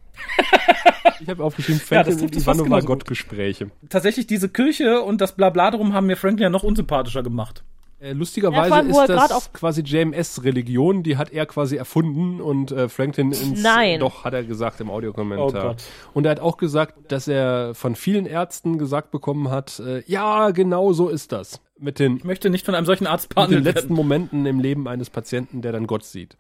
[1.21, 2.81] Ich habe aufgeschrieben, Ja, das Franklin und Ivanova.
[2.81, 3.71] Gottgespräche.
[3.89, 7.63] Tatsächlich diese Kirche und das Blabla drum haben mir Franklin ja noch unsympathischer gemacht.
[8.05, 12.71] Äh, Ja, lustigerweise vor allem, ist das quasi JMS-Religion, die hat er quasi erfunden und
[12.71, 14.01] äh, Franklin ins Nein.
[14.01, 15.77] doch hat er gesagt im Audiokommentar.
[15.77, 16.19] Oh.
[16.19, 20.51] Und er hat auch gesagt, dass er von vielen Ärzten gesagt bekommen hat, äh, ja,
[20.51, 21.61] genau so ist das.
[21.79, 23.97] Mit den, Ich möchte nicht von einem solchen Arzt mit den letzten werden.
[23.97, 26.37] Momenten im Leben eines Patienten, der dann Gott sieht.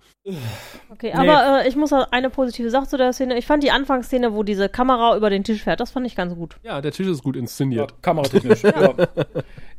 [0.89, 1.29] Okay, Nee.
[1.29, 3.37] aber äh, ich muss noch eine positive Sache zu der Szene.
[3.37, 6.35] Ich fand die Anfangsszene, wo diese Kamera über den Tisch fährt, das fand ich ganz
[6.35, 6.57] gut.
[6.62, 7.93] Ja, der Tisch ist gut Ja, inszeniert.
[8.01, 8.62] kameratechnisch.
[8.62, 8.95] ja.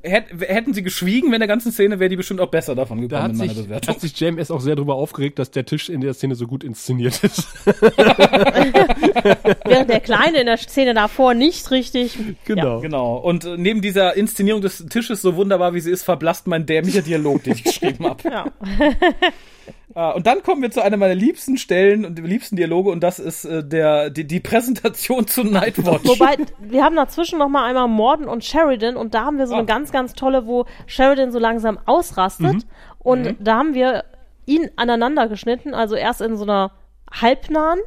[0.03, 3.01] Hätt, hätten sie geschwiegen, wenn der ganzen Szene, wäre die bestimmt auch besser davon Da
[3.07, 3.95] gekommen hat in meiner sich, Bewertung.
[3.95, 6.63] hat sich JMS auch sehr darüber aufgeregt, dass der Tisch in der Szene so gut
[6.63, 7.47] inszeniert ist.
[9.65, 12.19] Während der Kleine in der Szene davor nicht richtig.
[12.45, 12.81] genau.
[12.81, 13.15] Genau.
[13.17, 17.01] Und äh, neben dieser Inszenierung des Tisches, so wunderbar wie sie ist, verblasst mein dämlicher
[17.01, 18.29] Dialog, den ich geschrieben habe.
[18.29, 18.45] Ja.
[19.97, 23.17] Ah, und dann kommen wir zu einer meiner liebsten Stellen und liebsten Dialoge und das
[23.17, 26.05] ist äh, der die, die Präsentation zu Nightwatch.
[26.05, 29.53] Wobei, wir haben dazwischen noch mal einmal Morden und Sheridan und da haben wir so
[29.53, 29.65] eine Ah.
[29.65, 32.65] ganz, ganz tolle, wo Sheridan so langsam ausrastet
[32.99, 34.03] und da haben wir
[34.45, 36.71] ihn aneinander geschnitten, also erst in so einer
[37.11, 37.79] halbnahen,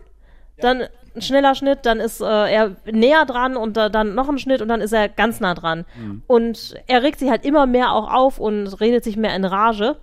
[0.61, 0.85] dann
[1.15, 4.63] ein schneller Schnitt, dann ist äh, er näher dran und äh, dann noch ein Schnitt
[4.63, 5.85] und dann ist er ganz nah dran.
[6.27, 9.97] Und er regt sich halt immer mehr auch auf und redet sich mehr in Rage.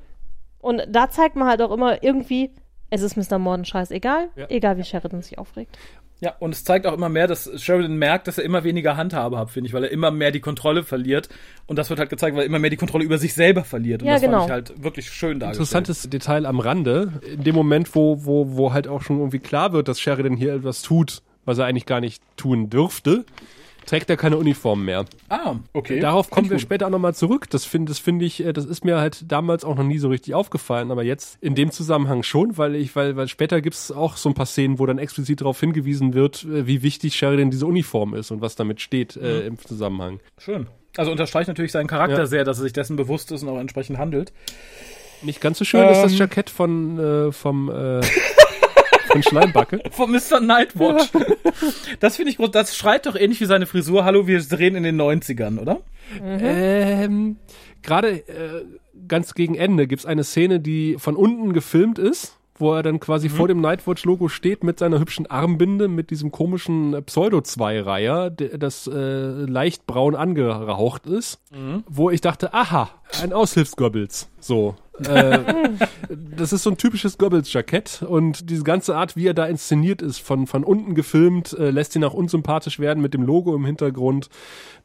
[0.66, 2.50] Und da zeigt man halt auch immer irgendwie,
[2.90, 3.38] es ist Mr.
[3.38, 4.48] Morden scheißegal, Ja.
[4.50, 5.78] egal wie Sheridan sich aufregt.
[6.22, 9.38] Ja, und es zeigt auch immer mehr, dass Sheridan merkt, dass er immer weniger Handhabe
[9.38, 11.30] hat, finde ich, weil er immer mehr die Kontrolle verliert.
[11.68, 14.02] Und das wird halt gezeigt, weil er immer mehr die Kontrolle über sich selber verliert.
[14.02, 14.38] Und Ja, das genau.
[14.40, 15.68] fand ich halt wirklich schön dargestellt.
[15.70, 17.12] Interessantes Detail am Rande.
[17.32, 20.56] In dem Moment, wo, wo, wo halt auch schon irgendwie klar wird, dass Sheridan hier
[20.56, 23.26] etwas tut, was er eigentlich gar nicht tun dürfte,
[23.86, 25.06] trägt er keine Uniform mehr.
[25.30, 26.00] Ah, okay.
[26.00, 27.50] Darauf kommen wir später auch nochmal zurück.
[27.50, 30.10] Das finde das finde ich, äh, das ist mir halt damals auch noch nie so
[30.10, 34.18] richtig aufgefallen, aber jetzt in dem Zusammenhang schon, weil ich, weil, weil später gibt's auch
[34.18, 37.66] so ein paar Szenen, wo dann explizit darauf hingewiesen wird, äh, wie wichtig Sheridan diese
[37.66, 39.48] Uniform ist und was damit steht äh, Mhm.
[39.48, 40.20] im Zusammenhang.
[40.38, 40.68] Schön.
[40.98, 42.26] Also unterstreicht natürlich seinen Charakter Ja.
[42.26, 44.32] sehr, dass er sich dessen bewusst ist und auch entsprechend handelt.
[45.22, 46.18] Nicht ganz so schön ist das Ähm.
[46.20, 48.02] Jackett von äh, vom äh,
[49.22, 49.82] von Schleimbacke.
[49.92, 50.40] Von Mr.
[50.42, 51.10] Nightwatch.
[52.00, 52.52] Das finde ich groß.
[52.52, 54.04] Das schreit doch ähnlich wie seine Frisur.
[54.04, 55.82] Hallo, wir drehen in den 90ern, oder?
[56.22, 57.38] Ähm,
[57.82, 58.66] Gerade äh,
[59.08, 63.30] ganz gegen Ende gibt's eine Szene, die von unten gefilmt ist, wo er dann quasi
[63.30, 68.96] vor dem Nightwatch-Logo steht mit seiner hübschen Armbinde, mit diesem komischen Pseudo-Zweireiher, der- das äh,
[68.96, 71.40] leicht braun angeraucht ist,
[71.88, 72.90] wo ich dachte, aha,
[73.22, 74.30] ein Aushilfsgoebbels.
[74.40, 74.76] So.
[75.06, 75.40] äh,
[76.38, 80.20] das ist so ein typisches Goebbels-Jackett und diese ganze Art, wie er da inszeniert ist,
[80.20, 84.30] von, von unten gefilmt, äh, lässt ihn auch unsympathisch werden mit dem Logo im Hintergrund.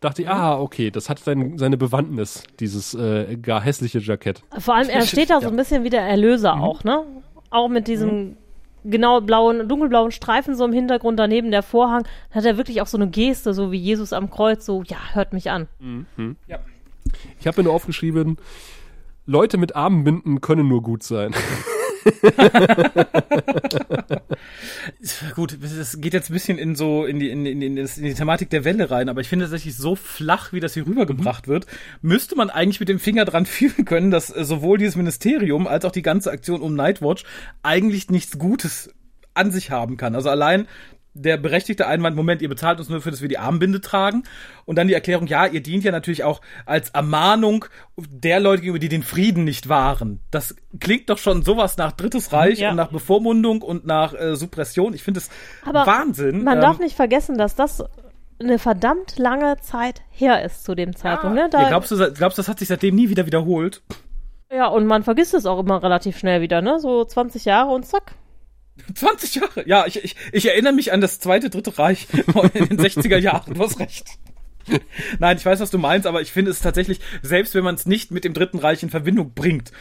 [0.00, 4.42] Dachte ich, ah, okay, das hat sein, seine Bewandtnis, dieses äh, gar hässliche Jackett.
[4.58, 7.04] Vor allem, er steht da so ein bisschen wie der Erlöser auch, ne?
[7.51, 8.36] Auch mit diesem
[8.84, 12.05] genau blauen, dunkelblauen Streifen so im Hintergrund, daneben der Vorhang.
[12.30, 14.96] Dann hat er wirklich auch so eine Geste, so wie Jesus am Kreuz, so, ja,
[15.12, 15.68] hört mich an.
[17.38, 18.38] Ich habe mir nur aufgeschrieben,
[19.26, 21.34] Leute mit Armbinden können nur gut sein.
[25.34, 28.51] Gut, das geht jetzt ein bisschen in so in die, in, in, in, die Thematik
[28.51, 31.66] der Welle rein, aber ich finde tatsächlich so flach, wie das hier rübergebracht wird,
[32.03, 35.84] müsste man eigentlich mit dem Finger dran fühlen können, dass äh, sowohl dieses Ministerium als
[35.84, 37.24] auch die ganze Aktion um Nightwatch
[37.62, 38.90] eigentlich nichts Gutes
[39.34, 40.14] an sich haben kann.
[40.14, 40.66] Also allein
[41.14, 44.22] der berechtigte Einwand, Moment, ihr bezahlt uns nur für, dass wir die Armbinde tragen.
[44.64, 47.64] Und dann die Erklärung, ja, ihr dient ja natürlich auch als Ermahnung
[47.96, 50.20] der Leute gegenüber, die den Frieden nicht wahren.
[50.30, 52.70] Das klingt doch schon sowas nach Drittes Reich Ja.
[52.70, 54.94] und nach Bevormundung und nach äh, Suppression.
[54.94, 55.30] Ich finde es
[55.64, 56.44] Wahnsinn.
[56.44, 57.82] Man Ähm, darf nicht vergessen, dass das
[58.40, 61.36] eine verdammt lange Zeit her ist zu dem Zeitpunkt.
[61.36, 61.48] Ne?
[61.50, 63.82] Da, ja, glaubst, du, glaubst du, das hat sich seitdem nie wieder wiederholt?
[64.52, 66.80] ja, und man vergisst es auch immer relativ schnell wieder, ne?
[66.80, 68.14] So 20 Jahre und zack.
[68.94, 69.68] 20 Jahre.
[69.68, 72.06] Ja, ich, ich, ich erinnere mich an das zweite, dritte Reich
[72.54, 73.54] in den 60er Jahren.
[73.54, 74.04] Du hast recht.
[75.18, 77.86] Nein, ich weiß, was du meinst, aber ich finde es tatsächlich, selbst wenn man es
[77.86, 79.72] nicht mit dem Dritten Reich in Verbindung bringt,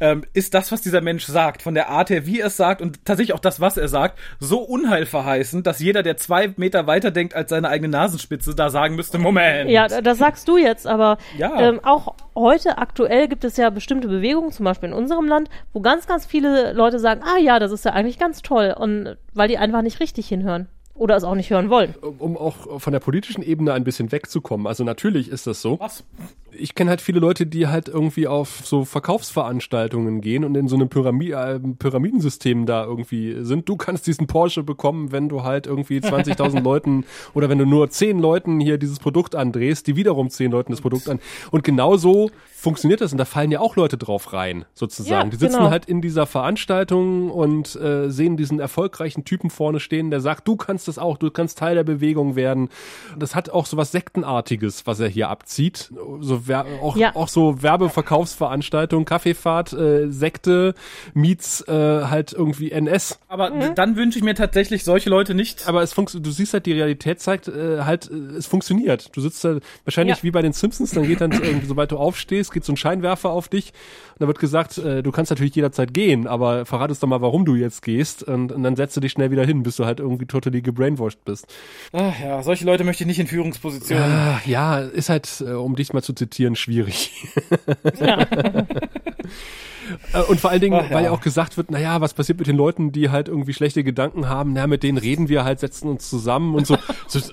[0.00, 2.80] ähm, ist das, was dieser Mensch sagt, von der Art her, wie er es sagt
[2.80, 7.10] und tatsächlich auch das, was er sagt, so unheilverheißend, dass jeder, der zwei Meter weiter
[7.10, 9.68] denkt als seine eigene Nasenspitze, da sagen müsste, Moment.
[9.70, 11.60] Ja, da- das sagst du jetzt, aber Ja.
[11.60, 15.80] ähm, auch heute aktuell gibt es ja bestimmte Bewegungen, zum Beispiel in unserem Land, wo
[15.80, 18.74] ganz, ganz viele Leute sagen, ah ja, das ist ja eigentlich ganz toll.
[18.78, 20.68] Und weil die einfach nicht richtig hinhören.
[20.94, 21.94] Oder es auch nicht hören wollen.
[22.18, 24.66] Um auch von der politischen Ebene ein bisschen wegzukommen.
[24.66, 25.78] Also natürlich ist das so.
[25.78, 26.02] Was?
[26.52, 30.76] Ich kenne halt viele Leute, die halt irgendwie auf so Verkaufsveranstaltungen gehen und in so
[30.76, 33.68] einem Pyramid äh, Pyramidensystem da irgendwie sind.
[33.68, 37.90] Du kannst diesen Porsche bekommen, wenn du halt irgendwie 20.000 Leuten oder wenn du nur
[37.90, 41.20] 10 Leuten hier dieses Produkt andrehst, die wiederum 10 Leuten das Produkt an.
[41.50, 45.28] Und genau so funktioniert das und da fallen ja auch Leute drauf rein, sozusagen.
[45.28, 45.70] Ja, die sitzen genau.
[45.70, 50.56] halt in dieser Veranstaltung und äh, sehen diesen erfolgreichen Typen vorne stehen, der sagt, du
[50.56, 52.68] kannst das auch, du kannst Teil der Bewegung werden.
[53.16, 55.92] Das hat auch so was Sektenartiges, was er hier abzieht.
[56.20, 57.14] So wer auch, Ja.
[57.16, 60.74] auch so Werbeverkaufsveranstaltungen, Kaffeefahrt, äh, Sekte,
[61.14, 63.18] meets äh, halt irgendwie NS.
[63.28, 65.66] Aber d- dann wünsche ich mir tatsächlich solche Leute nicht.
[65.68, 69.14] Aber es funktioniert, du siehst halt, die Realität zeigt äh, halt, äh, es funktioniert.
[69.16, 70.22] Du sitzt da wahrscheinlich Ja.
[70.22, 73.30] wie bei den Simpsons, dann geht dann, irgendwie, sobald du aufstehst, geht so ein Scheinwerfer
[73.30, 73.72] auf dich
[74.14, 77.20] und da wird gesagt, äh, du kannst natürlich jederzeit gehen, aber verrat uns doch mal,
[77.20, 79.84] warum du jetzt gehst und, und dann setzt du dich schnell wieder hin, bis du
[79.84, 81.46] halt irgendwie totally gebrainwashed bist.
[81.92, 84.04] Ach ja, solche Leute möchte ich nicht in Führungspositionen.
[84.04, 87.12] Ah, ja, ist halt, äh, um dich mal zu zitieren, schwierig.
[90.12, 90.96] Äh, Und vor allen Dingen, Ach ja.
[90.96, 93.82] weil ja auch gesagt wird, naja, was passiert mit den Leuten, die halt irgendwie schlechte
[93.84, 96.76] Gedanken haben, na, mit denen reden wir halt, setzen uns zusammen und so.
[97.06, 97.32] so, so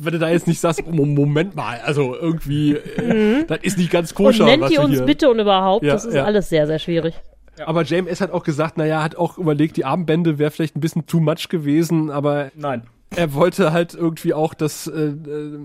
[0.00, 3.90] wenn du da jetzt nicht sagst, Mo- Moment mal, also irgendwie, äh, das ist nicht
[3.90, 4.24] ganz Mhm.
[4.24, 5.02] Und koscher, nennt du uns hier.
[5.04, 6.24] bitte und überhaupt, Ja, das ist ja.
[6.24, 7.14] alles sehr, sehr schwierig.
[7.66, 11.06] Aber JMS hat auch gesagt, naja, hat auch überlegt, die Armbände wäre vielleicht ein bisschen
[11.06, 12.84] too much gewesen, aber Nein.
[13.16, 15.58] Er wollte halt irgendwie auch, dass äh, äh,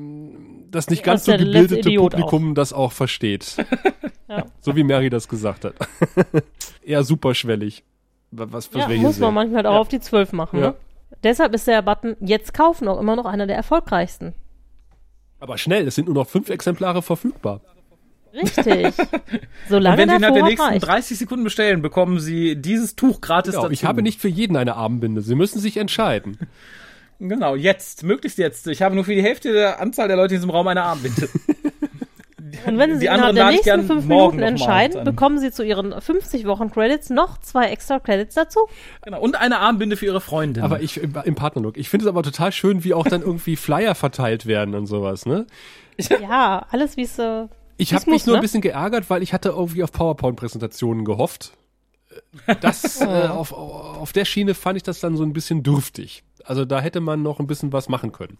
[0.71, 3.55] das nicht ganz so gebildete Publikum das auch versteht.
[4.31, 4.45] Ja.
[4.61, 5.73] So wie Mary das gesagt hat.
[6.83, 7.83] Eher superschwellig.
[8.29, 9.79] Wa- Was, was Ja, muss man manchmal auch Ja.
[9.79, 10.59] auf die 12 machen.
[10.59, 10.67] Ja.
[10.67, 10.73] Ne?
[11.23, 14.35] Deshalb ist der Button jetzt kaufen auch immer noch einer der erfolgreichsten.
[15.39, 17.61] Aber schnell, es sind nur noch fünf Exemplare verfügbar.
[18.31, 18.85] Richtig.
[18.99, 20.85] Und Solange wenn Sie der Vorrat nächsten reicht.
[20.85, 23.73] 30 Sekunden bestellen, bekommen Sie dieses Tuch gratis Genau, dazu.
[23.73, 25.23] ich habe nicht für jeden eine Armbinde.
[25.23, 26.37] Sie müssen sich entscheiden.
[27.19, 28.67] Genau, jetzt, möglichst jetzt.
[28.67, 31.29] Ich habe nur für die Hälfte der Anzahl der Leute in diesem Raum eine Armbinde.
[32.65, 35.39] Und wenn Sie die sich anderen innerhalb der lade ich nächsten fünf Minuten entscheiden, bekommen
[35.39, 38.59] Sie zu Ihren 50 Wochen Credits noch zwei extra Credits dazu.
[39.03, 39.21] genau.
[39.21, 40.63] Und eine Armbinde für Ihre Freundin.
[40.63, 41.77] Aber ich im im Partnerlook.
[41.77, 45.25] Ich finde es aber total schön, wie auch dann irgendwie Flyer verteilt werden und sowas,
[45.25, 45.45] ne?
[46.21, 47.19] Ja, alles wie es.
[47.19, 47.47] Äh,
[47.77, 48.39] Ich habe mich nur ne?
[48.39, 51.53] ein bisschen geärgert, weil ich hatte irgendwie auf PowerPoint-Präsentationen gehofft.
[52.61, 56.23] Das, äh, auf, auf der Schiene fand ich das dann so ein bisschen dürftig.
[56.49, 58.39] Also da hätte man noch ein bisschen was machen können.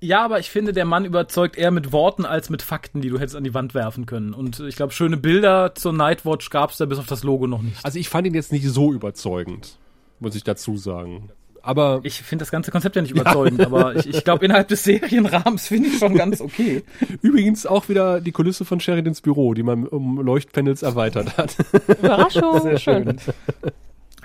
[0.00, 3.20] ja, aber ich finde, der Mann überzeugt eher mit Worten als mit Fakten, die du
[3.20, 4.34] hättest an die Wand werfen können.
[4.34, 7.62] Und ich glaube, schöne Bilder zur Nightwatch gab es da bis auf das Logo noch
[7.62, 7.84] nicht.
[7.84, 9.78] Also ich fand ihn jetzt nicht so überzeugend.
[10.18, 11.30] muss ich dazu sagen.
[11.62, 14.82] Aber Ich finde das ganze Konzept ja nicht überzeugend, aber ich, ich glaube, innerhalb des
[14.82, 16.82] Serienrahmens finde ich schon ganz okay.
[17.22, 21.54] übrigens auch wieder die Kulisse von Sheridans Büro, die man um Leuchtpanels erweitert hat.
[21.86, 22.60] Überraschung.
[22.62, 23.20] Sehr schön.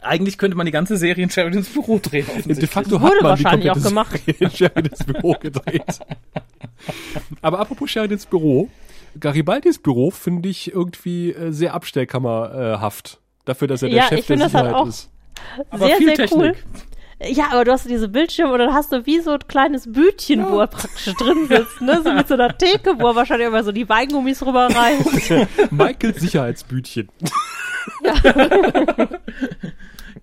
[0.05, 2.25] Eigentlich könnte man die ganze Serie in Sheridans Büro drehen.
[2.45, 4.19] De facto Wurde hat man die wahrscheinlich auch komplette gemacht.
[4.25, 5.99] Serie in Sheridans Büro gedreht.
[7.41, 8.69] Aber apropos Sheridans Büro,
[9.19, 13.19] Garibaldis Büro finde ich irgendwie äh, sehr abstellkammerhaft.
[13.45, 15.09] Dafür, dass er der Ja, Chef ich finde der das halt Sicherheit auch- ist.
[15.69, 16.51] Aber sehr, viel sehr cool.
[16.53, 16.65] Technik.
[17.37, 20.45] Ja, aber du hast diese Bildschirme und dann hast du wie so ein kleines Bütchen,
[20.49, 22.01] wo er praktisch drin sitzt, ne?
[22.03, 25.31] So mit so einer Theke, wo er wahrscheinlich immer so die Weingummis rüber reißt.
[25.71, 27.07] Michaels Sicherheitsbütchen.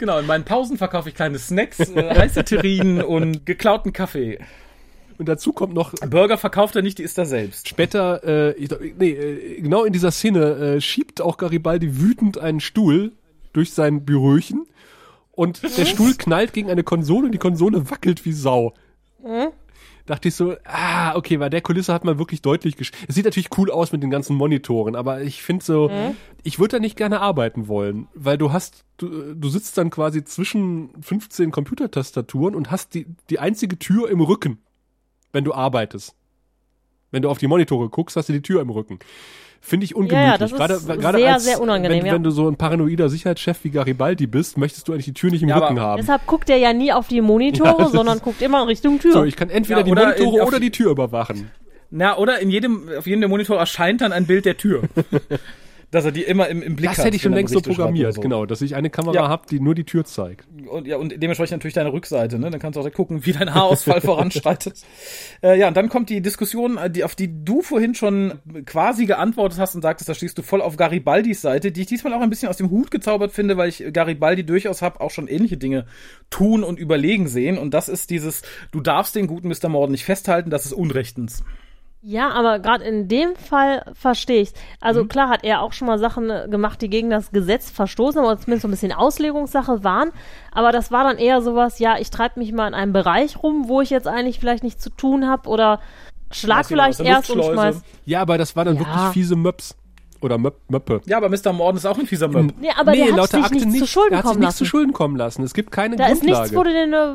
[0.03, 4.41] Genau, in meinen Pausen verkaufe ich kleine Snacks, äh, heiße Terrinen und geklauten Kaffee.
[5.17, 7.69] Und dazu kommt noch Burger verkauft er nicht, die isst er selbst.
[7.69, 12.37] später, äh, ich, glaub, nee, äh, genau in dieser Szene äh, schiebt auch Garibaldi wütend
[12.37, 13.13] einen Stuhl
[13.53, 14.67] durch sein Büröchen
[15.31, 18.75] und der Stuhl knallt gegen eine Konsole und die Konsole wackelt wie Sau.
[20.07, 23.25] Dachte ich so, ah, okay, bei der Kulisse hat man wirklich deutlich gesch Es sieht
[23.25, 25.91] natürlich cool aus mit den ganzen Monitoren, aber ich finde so,
[26.43, 30.25] ich würde da nicht gerne arbeiten wollen, weil du hast, du, du sitzt dann quasi
[30.25, 34.59] zwischen 15 Computertastaturen und hast die, die einzige Tür im Rücken,
[35.33, 36.17] wenn du arbeitest.
[37.13, 38.99] Wenn du auf die Monitore guckst, hast du die Tür im Rücken.
[39.65, 40.21] Finde ich ungemütlich.
[40.21, 42.15] Ja, ja, das ist gerade, gerade sehr, als, sehr unangenehm, Wenn, ja.
[42.15, 45.43] wenn du so ein paranoider Sicherheitschef wie Garibaldi bist, möchtest du eigentlich die Tür nicht
[45.45, 46.01] im Ja, Rücken haben.
[46.01, 49.13] Deshalb guckt er ja nie auf die Monitore, sondern guckt immer in Richtung Tür.
[49.13, 51.53] So, ich kann entweder Ja, die Monitore in- oder die Tür überwachen.
[51.91, 54.83] Na, oder in jedem, auf jedem der Monitore erscheint dann ein Bild der Tür.
[55.93, 56.99] Dass er die immer im, im Blick hat.
[56.99, 58.21] Das hätte ich schon längst so programmiert, so.
[58.23, 59.29] genau, dass ich eine Kamera Ja.
[59.29, 60.49] habe, die nur die Tür zeigt.
[60.67, 62.51] Und, ja, und dementsprechend natürlich deine Rückseite, ne?
[62.51, 64.81] Dann kannst du auch gucken, wie dein Haarausfall voranschreitet.
[65.43, 69.05] Äh, ja, und dann kommt die Diskussion, äh, die, auf die du vorhin schon quasi
[69.05, 72.23] geantwortet hast und sagtest, da stehst du voll auf Garibaldis Seite, die ich diesmal auch
[72.23, 75.59] ein bisschen aus dem Hut gezaubert finde, weil ich Garibaldi durchaus habe auch schon ähnliche
[75.59, 75.85] Dinge
[76.31, 77.59] tun und überlegen sehen.
[77.59, 78.41] Und das ist dieses,
[78.71, 79.69] du darfst den guten Mr.
[79.69, 81.45] Morden nicht festhalten, das ist unrechtens.
[82.05, 84.53] Ja, aber gerade in dem Fall verstehe ich's.
[84.81, 88.19] Also klar hat er auch schon mal Sachen äh, gemacht, die gegen das Gesetz verstoßen,
[88.21, 90.11] aber zumindest so ein bisschen Auslegungssache waren.
[90.51, 93.69] Aber das war dann eher sowas, ja, ich treibe mich mal in einem Bereich rum,
[93.69, 95.79] wo ich jetzt eigentlich vielleicht nichts zu tun habe oder
[96.33, 97.83] schlag vielleicht erst und schmeiß.
[98.05, 98.81] Ja, aber das war dann Ja.
[98.81, 99.77] wirklich fiese Möps.
[100.21, 101.01] Oder Möp Möppe.
[101.07, 101.53] Ja, aber Mr.
[101.53, 102.55] Morden ist auch ein fieser Möb.
[102.61, 104.59] Nee, aber der hat sich Akte nicht, zu Schulden er hat sich kommen nicht lassen.
[104.59, 105.43] zu Schulden kommen lassen.
[105.43, 106.41] Es gibt keine Da ist Grundlage.
[106.43, 107.15] nichts, wo du den, äh,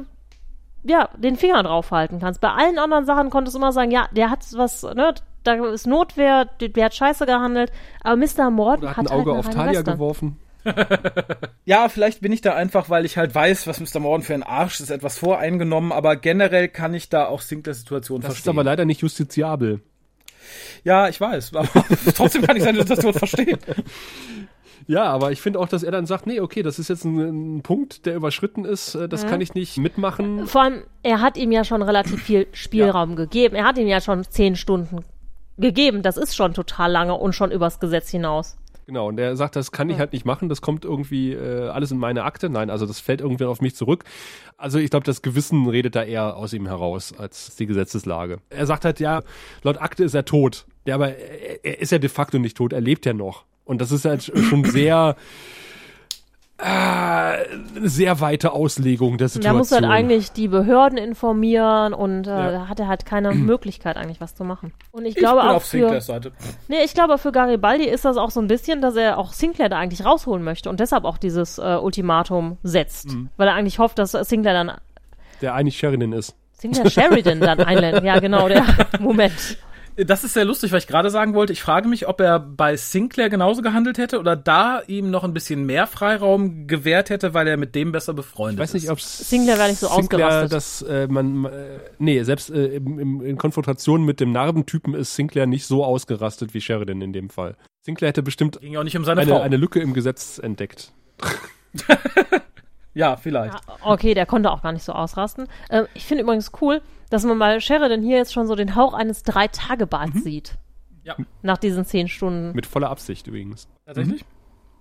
[0.88, 2.42] ja, den Finger draufhalten kannst.
[2.42, 5.14] Bei allen anderen Sachen konntest du immer sagen, ja, der hat was, ne,
[5.44, 7.72] da ist Notwehr, der, der hat scheiße gehandelt,
[8.02, 8.50] aber Mr.
[8.50, 9.92] Morden Oder hat hat ein Auge halt auf Talia Weste.
[9.92, 10.38] geworfen.
[11.66, 14.00] Ja, vielleicht bin ich da einfach, weil ich halt weiß, was Mr.
[14.00, 18.22] Morden für ein Arsch ist, etwas voreingenommen, aber generell kann ich da auch Sinclairs Situation
[18.22, 18.52] Das ist verstehen.
[18.52, 19.82] aber leider nicht justiziabel.
[20.84, 21.68] ja, ich weiß, aber
[22.16, 23.60] trotzdem kann ich seine Situation verstehen.
[24.86, 27.58] Ja, aber ich finde auch, dass er dann sagt, nee, okay, das ist jetzt ein,
[27.58, 30.46] ein Punkt, der überschritten ist, äh, das kann ich nicht mitmachen.
[30.48, 33.56] Vor allem, er hat ihm ja schon relativ viel Spielraum gegeben.
[33.56, 35.04] Er hat ihm ja schon zehn Stunden
[35.58, 36.02] gegeben.
[36.04, 38.58] Das ist schon total lange und schon übers Gesetz hinaus.
[38.88, 41.92] Genau, und er sagt, das kann ich halt nicht machen, das kommt irgendwie äh, alles
[41.92, 42.50] in meine Akte.
[42.50, 44.06] Nein, also das fällt irgendwie auf mich zurück.
[44.56, 48.38] Also ich glaube, das Gewissen redet da eher aus ihm heraus als die Gesetzeslage.
[48.50, 49.24] Er sagt halt, ja,
[49.62, 50.66] laut Akte ist er tot.
[50.86, 53.44] Ja, aber er, er ist ja de facto nicht tot, er lebt ja noch.
[53.68, 55.16] Und das ist halt schon sehr,
[56.58, 57.34] äh,
[57.84, 59.58] sehr weite Auslegung der Da Situation.
[59.60, 62.52] muss halt eigentlich die Behörden informieren und äh, Ja.
[62.52, 64.74] da hat er halt keine Möglichkeit eigentlich was zu machen.
[64.92, 66.32] Und ich Ich glaube bin auch auf für Seite.
[66.68, 69.70] Nee, ich glaube für Garibaldi ist das auch so ein bisschen, dass er auch Sinclair
[69.70, 73.30] da eigentlich rausholen möchte und deshalb auch dieses äh, Ultimatum setzt, Mhm.
[73.38, 74.72] weil er eigentlich hofft, dass Sinclair dann
[75.42, 76.36] der eigentlich Sheridan ist.
[76.54, 78.02] Sinclair Sheridan dann einlenkt.
[78.04, 78.64] Ja, genau, der
[79.00, 79.58] Moment.
[80.06, 82.78] Das ist sehr lustig, weil ich gerade sagen wollte, ich frage mich, ob er bei
[82.78, 87.48] Sinclair genauso gehandelt hätte oder da ihm noch ein bisschen mehr Freiraum gewährt hätte, weil
[87.48, 88.90] er mit dem besser befreundet Ich weiß nicht, ist.
[88.92, 90.54] ob Sinclair wäre nicht so Sinclair, ausgerastet.
[90.54, 95.16] dass äh, man, äh, nee, selbst äh, im, im, in Konfrontation mit dem Narbentypen ist
[95.16, 97.56] Sinclair nicht so ausgerastet wie Sheridan in dem Fall.
[97.82, 99.42] Sinclair hätte bestimmt Ging ja auch nicht um seine eine, Frau.
[99.42, 100.92] eine Lücke im Gesetz entdeckt.
[102.98, 103.54] ja, vielleicht.
[103.54, 105.48] Ja, okay, der konnte auch gar nicht so ausrasten.
[105.70, 108.94] Ähm, ich finde übrigens cool, dass man bei Sheridan hier jetzt schon so den Hauch
[108.94, 110.56] eines Drei-Tage-Bads sieht.
[111.04, 111.16] Ja.
[111.42, 112.54] Nach diesen zehn Stunden.
[112.54, 113.68] Mit voller Absicht übrigens.
[113.86, 114.26] Tatsächlich?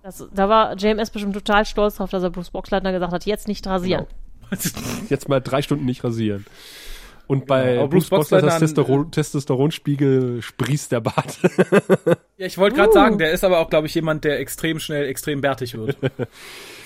[0.03, 3.47] Das, da war JMS bestimmt total stolz drauf, dass er Bruce Boxleitner gesagt hat, jetzt
[3.49, 4.07] nicht rasieren.
[5.09, 6.47] Jetzt mal drei Stunden nicht rasieren.
[7.29, 11.39] Und bei Genau, Bruce Bruce Boxleitners Boxleitner- Testosteron, Testosteronspiegel sprießt der Bart.
[12.37, 12.95] Ja, ich wollte gerade Uh.
[12.95, 15.97] sagen, der ist aber auch, glaube ich, jemand, der extrem schnell extrem bärtig wird.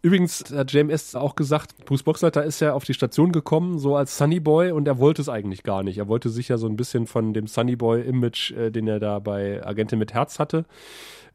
[0.00, 4.16] Übrigens hat JMS auch gesagt, Bruce Boxleiter ist ja auf die Station gekommen, so als
[4.16, 5.98] Sunny Boy und er wollte es eigentlich gar nicht.
[5.98, 9.18] Er wollte sich ja so ein bisschen von dem Sunny Boy-Image, äh, den er da
[9.18, 10.64] bei Agentin mit Herz hatte,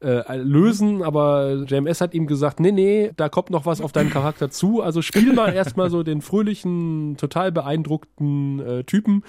[0.00, 4.10] äh, lösen, aber JMS hat ihm gesagt, nee, nee, da kommt noch was auf deinen
[4.10, 9.24] Charakter zu, also spiel mal erstmal so den fröhlichen, total beeindruckten äh, Typen.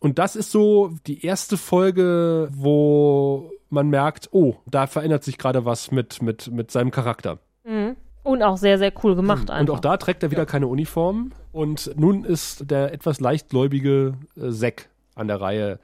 [0.00, 5.64] Und das ist so die erste Folge, wo man merkt, oh, da verändert sich gerade
[5.64, 7.38] was mit, mit, mit seinem Charakter.
[7.64, 7.96] Mhm.
[8.24, 9.60] Und auch sehr, sehr cool gemacht einfach.
[9.60, 11.32] Und auch da trägt er wieder keine Uniform.
[11.50, 15.78] Und nun ist der etwas leichtgläubige äh, Zack an der Reihe,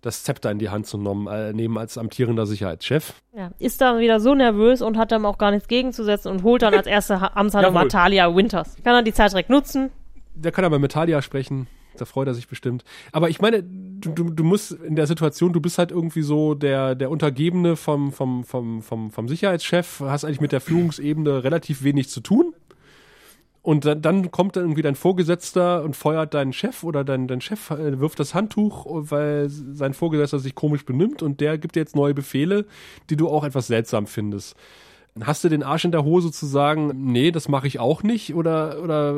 [0.00, 3.12] das Zepter in die Hand zu nehmen, äh, nehmen als amtierender Sicherheitschef.
[3.36, 6.62] Ja, ist dann wieder so nervös und hat dann auch gar nichts gegenzusetzen und holt
[6.62, 7.88] dann als erste Ha- Amtshandlung Jawohl.
[7.88, 8.76] Talia Winters.
[8.82, 9.90] Kann er die Zeit direkt nutzen?
[10.34, 11.66] Der kann aber mit Talia sprechen.
[12.00, 12.84] Da freut er sich bestimmt.
[13.12, 16.54] Aber ich meine, du, du, du musst in der Situation, du bist halt irgendwie so
[16.54, 21.82] der, der Untergebene vom, vom, vom, vom, vom Sicherheitschef, hast eigentlich mit der Führungsebene relativ
[21.82, 22.54] wenig zu tun.
[23.62, 27.42] Und dann, dann kommt dann irgendwie dein Vorgesetzter und feuert deinen Chef oder dein, dein
[27.42, 31.80] Chef äh, wirft das Handtuch, weil sein Vorgesetzter sich komisch benimmt und der gibt dir
[31.80, 32.64] jetzt neue Befehle,
[33.10, 34.56] die du auch etwas seltsam findest.
[35.26, 38.34] Hast du den Arsch in der Hose zu sagen, nee, das mache ich auch nicht?
[38.34, 39.14] Oder, oder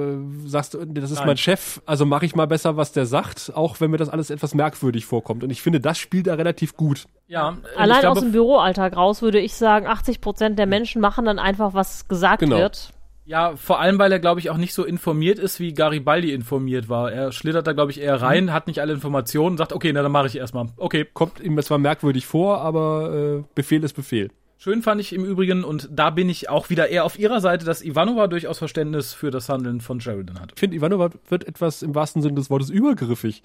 [0.46, 1.28] sagst du, das ist Nein.
[1.28, 4.30] mein Chef, also mache ich mal besser, was der sagt, auch wenn mir das alles
[4.30, 5.44] etwas merkwürdig vorkommt.
[5.44, 7.06] Und ich finde, das spielt er relativ gut.
[7.28, 11.24] Ja, Allein glaube, aus dem Büroalltag raus würde ich sagen, 80 Prozent der Menschen machen
[11.24, 12.56] dann einfach, was gesagt Genau.
[12.56, 12.92] wird.
[13.24, 16.88] Ja, vor allem, weil er, glaube ich, auch nicht so informiert ist, wie Garibaldi informiert
[16.88, 17.12] war.
[17.12, 20.10] Er schlittert da, glaube ich, eher rein, hat nicht alle Informationen, sagt, okay, na dann
[20.10, 20.66] mache ich erstmal.
[20.76, 21.06] Okay.
[21.12, 24.30] Kommt ihm zwar merkwürdig vor, aber äh, Befehl ist Befehl.
[24.62, 27.64] Schön fand ich im Übrigen, und da bin ich auch wieder eher auf ihrer Seite,
[27.64, 30.52] dass Ivanova durchaus Verständnis für das Handeln von Sheridan hat.
[30.54, 33.42] Ich finde, Ivanova wird etwas im wahrsten Sinne des Wortes übergriffig.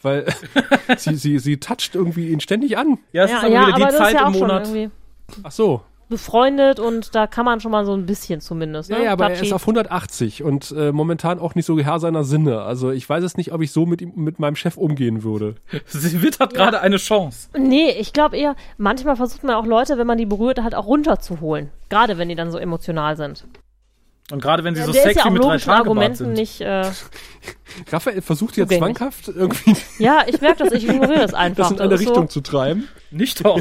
[0.00, 0.32] Weil
[0.96, 2.98] sie, sie, sie toucht irgendwie ihn ständig an.
[3.12, 4.70] Ja, es Ja, ist aber ja wieder die das Zeit ist ja im schon Monat.
[5.42, 5.82] Ach so.
[6.08, 8.90] Befreundet und da kann man schon mal so ein bisschen zumindest.
[8.90, 8.98] Ne?
[8.98, 9.46] Ja, ja, aber er Touchy.
[9.46, 12.62] ist auf 180 und äh, momentan auch nicht so Herr seiner Sinne.
[12.62, 15.56] Also ich weiß es nicht, ob ich so mit ihm, mit meinem Chef umgehen würde.
[15.86, 17.48] Sie wittert gerade eine Chance.
[17.58, 20.86] Nee, ich glaube eher, manchmal versucht man auch Leute, wenn man die berührt, halt auch
[20.86, 21.70] runterzuholen.
[21.88, 23.44] Gerade wenn die dann so emotional sind.
[24.30, 26.32] Und gerade wenn sie so der ist sexy ja mit drei Argumenten sind.
[26.32, 26.60] nicht.
[26.62, 26.90] Äh,
[27.92, 31.64] Raphael versucht jetzt zwanghaft irgendwie ja, ich merke das, ich ignoriere das einfach.
[31.68, 32.88] das in eine ist Richtung So, zu treiben.
[33.10, 33.60] Nicht doch.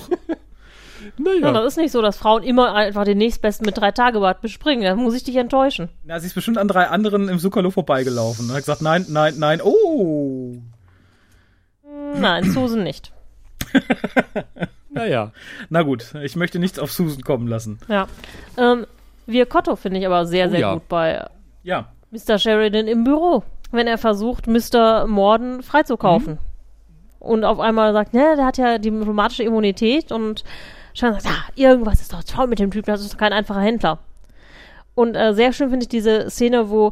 [1.18, 1.40] Naja.
[1.42, 4.84] ja, das ist nicht so, dass Frauen immer einfach den nächstbesten mit drei Tagebart bespringen.
[4.84, 5.90] Da muss ich dich enttäuschen.
[6.04, 8.46] Na, sie ist bestimmt an drei anderen im Sukalo vorbeigelaufen.
[8.46, 9.62] Und hat gesagt, nein, nein, nein.
[9.64, 10.54] Oh.
[12.16, 13.12] Nein, Susan nicht.
[14.90, 15.32] naja.
[15.70, 17.80] Na gut, ich möchte nichts auf Susan kommen lassen.
[17.88, 18.08] Ja.
[18.58, 18.86] Ähm,
[19.26, 20.74] wir Kotto finde ich aber sehr, Oh sehr ja.
[20.74, 21.26] gut bei
[21.64, 21.90] Ja.
[22.12, 22.38] Mr.
[22.38, 25.08] Sheridan im Büro, wenn er versucht, Mr.
[25.08, 26.38] Morden freizukaufen.
[27.20, 30.44] Und auf einmal sagt, ne, der hat ja diplomatische Immunität und
[30.94, 33.62] Sheridan sagt, ja, irgendwas ist doch toll mit dem Typen, das ist doch kein einfacher
[33.62, 34.00] Händler.
[34.96, 36.92] Und äh, sehr schön finde ich diese Szene, wo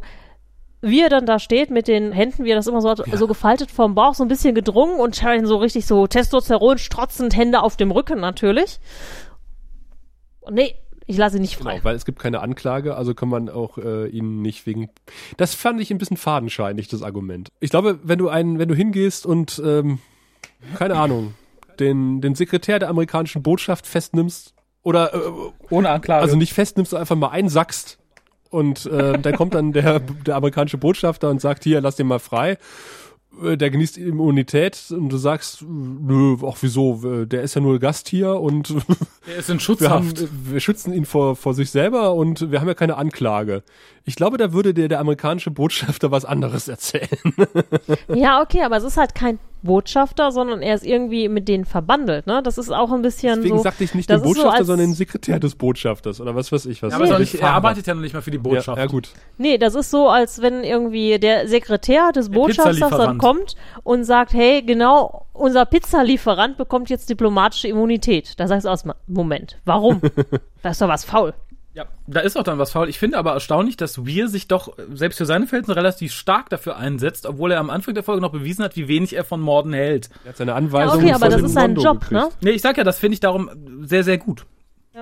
[0.84, 3.28] wie er dann da steht mit den Händen, wie er das immer so hat, so
[3.28, 7.62] gefaltet vom Bauch, so ein bisschen gedrungen und Sheridan so richtig so Testosteron strotzend, Hände
[7.62, 8.80] auf dem Rücken natürlich.
[10.50, 10.74] Nee,
[11.06, 11.74] ich lasse ihn nicht frei.
[11.74, 14.90] Genau, weil es gibt keine Anklage, also kann man auch äh, ihn nicht wegen.
[15.36, 17.50] Das fand ich ein bisschen fadenscheinig, das Argument.
[17.60, 20.00] Ich glaube, wenn du einen, wenn du hingehst und ähm,
[20.74, 21.34] keine Ahnung,
[21.82, 25.18] den, den Sekretär der amerikanischen Botschaft festnimmst oder äh,
[25.70, 26.22] Ohne Anklage.
[26.22, 27.98] also nicht festnimmst, sondern einfach mal einsackst
[28.50, 32.18] und äh, dann kommt dann der, der amerikanische Botschafter und sagt, hier, lass den mal
[32.18, 32.58] frei.
[33.42, 38.08] Äh, Der genießt Immunität und du sagst, nö, ach wieso, der ist ja nur Gast
[38.08, 38.74] hier und
[39.26, 40.28] der ist in wir, haben, Schutzhaft.
[40.50, 43.62] wir schützen ihn vor, vor sich selber und wir haben ja keine Anklage.
[44.04, 47.08] Ich glaube, da würde der, der amerikanische Botschafter was anderes erzählen.
[48.14, 52.26] Ja, okay, aber es ist halt kein Botschafter, sondern er ist irgendwie mit denen verbandelt,
[52.26, 52.42] ne?
[52.42, 53.62] Das ist auch ein bisschen Deswegen so.
[53.62, 56.66] sagte ich nicht den so, Botschafter, als- sondern den Sekretär des Botschafters oder was weiß
[56.66, 56.92] ich was.
[56.92, 58.76] Ja, aber Nicht er arbeitet ja noch nicht mal für die Botschaft.
[58.78, 59.10] Ja, ja, gut.
[59.38, 63.54] Nee, das ist so, als wenn irgendwie der Sekretär des Botschafters dann kommt
[63.84, 68.38] und sagt, hey, genau, unser Pizzalieferant bekommt jetzt diplomatische Immunität.
[68.38, 70.00] Da sagst du aus, Moment, warum?
[70.62, 71.34] da ist doch was faul.
[71.74, 72.88] Ja, da ist auch dann was faul.
[72.90, 76.50] Ich finde aber erstaunlich, dass Weir sich doch äh, selbst für seine Verhältnisse relativ stark
[76.50, 79.40] dafür einsetzt, obwohl er am Anfang der Folge noch bewiesen hat, wie wenig er von
[79.40, 80.10] Morden hält.
[80.24, 82.12] Er hat seine Anweisung Ja, okay, aber das ist sein Job, gekriegt.
[82.12, 82.28] ne?
[82.42, 83.50] Nee, ich sag ja, das finde ich darum
[83.82, 84.44] sehr, sehr gut.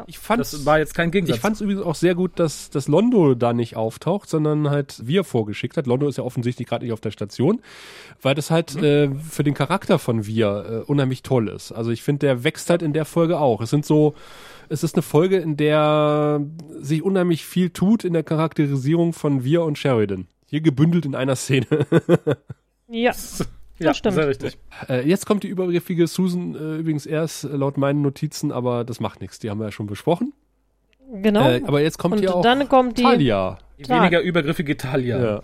[0.07, 1.37] Ich fand's, Das war jetzt kein Gegensatz.
[1.37, 5.25] ich fand's übrigens auch sehr gut, dass, dass Londo da nicht auftaucht, sondern halt wir
[5.25, 5.87] vorgeschickt hat.
[5.87, 7.61] Londo ist ja offensichtlich gerade nicht auf der Station,
[8.23, 8.85] weil das halt Mhm.
[8.85, 11.73] äh, für den Charakter von wir äh, unheimlich toll ist.
[11.73, 13.61] Also ich finde, der wächst halt in der Folge auch.
[13.61, 14.15] Es sind so,
[14.69, 16.41] es ist eine Folge, in der
[16.81, 20.29] sich unheimlich viel tut in der Charakterisierung von wir und Sheridan.
[20.47, 21.67] Hier gebündelt in einer Szene.
[22.93, 23.13] Ja,
[23.81, 24.15] ja, stimmt.
[24.15, 24.59] Sehr richtig.
[24.89, 29.01] Äh, jetzt kommt die übergriffige Susan äh, übrigens erst äh, laut meinen Notizen, aber das
[29.01, 29.39] macht nichts.
[29.39, 30.33] Die haben wir ja schon besprochen.
[31.13, 31.49] Genau.
[31.49, 33.59] Äh, aber jetzt kommt Und hier auch dann kommt die- Talia.
[33.79, 35.23] Die weniger übergriffige Talia.
[35.23, 35.43] Ja.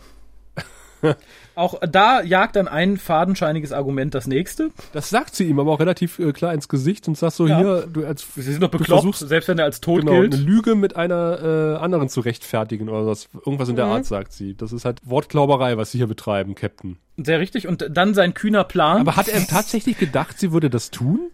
[1.54, 4.70] Auch da jagt dann ein fadenscheiniges Argument das nächste.
[4.92, 7.58] Das sagt sie ihm aber auch relativ äh, klar ins Gesicht und sagt so, Ja.
[7.58, 10.34] hier, du als Sie sind doch bekloppt, versuchst- selbst wenn er als tot genau, gilt.
[10.34, 13.28] eine Lüge mit einer äh, anderen zu rechtfertigen oder was.
[13.34, 13.92] Irgendwas in der Mhm.
[13.92, 14.54] Art sagt sie.
[14.54, 16.98] Das ist halt Wortklauberei, was sie hier betreiben, Captain.
[17.16, 17.66] Sehr richtig.
[17.68, 19.00] Und dann sein kühner Plan.
[19.00, 21.30] Aber hat er tatsächlich gedacht, sie würde das tun?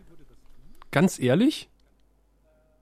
[0.93, 1.69] Ganz ehrlich?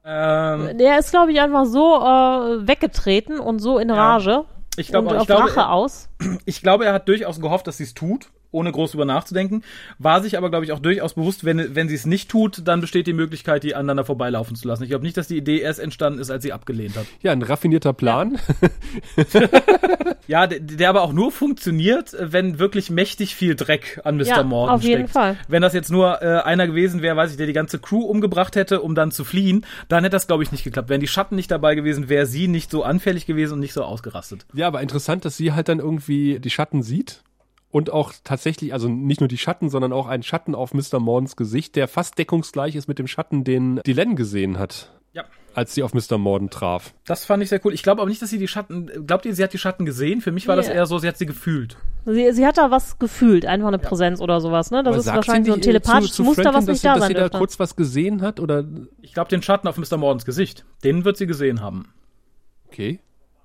[0.05, 4.45] ähm, Der ist, glaube ich, einfach so äh, weggetreten und so in Rage
[4.77, 6.09] ich glaube, ich glaube, Rache aus.
[6.45, 9.63] ich glaube, er hat durchaus gehofft, dass sie es tut, ohne groß drüber nachzudenken.
[9.99, 12.81] War sich aber, glaube ich, auch durchaus bewusst, wenn, wenn sie es nicht tut, dann
[12.81, 14.83] besteht die Möglichkeit, die aneinander vorbeilaufen zu lassen.
[14.83, 17.07] Ich glaube nicht, dass die Idee erst entstanden ist, als sie abgelehnt hat.
[17.23, 18.39] Ja, ein raffinierter Plan.
[20.27, 24.25] Ja, der, der aber auch nur funktioniert, wenn wirklich mächtig viel Dreck an Mr.
[24.25, 25.13] Ja, Morgan auf jeden steckt.
[25.13, 25.37] Fall.
[25.49, 28.57] Wenn das jetzt nur äh, einer gewesen wäre, weiß ich, der die ganze Crew umgebracht
[28.57, 30.89] hätte, um dann zu fliehen, dann hätte das, glaube ich, nicht geklappt.
[30.89, 33.85] Wären die Schatten nicht dabei gewesen, wäre sie nicht so anfällig gewesen und nicht so
[33.85, 34.47] ausgerastet.
[34.55, 37.23] Ja, aber interessant, dass sie halt dann irgendwie die Schatten sieht
[37.71, 40.99] und auch tatsächlich, also nicht nur die Schatten, sondern auch einen Schatten auf Mr.
[40.99, 45.25] Mordens Gesicht, der fast deckungsgleich ist mit dem Schatten, den Dylan gesehen hat, Ja.
[45.55, 46.19] als sie auf Mr.
[46.19, 46.95] Morden traf.
[47.07, 47.73] Das fand ich sehr cool.
[47.73, 49.07] Ich glaube aber nicht, dass sie die Schatten.
[49.07, 50.21] Glaubt ihr, sie hat die Schatten gesehen?
[50.21, 50.75] Für mich war das Nee.
[50.75, 51.77] eher so, sie hat sie gefühlt.
[52.07, 54.83] Sie, sie hat da was gefühlt, einfach eine Präsenz oder sowas, ne?
[54.83, 56.85] Das Aber ist wahrscheinlich so ein äh, telepathisches zu, zu Muster, Franklin, was dass nicht
[56.85, 58.65] da dass sein sie da kurz was gesehen hat oder
[59.03, 59.97] Ich glaube, den Schatten auf Mr.
[59.99, 61.93] Mordens Gesicht, den wird sie gesehen haben.
[62.67, 62.99] okay.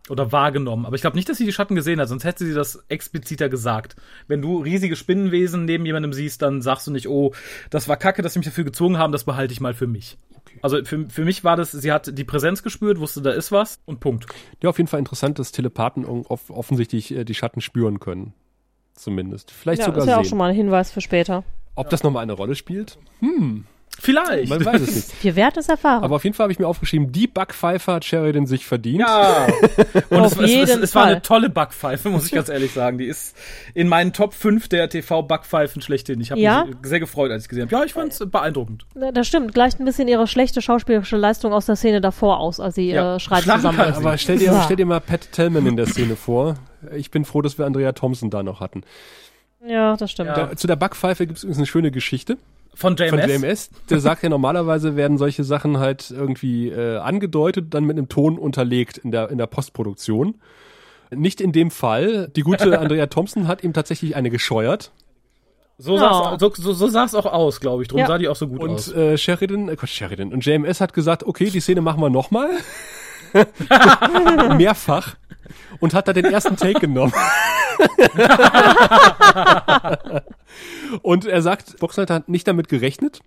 [0.07, 0.85] Oder wahrgenommen.
[0.85, 3.49] Aber ich glaube nicht, dass sie die Schatten gesehen hat, sonst hätte sie das expliziter
[3.49, 3.95] gesagt.
[4.27, 7.33] Wenn du riesige Spinnenwesen neben jemandem siehst, dann sagst du nicht, oh,
[7.71, 10.19] das war kacke, dass sie mich dafür gezwungen haben, das behalte ich mal für mich.
[10.37, 10.59] Okay.
[10.61, 13.79] Also für, für mich war das, sie hat die Präsenz gespürt, wusste, da ist was
[13.85, 14.27] und Punkt.
[14.61, 18.33] Ja, auf jeden Fall interessant, dass Telepathen off offensichtlich äh, die Schatten spüren können.
[18.93, 19.49] Zumindest.
[19.49, 20.29] Vielleicht Ja, sogar ist ja auch sehen.
[20.29, 21.43] schon mal ein Hinweis für später.
[21.73, 22.97] Ob das nochmal eine Rolle spielt?
[23.99, 24.49] Vielleicht.
[24.49, 25.11] Man weiß es nicht.
[25.13, 26.03] Viel wert ist Erfahrung.
[26.03, 28.99] Aber auf jeden Fall habe ich mir aufgeschrieben, die Backpfeife hat Sheridan sich verdient.
[28.99, 29.47] Ja.
[30.09, 32.71] Und Auf es, es, es, jeden es war eine tolle Backpfeife, muss ich ganz ehrlich
[32.73, 32.97] sagen.
[32.97, 33.35] Die ist
[33.73, 36.19] in meinen Top 5 der TV-Backpfeifen schlechthin.
[36.21, 36.65] Ich habe Ja?
[36.65, 37.75] mich sehr gefreut, als ich gesehen habe.
[37.75, 38.85] Ja, ich fand es beeindruckend.
[38.99, 42.59] Ja, Das stimmt, gleicht ein bisschen ihre schlechte schauspielerische Leistung aus der Szene davor aus,
[42.59, 43.15] als sie Ja.
[43.15, 43.77] äh, Schreit Schlagen zusammen.
[43.77, 43.93] kann.
[43.93, 44.61] Aber stell dir, Ja.
[44.63, 46.55] stell dir mal Pat Tellman in der Szene vor.
[46.95, 48.83] Ich bin froh, dass wir Andrea Thompson da noch hatten.
[49.67, 50.29] Ja, das stimmt.
[50.29, 50.47] Ja.
[50.47, 52.37] Da, zu der Backpfeife gibt es übrigens eine schöne Geschichte
[52.75, 53.09] Von JMS.
[53.09, 53.69] von JMS.
[53.89, 58.37] Der sagt ja, normalerweise werden solche Sachen halt irgendwie äh, angedeutet, dann mit einem Ton
[58.37, 60.35] unterlegt in der, in der Postproduktion.
[61.11, 62.29] Nicht in dem Fall.
[62.35, 64.91] Die gute Andrea Thompson hat ihm tatsächlich eine gescheuert.
[65.77, 65.99] So Ja.
[65.99, 67.87] sah's, so, so, so sah's auch aus, glaube ich.
[67.89, 68.07] Drum Ja.
[68.07, 68.89] sah die auch so gut aus.
[68.89, 72.09] Und äh, Sheridan, äh, Gott, Sheridan und JMS hat gesagt, okay, die Szene machen wir
[72.09, 72.49] nochmal.
[74.57, 75.15] Mehrfach.
[75.79, 77.13] Und hat da den ersten Take genommen.
[81.01, 83.19] und er sagt, Boxleiter hat nicht damit gerechnet.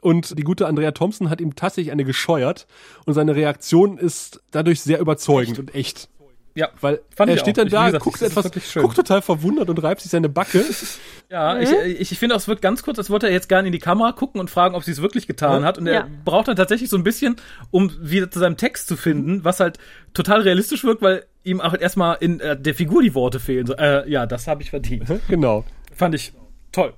[0.00, 2.66] Und die gute Andrea Thompson hat ihm tatsächlich eine gescheuert.
[3.06, 6.10] Und seine Reaktion ist dadurch sehr überzeugend und echt.
[6.56, 7.62] Ja, Weil Fand er ich steht auch.
[7.64, 8.82] dann da, gesagt, guckt etwas, wirklich schön.
[8.82, 10.64] guckt total verwundert und reibt sich seine Backe.
[11.30, 13.66] ja ich, ich, ich finde auch, es wird ganz kurz, als wollte er jetzt gerne
[13.66, 15.66] in die Kamera gucken und fragen, ob sie es wirklich getan Ja.
[15.66, 15.78] hat.
[15.78, 16.08] Und er Ja.
[16.24, 17.36] braucht dann tatsächlich so ein bisschen,
[17.72, 19.78] um wieder zu seinem Text zu finden, was halt
[20.12, 23.66] total realistisch wirkt, weil ihm auch erstmal in äh, der Figur die Worte fehlen.
[23.66, 25.08] So, äh, ja, das habe ich verdient.
[25.28, 25.64] genau.
[25.92, 26.32] Fand ich
[26.70, 26.94] toll.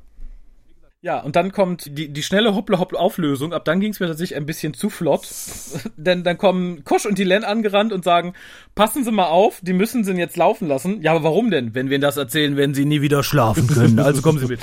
[1.07, 3.53] Ja, und dann kommt die, die schnelle Hoppla-Hoppla-Auflösung.
[3.53, 5.29] Ab dann ging es mir tatsächlich ein bisschen zu flott.
[5.97, 8.33] Denn dann kommen Kosch und die Len angerannt und sagen,
[8.75, 11.03] passen Sie mal auf, die müssen Sie jetzt laufen lassen.
[11.03, 11.77] Ja, aber warum denn?
[11.77, 14.01] Wenn wir Ihnen das erzählen, werden Sie nie wieder schlafen können.
[14.01, 14.59] Also kommen Sie mit.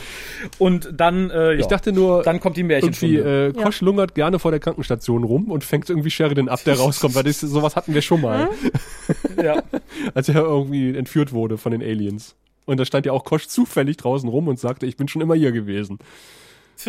[0.57, 3.53] Und dann, äh, ja, Ich dachte nur, dann kommt die irgendwie, Märchenstunde.
[3.57, 7.15] äh, Kosch lungert gerne vor der Krankenstation rum und fängt irgendwie Sheridan ab, der rauskommt,
[7.15, 8.49] weil das, sowas hatten wir schon mal,
[9.41, 9.63] ja.
[10.13, 12.35] als er irgendwie entführt wurde von den Aliens.
[12.65, 15.35] Und da stand ja auch Kosch zufällig draußen rum und sagte, ich bin schon immer
[15.35, 15.99] hier gewesen.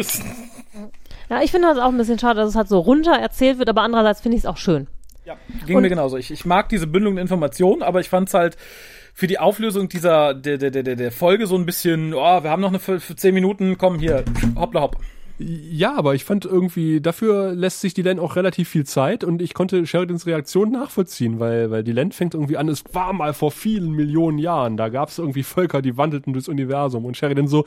[1.31, 3.69] Ja, ich finde das auch ein bisschen schade, dass es halt so runter erzählt wird,
[3.71, 4.89] aber andererseits finde ich es auch schön.
[5.25, 6.19] Ja, ging Und- mir genauso.
[6.19, 8.57] Ich, ich mag diese Bündelung der Informationen, aber ich fand's halt
[9.15, 12.51] für die Auflösung dieser der, der, der, der- der Folge so ein bisschen, oh, wir
[12.51, 14.97] haben noch eine für, für zehn Minuten, komm hier, hoppla hopp.
[15.39, 19.43] Ja, aber ich fand irgendwie, dafür lässt sich die Len auch relativ viel Zeit und
[19.43, 23.35] ich konnte Sheridans Reaktion nachvollziehen, weil, weil die Len fängt irgendwie an, es war mal
[23.35, 27.49] vor vielen Millionen Jahren, da gab es irgendwie Völker, die wandelten durchs Universum und Sheridan
[27.49, 27.65] so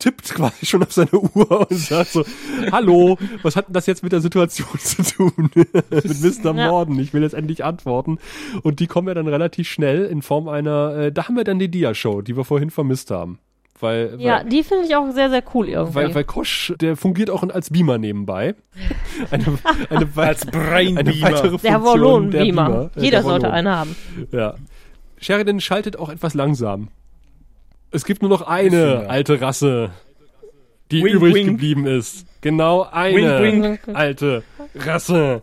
[0.00, 2.24] tippt quasi schon auf seine Uhr und sagt so,
[2.72, 5.50] hallo, was hat denn das jetzt mit der Situation zu tun?
[5.54, 6.54] mit Mr.
[6.56, 6.68] Ja.
[6.68, 8.18] Morden, ich will jetzt endlich antworten.
[8.62, 11.58] Und die kommen ja dann relativ schnell in Form einer, äh, da haben wir dann
[11.58, 13.38] die Dia-Show, die wir vorhin vermisst haben.
[13.80, 15.94] Weil, weil Ja, die finde ich auch sehr, sehr cool irgendwie.
[15.94, 18.54] weil, weil Kosch, der fungiert auch als Beamer nebenbei.
[19.30, 19.44] Eine,
[19.90, 21.26] eine, Als Brain eine Beamer.
[21.32, 22.64] weitere der Funktion der Wallon-Beamer.
[22.68, 22.90] Beamer.
[22.96, 23.54] Äh, Jeder der sollte Wallon.
[23.56, 23.96] einen haben.
[24.32, 24.54] Ja.
[25.18, 26.88] Sheridan schaltet auch etwas langsam.
[27.90, 29.90] Es gibt nur noch eine alte Rasse,
[30.90, 31.48] die Wink, übrig wink.
[31.50, 32.26] geblieben ist.
[32.40, 33.96] Genau eine Wink, wink.
[33.96, 34.42] alte
[34.74, 35.42] Rasse.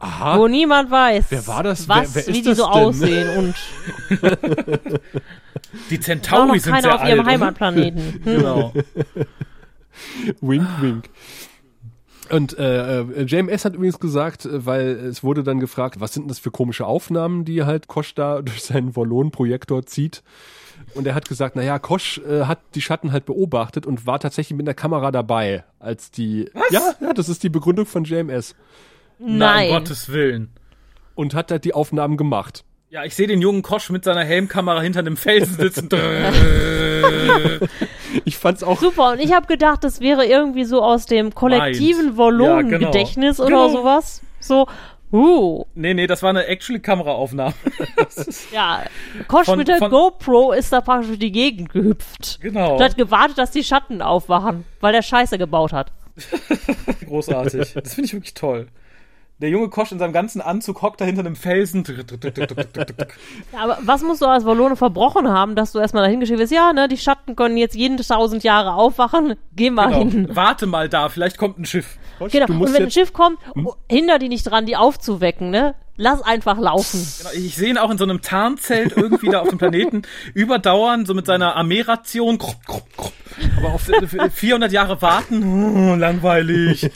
[0.00, 0.38] Aha.
[0.38, 1.88] wo niemand weiß, Wer war das?
[1.88, 2.72] was, Wer- wer ist wie die das so denn?
[2.72, 3.54] aussehen und
[5.90, 7.28] Die Centauri sind keiner sehr auf ihrem oder?
[7.30, 8.02] Heimatplaneten.
[8.24, 8.36] Hm.
[8.38, 8.72] Genau.
[10.40, 11.04] Wink, wink.
[12.30, 16.22] Und äh, äh, JMS hat übrigens gesagt, äh, weil es wurde dann gefragt, was sind
[16.22, 20.22] denn das für komische Aufnahmen, die halt Kosch da durch seinen Volon-Projektor zieht.
[20.94, 24.56] Und er hat gesagt, naja, Kosch äh, hat die Schatten halt beobachtet und war tatsächlich
[24.56, 26.48] mit der Kamera dabei, als die.
[26.54, 26.70] Was?
[26.70, 28.54] Ja, ja, das ist die Begründung von JMS.
[29.20, 29.68] Na, Nein.
[29.68, 30.50] um Gottes Willen.
[31.14, 32.64] Und hat halt die Aufnahmen gemacht.
[32.88, 35.88] Ja, ich sehe den jungen Kosch mit seiner Helmkamera hinter dem Felsen sitzen.
[38.24, 38.78] Ich fand's auch.
[38.80, 42.16] Super, und ich habe gedacht, das wäre irgendwie so aus dem kollektiven.
[42.16, 43.58] Volumengedächtnis Ja, genau.
[43.64, 43.80] oder Genau.
[43.82, 44.20] sowas.
[44.40, 44.66] So,
[45.12, 47.54] uh, nee, nee, das war eine actually Kameraaufnahme.
[48.52, 48.82] ja.
[49.28, 52.40] Kosch Von- mit der von- GoPro ist da praktisch durch die Gegend gehüpft.
[52.42, 52.74] Genau.
[52.74, 55.92] Und hat gewartet, dass die Schatten aufwachen, weil der Scheiße gebaut hat.
[57.06, 57.74] Großartig.
[57.74, 58.66] Das finde ich wirklich toll.
[59.40, 61.82] Der junge Kosch in seinem ganzen Anzug hockt da hinter einem Felsen.
[63.52, 66.52] Ja, aber was musst du als Volone verbrochen haben, dass du erstmal dahin geschrieben wirst,
[66.52, 70.10] ja, ne, die Schatten können jetzt jeden tausend Jahre aufwachen, geh mal hin.
[70.10, 70.36] Genau.
[70.36, 71.98] Warte mal da, vielleicht kommt ein Schiff.
[72.18, 75.50] Kosch, Genau, du und wenn ein Schiff kommt, oh, hinder die nicht dran, die aufzuwecken,
[75.50, 75.74] ne?
[76.02, 77.06] Lass einfach laufen.
[77.18, 80.00] Genau, Ich sehe ihn auch in so einem Tarnzelt irgendwie da auf dem Planeten
[80.34, 82.38] überdauern, so mit seiner Armeeration.
[82.38, 83.12] Krupp, krupp, krupp.
[83.58, 83.82] Aber auf
[84.32, 86.88] 400 Jahre warten, oh, langweilig.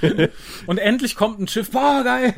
[0.66, 2.32] Und endlich kommt ein Schiff, boah, geil.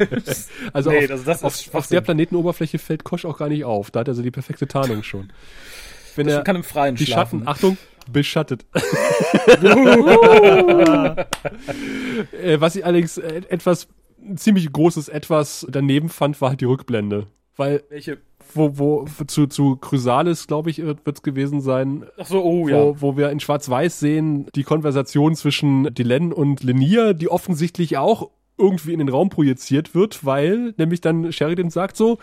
[0.73, 3.65] also Nee, auf, das- das ist auf, auf der Planetenoberfläche fällt Kosch auch gar nicht
[3.65, 3.93] auf.
[3.93, 5.33] Da hat er so die perfekte Tarnung schon.
[6.17, 7.41] Wenn er kann im Freien die schlafen.
[7.45, 7.79] Schatten, Achtung,
[8.11, 8.65] beschattet.
[12.43, 13.89] äh, was ich allerdings äh, etwas,
[14.29, 17.27] ein ziemlich großes Etwas daneben fand, war halt die Rückblende.
[17.57, 18.19] Weil, Welche?
[18.55, 22.77] wo, wo, zu, zu Chrysalis, glaube ich, wird es gewesen sein, Ach so, oh ja.
[22.77, 28.31] wo, wo wir in Schwarz-Weiß sehen, die Konversation zwischen Dylan und Lenier, die offensichtlich auch
[28.59, 32.19] irgendwie in den Raum projiziert wird, weil nämlich dann Sheridan sagt so,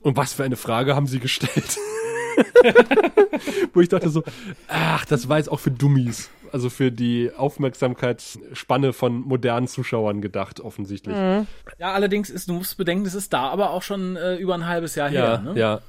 [0.00, 1.78] und was für eine Frage haben sie gestellt?
[3.72, 4.22] Wo ich dachte so,
[4.68, 6.30] ach, das war jetzt auch für Dummies.
[6.52, 11.16] Also für die Aufmerksamkeitsspanne von modernen Zuschauern gedacht, offensichtlich.
[11.16, 14.66] Ja, allerdings ist, du musst bedenken, das ist da aber auch schon äh, über ein
[14.66, 15.52] halbes Jahr Ja, her.
[15.52, 15.58] Ne?
[15.60, 15.80] ja.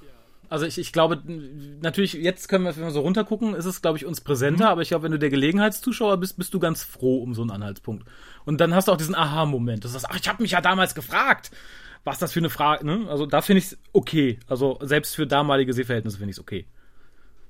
[0.50, 1.22] Also ich, ich glaube,
[1.82, 4.72] natürlich, jetzt können wir, wenn wir so runtergucken, ist es, glaube ich, uns präsenter, Mhm.
[4.72, 7.52] aber ich glaube, wenn du der Gelegenheitszuschauer bist, bist du ganz froh um so einen
[7.52, 8.08] Anhaltspunkt.
[8.46, 9.84] Und dann hast du auch diesen Aha-Moment.
[9.84, 11.52] Du sagst, ach, ich habe mich ja damals gefragt,
[12.06, 13.08] was das für eine Frage, ne?
[13.10, 14.40] Also da finde ich es okay.
[14.48, 16.66] Also selbst für damalige Sehverhältnisse finde ich es okay.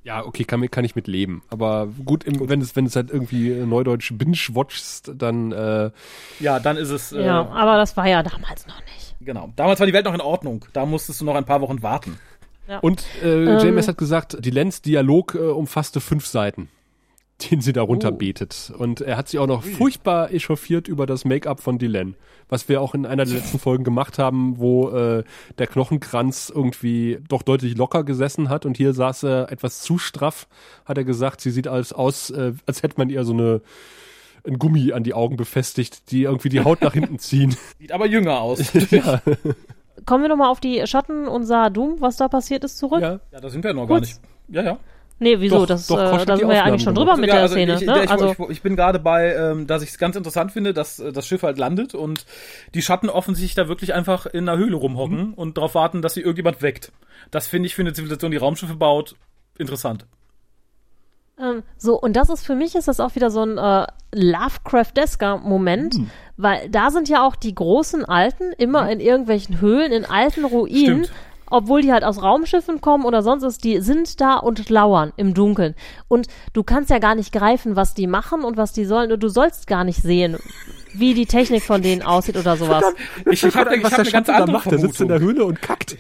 [0.08, 1.44] Ja, okay, kann, kann ich mit leben.
[1.50, 5.92] Aber gut, im, wenn es wenn es halt irgendwie neudeutsch binge-watchst, dann äh,
[6.40, 9.18] Ja, dann ist es, äh, Ja, aber das war ja damals noch nicht.
[9.20, 9.50] genau.
[9.58, 10.64] Damals war die Welt noch in Ordnung.
[10.72, 12.18] Da musstest du noch ein paar Wochen warten.
[12.80, 16.70] Und äh, JMS hat gesagt, die Lenz-Dialog äh, umfasste fünf Seiten,
[17.40, 18.72] den sie darunter betet.
[18.78, 22.16] Und er hat sich auch noch furchtbar echauffiert über das Make-up von Dylan,
[22.50, 25.24] was wir auch in einer der letzten Folgen gemacht haben, wo äh,
[25.58, 30.48] der Knochenkranz irgendwie doch deutlich locker gesessen hat und hier saß er etwas zu straff,
[30.86, 31.42] hat er gesagt.
[31.42, 33.62] Sie sieht als aus, äh, als hätte man ihr so eine
[34.46, 37.58] ein Gummi an die Augen befestigt, die irgendwie die Haut nach hinten ziehen.
[37.80, 38.72] Sieht aber jünger aus.
[38.92, 39.22] ja,
[40.06, 43.02] Kommen wir nochmal auf die Schatten und Saadum, was da passiert ist, zurück?
[43.02, 43.20] ja.
[43.32, 44.22] ja, da sind wir noch gar nicht.
[44.48, 44.80] Ja, ja.
[45.20, 45.60] Nee, wieso?
[45.60, 47.08] Doch, das, doch, äh, da sind wir ja eigentlich schon gemacht.
[47.10, 47.74] drüber mit Ja, der also Szene.
[47.76, 48.04] ich, ne?
[48.04, 51.00] ich, also, ich, ich bin gerade bei, ähm, dass ich es ganz interessant finde, dass
[51.00, 52.26] äh, das Schiff halt landet und
[52.76, 56.22] die Schatten offensichtlich da wirklich einfach in einer Höhle rumhocken und darauf warten, dass sie
[56.22, 56.92] irgendjemand weckt.
[57.32, 59.16] Das finde ich für eine Zivilisation, die Raumschiffe baut,
[59.58, 60.06] interessant.
[61.40, 65.38] ähm, so, und das ist für mich ist das auch wieder so ein äh, Lovecraftesker
[65.38, 66.10] Moment, Hm.
[66.38, 71.06] weil da sind ja auch die großen Alten immer in irgendwelchen Höhlen, in alten Ruinen.
[71.06, 71.12] Stimmt.
[71.50, 75.34] Obwohl die halt aus Raumschiffen kommen oder sonst was, die sind da und lauern im
[75.34, 75.76] Dunkeln.
[76.08, 79.12] Und du kannst ja gar nicht greifen, was die machen und was die sollen.
[79.12, 80.38] Und du sollst gar nicht sehen,
[80.94, 82.84] wie die Technik von denen aussieht oder sowas.
[83.30, 85.18] Ich, ich habe ich was hab der eine ganz andere macht, der sitzt in der.
[85.20, 85.98] Höhle und kackt.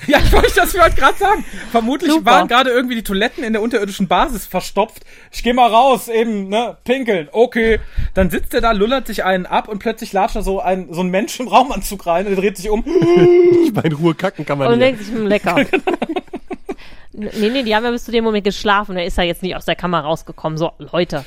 [0.06, 1.44] Ja, ich wollte das gerade gerade sagen.
[1.70, 2.26] Vermutlich Super.
[2.26, 5.04] waren gerade irgendwie die Toiletten in der unterirdischen Basis verstopft.
[5.30, 7.28] Ich geh mal raus, eben, ne, pinkeln.
[7.32, 7.80] Okay.
[8.14, 11.00] Dann sitzt er da, lullert sich einen ab und plötzlich latscht da so ein, so
[11.00, 12.84] ein Mensch im Raumanzug rein und er dreht sich um.
[13.64, 14.86] Ich meine, Ruhe kacken kann man Und hier.
[14.86, 15.56] denkt sich, hm, lecker.
[17.12, 18.94] nee, nee, die haben ja bis zu dem Moment geschlafen.
[18.96, 20.58] Der ist ja jetzt nicht aus der Kammer rausgekommen.
[20.58, 21.24] So, Leute.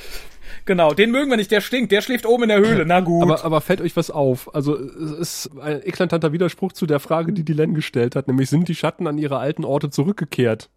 [0.66, 2.84] Genau, den mögen wir nicht, der stinkt, der schläft oben in der Höhle.
[2.86, 3.22] Na gut.
[3.22, 4.54] Aber, aber fällt euch was auf?
[4.54, 8.68] Also es ist ein eklatanter Widerspruch zu der Frage, die Dylan gestellt hat, nämlich sind
[8.68, 10.68] die Schatten an ihre alten Orte zurückgekehrt?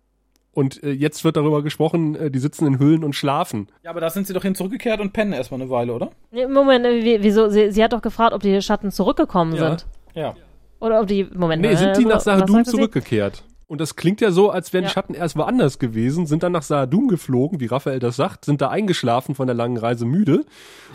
[0.52, 3.68] Und äh, jetzt wird darüber gesprochen, äh, die sitzen in Höhlen und schlafen.
[3.84, 6.10] ja, aber da sind sie doch hin zurückgekehrt und pennen erstmal eine Weile, oder?
[6.32, 7.50] Nee, Moment, äh, wie- wieso?
[7.50, 9.70] Sie, sie hat doch gefragt, ob die Schatten zurückgekommen Ja.
[9.70, 9.86] sind.
[10.16, 10.36] Ja.
[10.82, 12.64] Oder ob die, Moment Nee, sind die äh, nach sagte sie?
[12.72, 13.44] zurückgekehrt?
[13.70, 14.90] Und das klingt ja so, als wären Ja.
[14.90, 18.62] die Schatten erst woanders gewesen, sind dann nach Saadum geflogen, wie Raphael das sagt, sind
[18.62, 20.44] da eingeschlafen von der langen Reise müde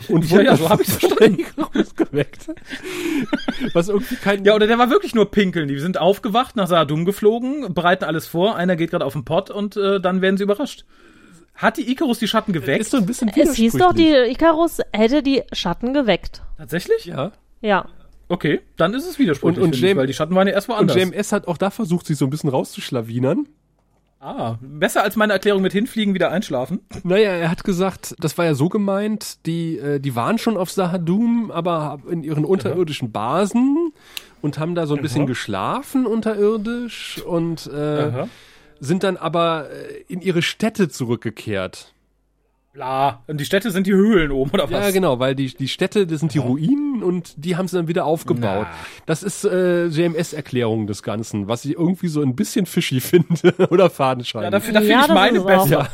[0.09, 1.39] und Ja, wurden ja, so hab von verstanden.
[1.39, 2.47] Icarus geweckt.
[3.73, 4.43] Was irgendwie kein...
[4.43, 5.69] Ja, oder der war wirklich nur pinkeln.
[5.69, 9.49] Die sind aufgewacht, nach Saadum geflogen, bereiten alles vor, einer geht gerade auf den Pott
[9.49, 10.83] und äh, dann werden sie überrascht.
[11.55, 12.81] Hat die Icarus die Schatten geweckt?
[12.81, 14.11] ist so ein bisschen Es hieß doch, die.
[14.11, 16.41] Icarus hätte die Schatten geweckt.
[16.57, 17.05] Tatsächlich?
[17.05, 17.31] Ja.
[17.61, 17.85] Ja.
[18.27, 20.67] Okay, dann ist es widersprüchlich, Und- und finde ich, weil die Schatten waren ja erst
[20.69, 20.95] Und woanders.
[20.97, 23.47] JMS hat auch da versucht, sich so ein bisschen rauszuschlawinern.
[24.19, 26.79] ah, besser als meine Erklärung mit hinfliegen, wieder einschlafen.
[27.03, 30.71] Naja, er hat gesagt, das war ja so gemeint, die, äh, die waren schon auf
[30.71, 33.91] Sahadum, aber in ihren unterirdischen Basen
[34.41, 35.27] und haben da so ein bisschen Aha.
[35.27, 38.25] geschlafen unterirdisch und äh,
[38.79, 41.93] sind dann aber äh, in ihre Städte zurückgekehrt.
[42.73, 43.23] Bla.
[43.27, 44.71] Und die Städte sind die Höhlen oben, oder was?
[44.71, 47.87] Ja, genau, weil die, die Städte, das sind die Ruinen und die haben sie dann
[47.87, 48.67] wieder aufgebaut.
[48.69, 48.75] Na.
[49.05, 53.89] Das ist äh, JMS-Erklärung des Ganzen, was ich irgendwie so ein bisschen fishy finde oder
[53.89, 54.45] fadenscheinig.
[54.45, 55.87] Ja, dafür, da finde Ja, ich meine besser.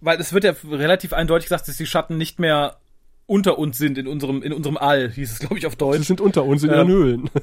[0.00, 2.76] Weil es wird ja relativ eindeutig gesagt, dass die Schatten nicht mehr
[3.28, 6.06] unter uns sind in unserem, in unserem All, hieß es, glaube ich, auf Sie Deutsch.
[6.06, 7.30] sind unter uns in Ähm, ihren Höhlen.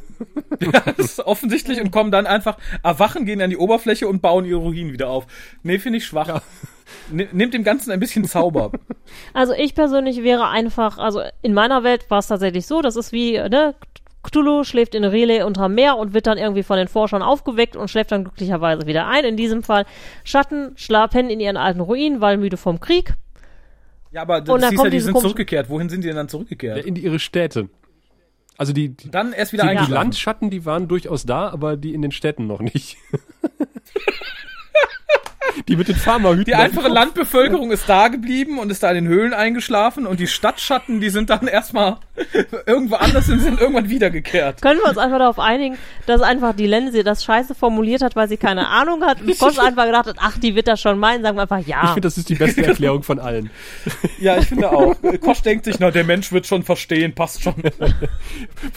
[0.61, 4.45] Ja, das ist offensichtlich und kommen dann einfach, erwachen, gehen an die Oberfläche und bauen
[4.45, 5.27] ihre Ruinen wieder auf.
[5.63, 6.41] Nee, finde ich schwach.
[7.11, 8.71] Ni- Nimmt dem Ganzen ein bisschen Zauber.
[9.33, 13.11] Also ich persönlich wäre einfach, also in meiner Welt war es tatsächlich so, das ist
[13.11, 13.75] wie, ne,
[14.23, 17.89] Cthulhu schläft in Relay unterm Meer und wird dann irgendwie von den Forschern aufgeweckt und
[17.89, 19.23] schläft dann glücklicherweise wieder ein.
[19.25, 19.85] In diesem Fall
[20.23, 23.13] Schatten schlafen in ihren alten Ruinen, weil müde vom Krieg.
[24.15, 25.69] Ja, aber Und das dann hieß ja, die sind zurückgekehrt.
[25.69, 26.85] Wohin sind die denn dann zurückgekehrt?
[26.85, 27.67] in ihre Städte.
[28.57, 29.91] Also die, die, Dann erst wieder die, die.
[29.91, 32.95] Landschatten, die waren durchaus da, aber die in den Städten noch nicht.
[35.67, 36.45] die mit den Pharmahüten.
[36.45, 40.27] Die einfache Landbevölkerung ist da geblieben und ist da in den Höhlen eingeschlafen und die
[40.27, 41.97] Stadtschatten, die sind dann erstmal
[42.65, 44.61] irgendwo anders und sind irgendwann wiedergekehrt.
[44.61, 48.27] Können wir uns einfach darauf einigen, dass einfach die Lense das scheiße formuliert hat, weil
[48.27, 51.23] sie keine Ahnung hat und Kosch einfach gedacht hat, ach, die wird das schon meinen,
[51.23, 51.87] sagen wir einfach Ich ja.
[51.87, 53.49] finde, das ist die beste Erklärung von allen.
[54.19, 54.95] Ja, ich finde auch.
[55.21, 57.55] Kosch denkt sich, na, der Mensch wird schon verstehen, passt schon.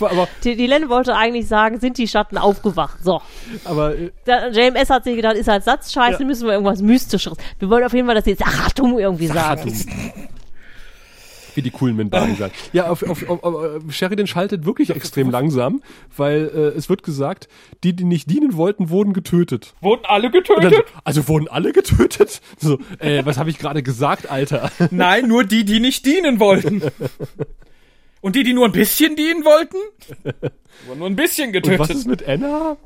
[0.01, 2.99] Aber, Die, die Len wollte eigentlich sagen, sind die Schatten aufgewacht.
[3.03, 3.21] So.
[3.65, 6.27] aber äh, Da, JMS hat sich gedacht, ist halt Satz scheiße, Ja.
[6.27, 7.39] müssen wir irgendwas Mystischeres.
[7.59, 9.73] Wir wollen auf jeden Fall, dass sie jetzt Sachatum irgendwie sagen.
[11.59, 12.53] wie die coolen Minbari sagen.
[12.73, 15.83] Ja, auf, auf, auf, auf, Sheridan schaltet wirklich extrem langsam,
[16.17, 17.49] weil äh, es wird gesagt,
[17.83, 19.75] die, die nicht dienen wollten, wurden getötet.
[19.81, 20.73] Wurden alle dann, getötet?
[20.73, 22.41] so, also wurden alle getötet?
[22.59, 24.71] So, äh, was habe ich gerade gesagt, Alter?
[24.93, 26.81] Nein, nur die, die nicht dienen wollten.
[28.21, 29.79] Und die, die nur ein bisschen dienen wollten?
[30.87, 31.91] Wurden nur ein bisschen Und was getötet.
[31.97, 32.77] ist mit Anna?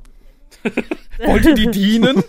[1.24, 2.22] Wollte die dienen?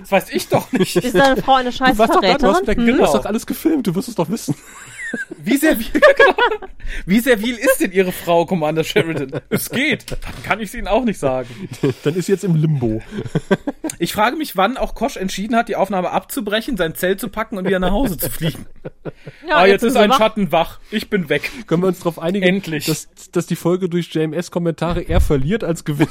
[0.00, 0.96] Das weiß ich doch nicht.
[0.96, 2.86] Ist deine Frau eine scheiß Du da, du hast, Verräterin?
[2.86, 3.04] du Genau.
[3.04, 4.54] hast doch alles gefilmt, du wirst es doch wissen.
[5.38, 6.34] Wie servil, genau.
[7.06, 9.40] Wie servil ist denn Ihre Frau, Commander Sheridan?
[9.48, 10.10] Es geht.
[10.10, 11.48] Dann kann ich es Ihnen auch nicht sagen.
[12.02, 13.00] Dann ist sie jetzt im Limbo.
[14.00, 17.58] Ich frage mich, wann auch Kosch entschieden hat, die Aufnahme abzubrechen, sein Zelt zu packen
[17.58, 18.66] und wieder nach Hause zu fliegen.
[19.48, 20.18] Ja, ah, jetzt, ist sie ein wach.
[20.18, 20.80] Schatten wach.
[20.90, 21.50] Ich bin weg.
[21.68, 22.86] Können wir uns darauf einigen, Endlich.
[22.86, 26.10] Dass, dass die Folge durch JMS-Kommentare eher verliert als gewinnt?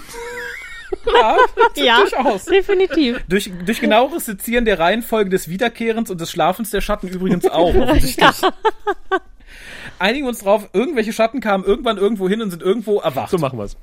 [1.14, 1.38] Ja,
[1.76, 2.46] Ja, durchaus.
[2.46, 3.20] definitiv.
[3.28, 7.74] Durch, durch genaueres Sezieren der Reihenfolge des Wiederkehrens und des Schlafens der Schatten übrigens auch,
[7.76, 8.28] offensichtlich.
[10.00, 13.30] Einigen wir uns drauf, irgendwelche Schatten kamen irgendwann irgendwo hin und sind irgendwo erwacht.
[13.32, 13.78] So machen wir's.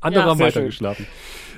[0.00, 0.30] Andere Ja.
[0.30, 1.06] haben weitergeschlafen.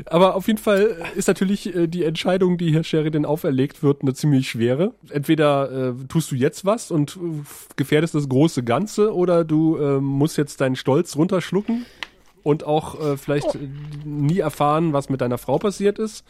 [0.06, 4.12] Aber auf jeden Fall ist natürlich äh, die Entscheidung, die Herr Sheridan auferlegt wird, eine
[4.14, 4.92] ziemlich schwere.
[5.10, 7.42] Entweder äh, tust du jetzt was und äh,
[7.76, 11.86] gefährdest das große Ganze oder du äh, musst jetzt deinen Stolz runterschlucken
[12.44, 13.68] und auch äh, vielleicht äh,
[14.04, 16.24] nie erfahren, was mit deiner Frau passiert ist.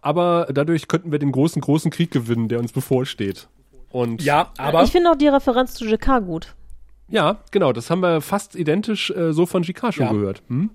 [0.00, 3.48] Aber dadurch könnten wir den großen, großen Krieg gewinnen, der uns bevorsteht.
[3.90, 6.56] Und Ja, aber ich finde auch die Referenz zu JK gut.
[7.08, 10.12] ja, genau, das haben wir fast identisch äh, so von GK schon Ja.
[10.12, 10.42] gehört.
[10.48, 10.70] Hm?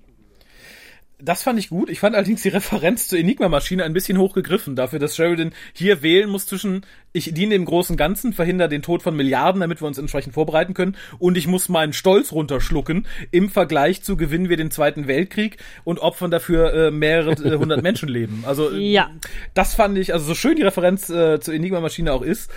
[1.20, 1.90] Das fand ich gut.
[1.90, 6.30] Ich fand allerdings die Referenz zur Enigma-Maschine ein bisschen hochgegriffen, dafür, dass Sheridan hier wählen
[6.30, 9.98] muss zwischen, ich diene dem großen Ganzen, verhindere den Tod von Milliarden, damit wir uns
[9.98, 14.70] entsprechend vorbereiten können, und ich muss meinen Stolz runterschlucken, im Vergleich zu gewinnen wir den
[14.70, 18.44] Zweiten Weltkrieg und opfern dafür äh, mehrere äh, hundert Menschenleben.
[18.46, 19.10] Also Ja.
[19.54, 22.50] das fand ich, also so schön die Referenz äh, zur Enigma-Maschine auch ist,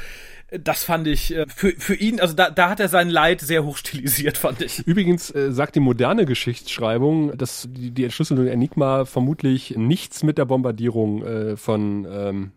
[0.52, 3.64] das fand ich äh, für, für ihn, also da, da hat er sein Leid sehr
[3.64, 4.80] hoch stilisiert, fand ich.
[4.86, 10.46] Übrigens äh, sagt die moderne Geschichtsschreibung, dass die, die Entschlüsselung Enigma vermutlich nichts mit der
[10.46, 12.52] Bombardierung äh, von ähm,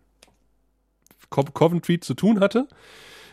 [1.29, 2.67] Co Coventry zu tun hatte,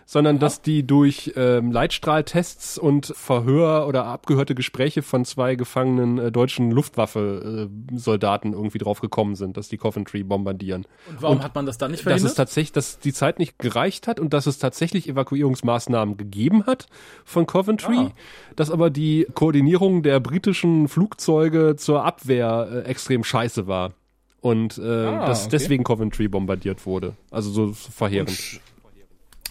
[0.07, 6.33] sondern dass die durch ähm, Leitstrahltests und Verhör oder abgehörte Gespräche von zwei gefangenen äh,
[6.33, 10.87] deutschen Luftwaffe-Soldaten irgendwie drauf gekommen sind, dass die Coventry bombardieren.
[11.09, 12.31] Und warum hat man das dann nicht Dass verhindert?
[12.31, 16.87] es tatsächlich, dass die Zeit nicht gereicht hat und dass es tatsächlich Evakuierungsmaßnahmen gegeben hat
[17.25, 18.11] von Coventry, Ah.
[18.57, 23.93] dass aber die Koordinierung der britischen Flugzeuge zur Abwehr äh, extrem scheiße war.
[24.41, 25.51] Und äh, Ah, dass okay.
[25.53, 27.15] deswegen Coventry bombardiert wurde.
[27.31, 28.61] Also so verheerend.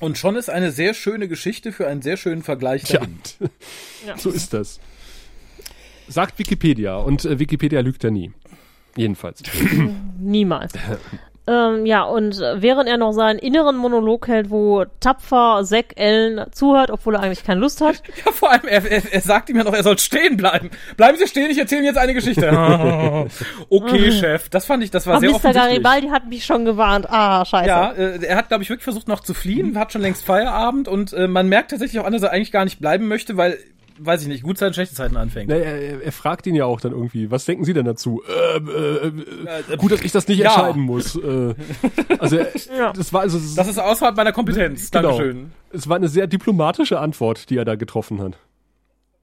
[0.02, 3.20] Und schon ist eine sehr schöne Geschichte für einen sehr schönen Vergleich dahin.
[4.18, 4.80] so ist das.
[6.08, 8.32] Sagt Wikipedia und äh, Wikipedia lügt ja nie.
[8.98, 9.44] Jedenfalls.
[10.20, 10.74] Niemals.
[11.48, 16.46] ähm, ja, und äh, während er noch seinen inneren Monolog hält, wo tapfer Zack Ellen
[16.52, 19.58] zuhört, obwohl er eigentlich keine Lust hat, Ja, vor allem, er, er, er sagt ihm
[19.58, 20.70] ja noch, er soll stehen bleiben.
[20.98, 22.48] Bleiben Sie stehen, ich erzähle Ihnen jetzt eine Geschichte.
[23.70, 24.50] okay, Chef.
[24.50, 25.36] Das fand ich, das war aber sehr Mr.
[25.38, 25.84] offensichtlich.
[25.84, 27.08] Garibaldi hat mich schon gewarnt.
[27.10, 27.68] Ah, scheiße.
[27.68, 30.88] Ja, äh, er hat, glaube ich, wirklich versucht noch zu fliehen, hat schon längst Feierabend
[30.88, 33.58] und äh, man merkt tatsächlich auch an, dass er eigentlich gar nicht bleiben möchte, weil,
[34.06, 35.50] weiß ich nicht, gut Zeiten, schlechte Zeiten anfängt.
[35.50, 38.22] Na, er, er fragt ihn ja auch dann irgendwie, was denken Sie denn dazu?
[38.56, 40.48] Ähm, äh, äh, gut, dass ich das nicht ja.
[40.54, 41.16] entscheiden muss.
[41.16, 41.56] Äh,
[42.20, 42.38] also
[42.78, 42.94] Ja.
[42.94, 44.92] das war also Das ist außerhalb meiner Kompetenz.
[44.92, 45.10] genau.
[45.10, 45.52] Dankeschön.
[45.72, 48.38] Es war eine sehr diplomatische Antwort, die er da getroffen hat.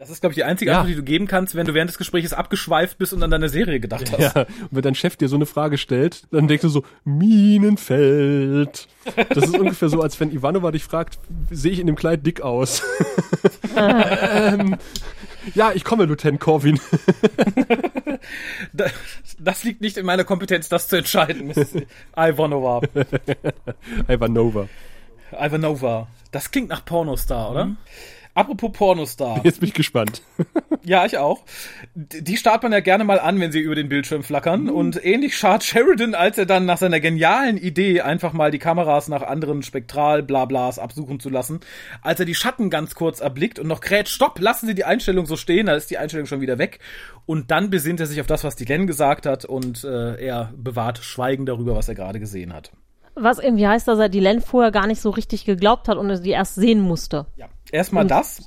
[0.01, 0.77] Das ist, glaube ich, die einzige Ja.
[0.79, 3.49] Antwort, die du geben kannst, wenn du während des Gesprächs abgeschweift bist und an deine
[3.49, 4.21] Serie gedacht hast.
[4.37, 8.87] Ja, und wenn dein Chef dir so eine Frage stellt, dann denkst du so, Minenfeld.
[9.31, 11.19] Das ist ungefähr so, als wenn Ivanova dich fragt,
[11.51, 12.83] sehe ich in dem Kleid dick aus?
[13.77, 14.77] ähm,
[15.55, 16.79] ja, ich komme, Lieutenant Corwin.
[18.73, 18.87] Da-
[19.41, 21.75] Das liegt nicht in meiner Kompetenz, das zu entscheiden, Miss
[22.17, 22.83] Ivanova.
[24.09, 24.69] Ivanova.
[25.33, 26.07] Ivanova.
[26.31, 27.77] Das klingt nach Pornostar, oder?
[28.39, 29.41] Apropos Pornostar.
[29.45, 30.23] Jetzt bin ich gespannt.
[30.85, 31.43] Ja, ich auch.
[31.97, 34.71] Die starrt man ja gerne mal an, wenn sie über den Bildschirm flackern.
[34.71, 39.09] Und ähnlich schart Sheridan, als er dann nach seiner genialen Idee, einfach mal die Kameras
[39.09, 41.59] nach anderen Spektral-Blablas absuchen zu lassen,
[42.01, 45.27] als er die Schatten ganz kurz erblickt und noch kräht, stopp, lassen Sie die Einstellung
[45.27, 46.79] so stehen, da ist die Einstellung schon wieder weg.
[47.27, 50.53] Und dann besinnt er sich auf das, was die Len gesagt hat und äh, er
[50.57, 52.71] bewahrt Schweigen darüber, was er gerade gesehen hat.
[53.17, 56.09] Was irgendwie heißt, dass er die Len vorher gar nicht so richtig geglaubt hat und
[56.09, 57.27] er die erst sehen musste.
[57.37, 58.41] Ja, erstmal das.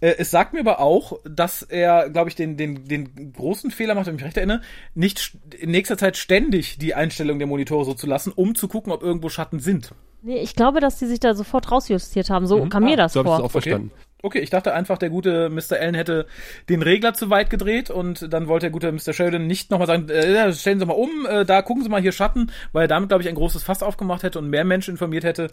[0.00, 3.94] Äh, Es sagt mir aber auch, dass er, glaube ich, den, den, den großen Fehler
[3.94, 4.60] macht, wenn ich mich recht erinnere,
[4.94, 8.92] nicht in nächster Zeit ständig die Einstellung der Monitore so zu lassen, um zu gucken,
[8.92, 9.92] ob irgendwo Schatten sind.
[10.22, 12.46] Nee, ich glaube, dass die sich da sofort rausjustiert haben.
[12.46, 13.38] So kam mir das So habe ich vor.
[13.38, 13.90] das auch verstanden.
[14.22, 15.78] Okay, ich dachte einfach, der gute Mr.
[15.78, 16.26] Allen hätte
[16.68, 19.12] den Regler zu weit gedreht und dann wollte der gute Mr.
[19.12, 22.12] Sheridan nicht nochmal sagen, äh, stellen Sie mal um, äh, da gucken Sie mal hier
[22.12, 25.22] Schatten, weil er damit, glaube ich, ein großes Fass aufgemacht hätte und mehr Menschen informiert
[25.22, 25.48] hätte,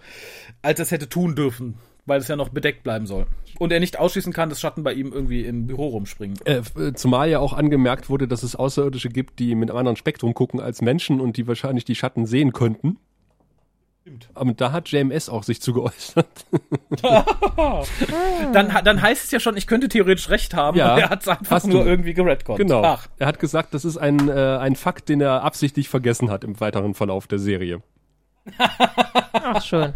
[0.64, 1.76] als es hätte tun dürfen,
[2.06, 3.26] weil es ja noch bedeckt bleiben soll.
[3.60, 6.38] Und er nicht ausschließen kann, dass Schatten bei ihm irgendwie im Büro rumspringen.
[6.46, 9.96] Äh, äh, zumal ja auch angemerkt wurde, dass es Außerirdische gibt, die mit einem anderen
[9.96, 12.98] Spektrum gucken als Menschen und die wahrscheinlich die Schatten sehen könnten.
[14.02, 14.28] Stimmt.
[14.34, 16.28] Aber da hat JMS auch sich zu geäußert.
[18.52, 21.28] Dann, dann heißt es ja schon, ich könnte theoretisch recht haben, Ja, er hat es
[21.28, 21.90] einfach hast nur du.
[21.90, 22.60] irgendwie geredconnt.
[22.60, 22.84] Genau.
[22.84, 26.44] Ach, Er hat gesagt, das ist ein, äh, ein Fakt, den er absichtlich vergessen hat
[26.44, 27.82] im weiteren Verlauf der Serie.
[29.34, 29.94] Ach, schön.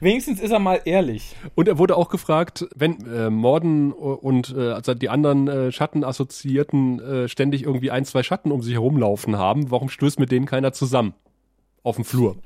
[0.00, 1.34] wenigstens ist er mal ehrlich.
[1.54, 7.00] Und er wurde auch gefragt, wenn äh, Morden und äh, also die anderen äh, Schattenassoziierten
[7.00, 10.72] äh, ständig irgendwie ein, zwei Schatten um sich herumlaufen haben, warum stößt mit denen keiner
[10.72, 11.14] zusammen
[11.82, 12.36] auf dem Flur?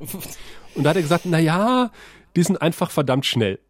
[0.75, 1.91] Und da hat er gesagt, na ja,
[2.35, 3.59] die sind einfach verdammt schnell.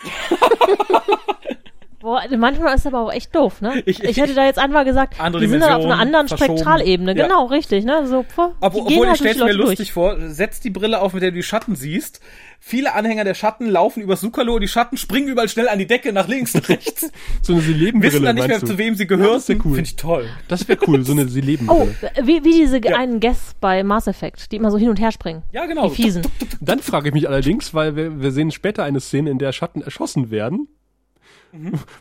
[2.06, 3.82] Boah, manchmal ist aber auch echt doof, ne?
[3.84, 6.56] Ich- Ich, hätte da jetzt einfach gesagt, Andere die sind dann auf einer anderen verschoben.
[6.56, 7.16] Spektralebene.
[7.16, 7.24] Ja.
[7.26, 8.06] Genau, richtig, ne?
[8.06, 9.92] So, pff, Ob, obwohl halt ich durch stell's die mir lustig durch.
[9.92, 12.20] vor, setz die Brille auf, mit der du die Schatten siehst.
[12.60, 16.12] Viele Anhänger der Schatten laufen über Sukalo, die Schatten springen überall schnell an die Decke,
[16.12, 17.10] nach links, nach rechts.
[17.42, 18.78] So eine Wissen Sie-Leben-Brille, dann nicht mehr, meinst zu du?
[18.78, 19.34] wem sie Ja, gehören.
[19.34, 19.62] das wär cool.
[19.74, 20.26] Finde ich toll.
[20.46, 21.94] Das wäre cool, so eine Oh, Sie-Leben-Brille.
[22.22, 22.96] wie, wie diese Ja.
[22.96, 25.42] einen Guests bei Mass Effect, die immer so hin und her springen.
[25.52, 25.88] Ja, genau.
[25.88, 26.22] Die fiesen.
[26.60, 29.82] Dann frage ich mich allerdings, weil wir, wir sehen später eine Szene, in der Schatten
[29.82, 30.68] erschossen werden,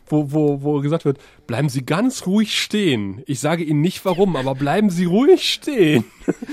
[0.06, 3.22] wo, wo, wo gesagt wird, bleiben Sie ganz ruhig stehen.
[3.26, 6.04] Ich sage Ihnen nicht warum, aber bleiben Sie ruhig stehen.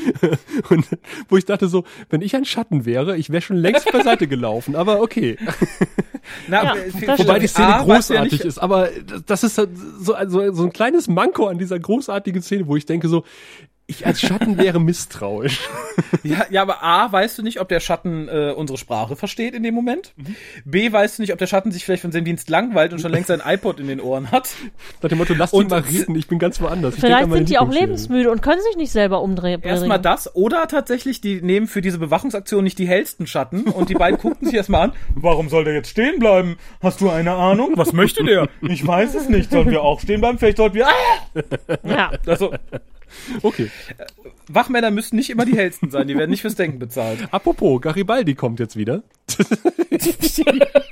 [0.69, 0.85] Und
[1.29, 4.75] wo ich dachte so, wenn ich ein Schatten wäre, ich wäre schon längst beiseite gelaufen,
[4.75, 5.37] aber okay.
[6.47, 8.89] Na, Ja, äh, Wobei die Szene A, ja großartig ist, aber
[9.25, 9.55] das ist
[9.99, 13.23] so, also so ein kleines Manko an dieser großartigen Szene, wo ich denke so,
[13.85, 15.59] ich als Schatten wäre misstrauisch.
[16.23, 19.61] Ja, ja, aber A, weißt du nicht, ob der Schatten äh, unsere Sprache versteht in
[19.61, 20.13] dem Moment.
[20.15, 20.35] Mhm.
[20.63, 23.11] B, weißt du nicht, ob der Schatten sich vielleicht von seinem Dienst langweilt und schon
[23.11, 24.49] längst sein iPod in den Ohren hat.
[25.01, 26.95] Nach dem Motto, lass die Und- mal reden, ich bin ganz woanders.
[26.95, 29.61] Vielleicht sind die auch lebensmüde und können sich nicht selber umdrehen.
[29.63, 30.33] Erstmal das.
[30.35, 34.47] Oder tatsächlich, die nehmen für diese Bewachungsaktion nicht die hellsten Schatten und die beiden gucken
[34.47, 34.93] sich erstmal an.
[35.15, 36.55] Warum soll der jetzt stehen bleiben?
[36.81, 37.73] Hast du eine Ahnung?
[37.75, 38.47] Was möchte der?
[38.61, 39.51] Ich weiß es nicht.
[39.51, 40.37] Sollen wir auch stehen bleiben?
[40.39, 40.87] Vielleicht sollten wir.
[40.87, 41.41] Ah!
[41.83, 42.11] Ja.
[42.25, 42.53] Also,
[43.41, 43.69] Okay.
[44.47, 47.19] Wachmänner müssen nicht immer die hellsten sein, die werden nicht fürs Denken bezahlt.
[47.31, 49.03] Apropos, Garibaldi kommt jetzt wieder.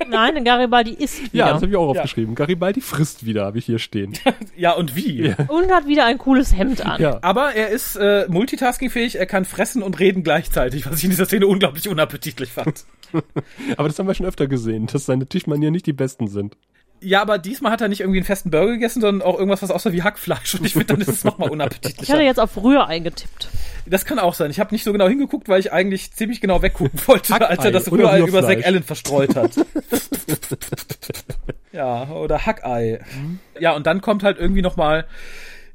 [0.08, 1.46] Nein, Garibaldi isst wieder.
[1.46, 2.34] Ja, das habe ich auch aufgeschrieben.
[2.34, 4.14] Garibaldi frisst wieder, habe ich hier stehen.
[4.56, 5.34] Ja, und wie?
[5.48, 7.00] und hat wieder ein cooles Hemd an.
[7.00, 7.18] Ja.
[7.22, 11.26] Aber er ist äh, multitaskingfähig, er kann fressen und reden gleichzeitig, was ich in dieser
[11.26, 12.84] Szene unglaublich unappetitlich fand.
[13.76, 16.56] Aber das haben wir schon öfter gesehen, dass seine Tischmanieren nicht die besten sind.
[17.02, 19.70] Ja, aber diesmal hat er nicht irgendwie einen festen Burger gegessen, sondern auch irgendwas, was
[19.70, 20.54] aussah wie Hackfleisch.
[20.54, 22.22] Und ich finde, dann ist es nochmal Ich hatte unappetitlicher.
[22.22, 23.48] jetzt auf früher eingetippt.
[23.86, 24.50] Das kann auch sein.
[24.50, 27.64] Ich habe nicht so genau hingeguckt, weil ich eigentlich ziemlich genau weggucken wollte, Hackei als
[27.64, 28.42] er das Rührei über.
[28.42, 29.52] Zack Allen verstreut hat.
[31.72, 33.00] ja, oder Hackei.
[33.58, 35.06] Ja, und dann kommt halt irgendwie nochmal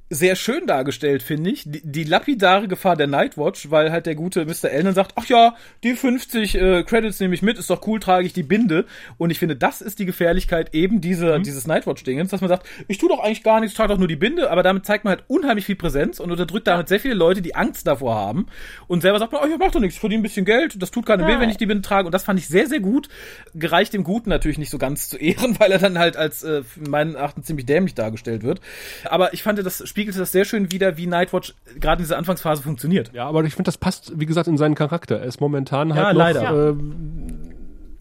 [0.09, 4.45] sehr schön dargestellt, finde ich, die, die lapidare Gefahr der Nightwatch, weil halt der gute
[4.45, 4.69] Mr.
[4.71, 8.25] Allen sagt, ach ja, die 50 äh, Credits nehme ich mit, ist doch cool, trage
[8.25, 8.85] ich die Binde.
[9.17, 12.99] Und ich finde, das ist die Gefährlichkeit eben dieser, dieses Nightwatch-Dingens, dass man sagt, ich
[12.99, 15.25] tue doch eigentlich gar nichts, trage doch nur die Binde, aber damit zeigt man halt
[15.27, 18.47] unheimlich viel Präsenz und unterdrückt damit sehr viele Leute, die Angst davor haben.
[18.87, 20.91] Und selber sagt man, oh, ich mach doch nichts, ich verdiene ein bisschen Geld, das
[20.91, 21.41] tut keinem weh, Ja.
[21.41, 22.05] wenn ich die Binde trage.
[22.05, 23.09] Und das fand ich sehr, sehr gut.
[23.55, 26.63] Gereicht dem Guten natürlich nicht so ganz zu ehren, weil er dann halt als äh,
[26.77, 28.61] in meinen Erachtens ziemlich dämlich dargestellt wird.
[29.03, 32.61] Aber ich fand, das spiegelte das sehr schön wieder, wie Nightwatch gerade in dieser Anfangsphase
[32.61, 33.11] funktioniert.
[33.13, 35.17] Ja, aber ich finde, das passt, wie gesagt, in seinen Charakter.
[35.19, 36.69] Er ist momentan Ja, halt noch leider.
[36.69, 36.75] Äh,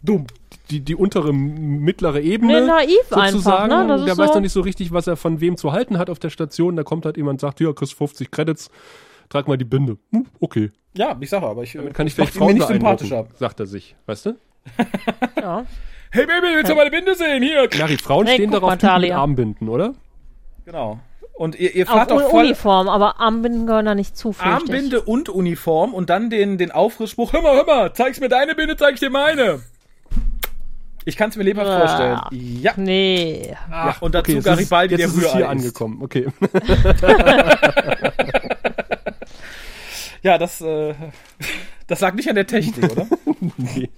[0.02, 0.26] dumm.
[0.70, 2.60] Die, die untere, mittlere Ebene.
[2.60, 3.68] Nee, naiv einfach, sozusagen.
[3.68, 3.86] ne?
[3.88, 5.96] Das ist Der so- weiß noch nicht so richtig, was er von wem zu halten
[5.96, 6.76] hat auf der Station.
[6.76, 8.68] Da kommt halt jemand, sagt, ja, kriegst 50 Credits,
[9.30, 9.96] trag mal die Binde.
[10.12, 10.70] Hm, okay.
[10.94, 13.26] Ja, ich sage aber, ich Damit kann ich macht vielleicht Frauen nicht sympathischer.
[13.38, 13.96] sagt er sich.
[14.06, 14.34] Weißt du?
[15.40, 15.64] Ja.
[16.10, 17.42] Hey Baby, willst du meine Binde sehen?
[17.42, 17.68] Hier.
[17.78, 19.12] Mary, Frauen Hey, stehen darauf, Typen.
[19.12, 19.94] Armbinden, oder?
[20.66, 20.98] Genau.
[21.36, 24.34] Und ihr, ihr Auch fahrt doch ohne voll Uniform, aber Armbinden gehören da nicht zu.
[24.38, 28.54] Armbinde und Uniform und dann den, den Aufrissspruch, hör mal, hör mal, zeig's mir deine
[28.54, 29.60] Binde, zeig ich dir meine.
[31.04, 31.78] Ich kann es mir lebhaft Ah.
[31.78, 32.20] vorstellen.
[32.62, 32.72] Ja.
[32.76, 33.54] Nee.
[33.70, 33.96] ja.
[34.00, 35.50] Und dazu ist, Garibaldi, jetzt der ist es Rührei hier ist.
[35.50, 36.02] angekommen.
[36.02, 36.26] Okay.
[40.22, 40.94] Ja, das, äh,
[41.86, 43.06] das lag nicht an der Technik, oder?
[43.56, 43.90] nee.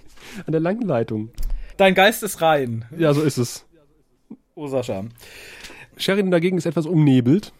[0.45, 1.29] An der langen Leitung.
[1.77, 2.85] Dein Geist ist rein.
[2.95, 3.65] Ja, so ist es.
[4.53, 5.05] Oh, Sascha.
[5.99, 7.53] Sheridan dagegen ist etwas umnebelt.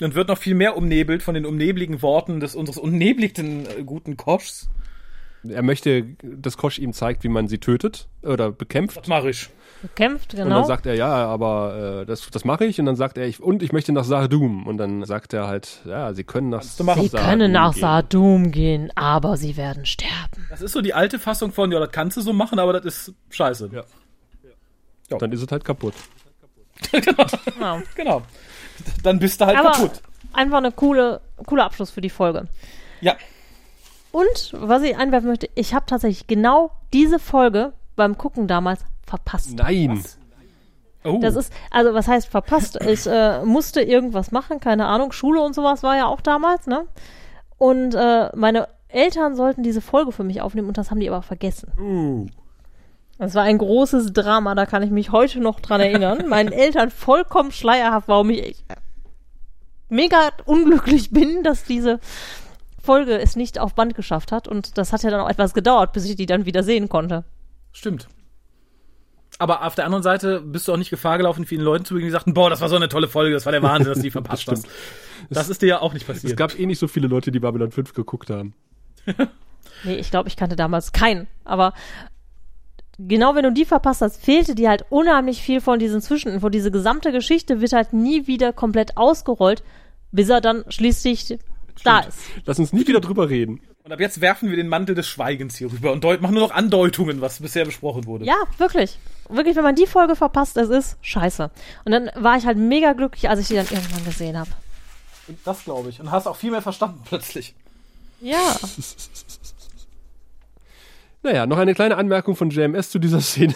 [0.00, 4.16] Und wird noch viel mehr umnebelt von den umnebligen Worten des unseres unnebligten äh, guten
[4.16, 4.68] Koschs.
[5.48, 8.98] Er möchte, dass Kosch ihm zeigt, wie man sie tötet oder bekämpft.
[8.98, 9.48] Das mach ich.
[9.94, 10.64] Kämpft, Und dann genau.
[10.64, 12.78] sagt er, ja, aber äh, das, das mache ich.
[12.78, 14.66] Und dann sagt er, ich, und ich möchte nach Sahadum.
[14.66, 17.02] Und dann sagt er halt, ja, sie können nach du machen.
[17.02, 17.80] Sie können nach gehen.
[17.80, 20.46] Sadum gehen, aber sie werden sterben.
[20.50, 22.84] Das ist so die alte Fassung von, ja, das kannst du so machen, aber das
[22.84, 23.70] ist scheiße.
[23.72, 23.84] Ja.
[25.18, 25.94] Dann ist es halt kaputt.
[27.60, 27.82] Ja.
[27.96, 28.22] Genau.
[29.02, 30.02] Dann bist du halt Aber kaputt.
[30.32, 32.48] einfach eine coole, cooler Abschluss für die Folge.
[33.00, 33.16] Ja.
[34.12, 39.56] Und was ich einwerfen möchte, ich habe tatsächlich genau diese Folge beim Gucken damals verpasst.
[39.56, 40.02] Nein.
[41.04, 41.18] Oh.
[41.20, 42.78] Das ist, also was heißt verpasst?
[42.86, 45.12] Ich äh, musste irgendwas machen, keine Ahnung.
[45.12, 46.86] Schule und sowas war ja auch damals, ne?
[47.58, 51.22] Und äh, meine Eltern sollten diese Folge für mich aufnehmen und das haben die aber
[51.22, 51.72] vergessen.
[51.78, 52.26] Uh.
[53.20, 56.26] Das war ein großes Drama, da kann ich mich heute noch dran erinnern.
[56.28, 58.64] Meinen Eltern vollkommen schleierhaft, warum ich echt
[59.90, 62.00] mega unglücklich bin, dass diese
[62.82, 64.48] Folge es nicht auf Band geschafft hat.
[64.48, 67.24] Und das hat ja dann auch etwas gedauert, bis ich die dann wieder sehen konnte.
[67.72, 68.08] Stimmt.
[69.38, 72.08] Aber auf der anderen Seite bist du auch nicht Gefahr gelaufen, vielen Leuten zu begegnen,
[72.08, 74.02] die sagten, boah, das war so eine tolle Folge, das war der Wahnsinn, dass du
[74.04, 74.66] die verpasst hast.
[75.28, 76.38] Das ist dir ja auch nicht Es passiert.
[76.38, 78.54] gab eh nicht so viele Leute, die Babylon 5 geguckt haben.
[79.84, 81.26] Nee, ich glaube, ich kannte damals keinen.
[81.44, 81.72] Aber
[83.08, 86.48] genau wenn du die verpasst hast, fehlte dir halt unheimlich viel von diesen Zwischeninfo.
[86.48, 89.62] Diese gesamte Geschichte wird halt nie wieder komplett ausgerollt,
[90.12, 91.38] bis er dann schließlich
[91.84, 92.18] da ist.
[92.44, 93.60] Lass uns nie wieder drüber reden.
[93.82, 96.54] Und ab jetzt werfen wir den Mantel des Schweigens hier rüber und machen nur noch
[96.54, 98.26] Andeutungen, was bisher besprochen wurde.
[98.26, 98.98] Ja, wirklich.
[99.28, 101.50] Wirklich, wenn man die Folge verpasst, es ist scheiße.
[101.84, 104.50] Und dann war ich halt mega glücklich, als ich die dann irgendwann gesehen habe.
[105.44, 106.00] Das glaube ich.
[106.00, 107.54] Und hast auch viel mehr verstanden plötzlich.
[108.20, 108.38] Ja.
[111.22, 113.54] Naja, noch eine kleine Anmerkung von JMS zu dieser Szene.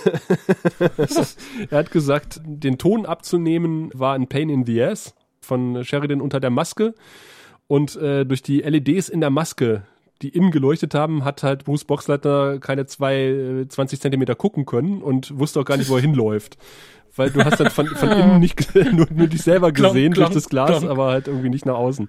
[1.70, 6.41] er hat gesagt, den Ton abzunehmen war ein Pain in the Ass von Sheridan unter
[6.41, 6.95] der Maske.
[7.66, 9.85] Und äh, durch die LEDs in der Maske,
[10.20, 15.03] die innen geleuchtet haben, hat halt Bruce Boxleitner keine zwei, äh, 20 Zentimeter gucken können
[15.03, 16.59] und wusste auch gar nicht, wo er hinläuft.
[17.16, 20.32] Weil du hast dann von, von innen nicht nur, nur dich selber Klonk, gesehen klonk,
[20.32, 20.91] durch das Glas, klonk.
[20.91, 22.09] aber halt irgendwie nicht nach außen.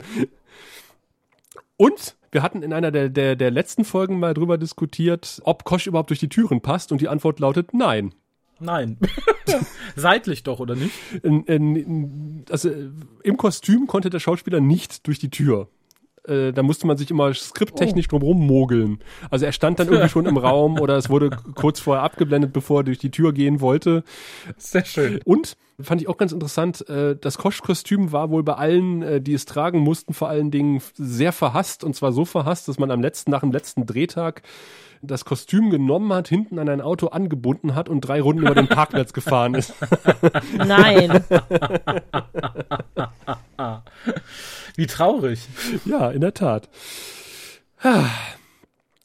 [1.77, 5.87] Und wir hatten in einer der, der, der letzten Folgen mal drüber diskutiert, ob Kosch
[5.87, 8.13] überhaupt durch die Türen passt und die Antwort lautet nein.
[8.59, 8.97] Nein.
[9.95, 10.93] Seitlich doch, oder nicht?
[11.23, 12.69] In, in, also
[13.23, 15.69] im Kostüm konnte der Schauspieler nicht durch die Tür.
[16.27, 18.19] Äh, da musste man sich immer skripttechnisch oh.
[18.19, 18.99] drum mogeln.
[19.29, 22.81] Also er stand dann irgendwie schon im Raum oder es wurde kurz vorher abgeblendet, bevor
[22.81, 24.03] er durch die Tür gehen wollte.
[24.57, 25.19] Sehr schön.
[25.25, 29.33] Und fand ich auch ganz interessant, äh, das Kosch-Kostüm war wohl bei allen, äh, die
[29.33, 33.01] es tragen mussten, vor allen Dingen sehr verhasst und zwar so verhasst, dass man am
[33.01, 34.41] letzten, nach dem letzten Drehtag
[35.07, 38.67] das Kostüm genommen hat, hinten an ein Auto angebunden hat und drei Runden über den
[38.67, 39.73] Parkplatz gefahren ist.
[40.57, 41.23] Nein.
[44.75, 45.47] Wie traurig.
[45.85, 46.69] Ja, in der Tat.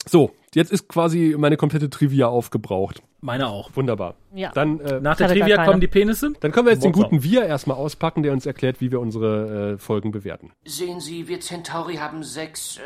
[0.07, 3.03] So, jetzt ist quasi meine komplette Trivia aufgebraucht.
[3.21, 3.71] Meine auch.
[3.77, 4.15] Wunderbar.
[4.35, 4.51] Ja.
[4.53, 6.33] Dann, äh, Nach der Trivia kommen die Penisse.
[6.41, 9.75] Dann können wir jetzt den guten Wir erstmal auspacken, der uns erklärt, wie wir unsere
[9.75, 10.53] äh, Folgen bewerten.
[10.65, 12.81] Sehen Sie, wir Centauri haben sechs äh,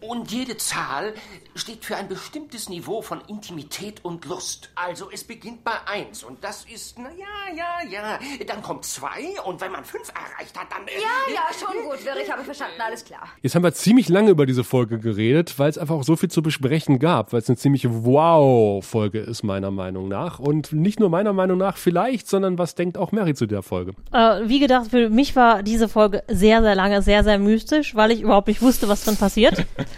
[0.00, 1.14] und jede Zahl
[1.54, 4.70] steht für ein bestimmtes Niveau von Intimität und Lust.
[4.74, 8.18] Also es beginnt bei eins und das ist, na ja, ja, ja.
[8.46, 10.86] Dann kommt zwei und wenn man fünf erreicht hat, dann...
[10.86, 13.28] Äh, ja, ja, schon gut, Wirr, ich habe verstanden, alles klar.
[13.42, 16.30] Jetzt haben wir ziemlich lange über diese Folge geredet, weil es einfach auch so viel
[16.30, 20.38] zu besprechen gab, weil es eine ziemliche Wow-Folge ist, meiner Meinung nach.
[20.38, 23.92] Und nicht nur meiner Meinung nach vielleicht, sondern was denkt auch Mary zu der Folge?
[24.12, 28.12] Äh, wie gedacht, für mich war diese Folge sehr, sehr lange, sehr, sehr mystisch, weil
[28.12, 29.66] ich überhaupt nicht wusste, was drin passiert.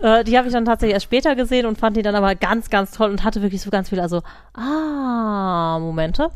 [0.00, 2.70] äh, die habe ich dann tatsächlich erst später gesehen und fand die dann aber ganz,
[2.70, 4.22] ganz toll und hatte wirklich so ganz viele, also,
[4.54, 6.30] ah, Momente.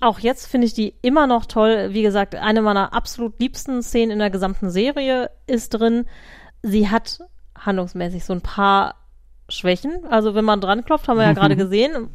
[0.00, 1.88] Auch jetzt finde ich die immer noch toll.
[1.90, 6.06] Wie gesagt, eine meiner absolut liebsten Szenen in der gesamten Serie ist drin.
[6.62, 7.18] Sie hat
[7.58, 8.94] handlungsmäßig so ein paar
[9.48, 10.04] Schwächen.
[10.08, 12.10] Also wenn man dran klopft, haben wir ja gerade gesehen,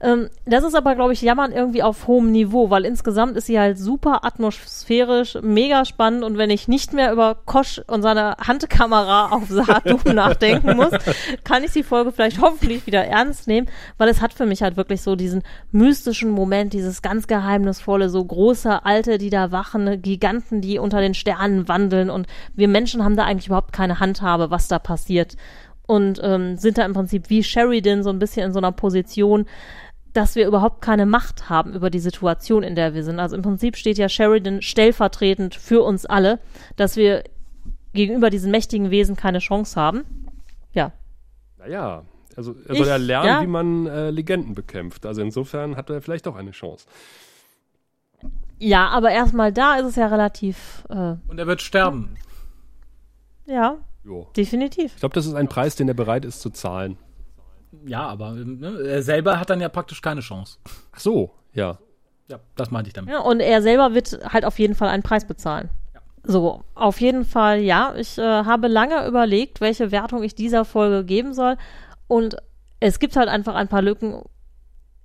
[0.00, 3.58] ähm, das ist aber, glaube ich, Jammern irgendwie auf hohem Niveau, weil insgesamt ist sie
[3.58, 9.30] halt super atmosphärisch, mega spannend und wenn ich nicht mehr über Kosch und seine Handkamera
[9.30, 10.90] auf Sahadum nachdenken muss,
[11.44, 14.76] kann ich die Folge vielleicht hoffentlich wieder ernst nehmen, weil es hat für mich halt
[14.76, 15.42] wirklich so diesen
[15.72, 21.14] mystischen Moment, dieses ganz geheimnisvolle, so große Alte, die da wachen, Giganten, die unter den
[21.14, 25.36] Sternen wandeln und wir Menschen haben da eigentlich überhaupt keine Handhabe, was da passiert
[25.86, 29.46] und ähm, sind da im Prinzip wie Sheridan so ein bisschen in so einer Position,
[30.12, 33.20] dass wir überhaupt keine Macht haben über die Situation, in der wir sind.
[33.20, 36.40] Also im Prinzip steht ja Sheridan stellvertretend für uns alle,
[36.76, 37.24] dass wir
[37.92, 40.04] gegenüber diesen mächtigen Wesen keine Chance haben.
[40.72, 40.92] Ja.
[41.58, 42.04] Naja,
[42.36, 43.42] also er soll ich, ja lernen, ja.
[43.42, 45.06] wie man äh, Legenden bekämpft.
[45.06, 46.86] Also insofern hat er vielleicht auch eine Chance.
[48.58, 50.84] Ja, aber erstmal da ist es ja relativ.
[50.88, 52.16] Äh, Und er wird sterben.
[53.46, 54.28] Ja, Jo.
[54.36, 54.92] Definitiv.
[54.94, 56.96] Ich glaube, das ist ein Preis, den er bereit ist zu zahlen.
[57.84, 60.58] Ja, aber ne, er selber hat dann ja praktisch keine Chance.
[60.92, 61.78] Ach so, ja.
[62.28, 63.10] Ja, das meinte ich damit.
[63.10, 65.70] Ja, und er selber wird halt auf jeden Fall einen Preis bezahlen.
[65.94, 66.00] Ja.
[66.22, 67.94] So, auf jeden Fall, ja.
[67.96, 71.56] Ich äh, habe lange überlegt, welche Wertung ich dieser Folge geben soll.
[72.06, 72.36] Und
[72.78, 74.22] es gibt halt einfach ein paar Lücken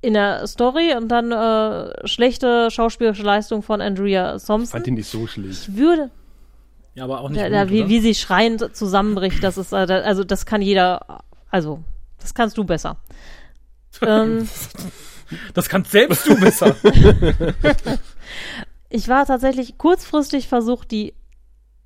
[0.02, 4.64] in der Story und dann äh, schlechte schauspielerische Leistung von Andrea Thompson.
[4.64, 5.68] Ich fand ihn nicht so schlecht.
[5.69, 6.10] Ich würde,
[6.93, 7.41] ja, aber auch nicht.
[7.41, 11.23] Da, gut, da, wie, wie sie schreiend zusammenbricht, das ist, äh, also das kann jeder,
[11.49, 11.84] also
[12.19, 12.97] das kannst du besser.
[14.01, 14.47] ähm,
[15.53, 16.76] das kannst selbst du besser.
[18.89, 21.13] ich war tatsächlich kurzfristig versucht, die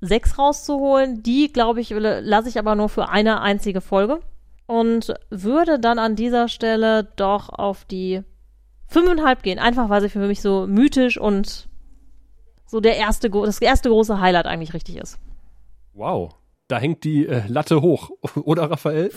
[0.00, 1.22] sechs rauszuholen.
[1.22, 4.20] Die, glaube ich, lasse ich aber nur für eine einzige Folge.
[4.66, 8.22] Und würde dann an dieser Stelle doch auf die
[8.88, 9.60] fünfeinhalb gehen.
[9.60, 11.68] Einfach, weil sie für mich so mythisch und
[12.76, 15.18] so der erste, das erste große Highlight eigentlich richtig ist.
[15.94, 16.34] Wow.
[16.68, 18.10] Da hängt die äh, Latte hoch,
[18.44, 19.10] oder Raphael?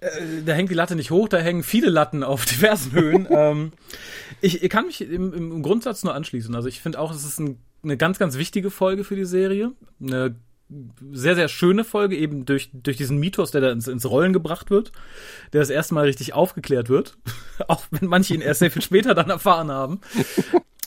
[0.00, 3.26] Äh, da hängt die Latte nicht hoch, da hängen viele Latten auf diversen Höhen.
[3.30, 3.72] ähm,
[4.42, 6.54] ich, ich, kann mich im, im, Grundsatz nur anschließen.
[6.54, 9.72] Also ich finde auch, es ist ein, eine ganz, ganz wichtige Folge für die Serie.
[10.02, 10.36] Eine
[11.12, 14.70] sehr, sehr schöne Folge, eben durch, durch diesen Mythos, der da ins, ins Rollen gebracht
[14.70, 14.92] wird,
[15.54, 17.16] der das erste Mal richtig aufgeklärt wird.
[17.68, 20.02] auch wenn manche ihn erst sehr viel später dann erfahren haben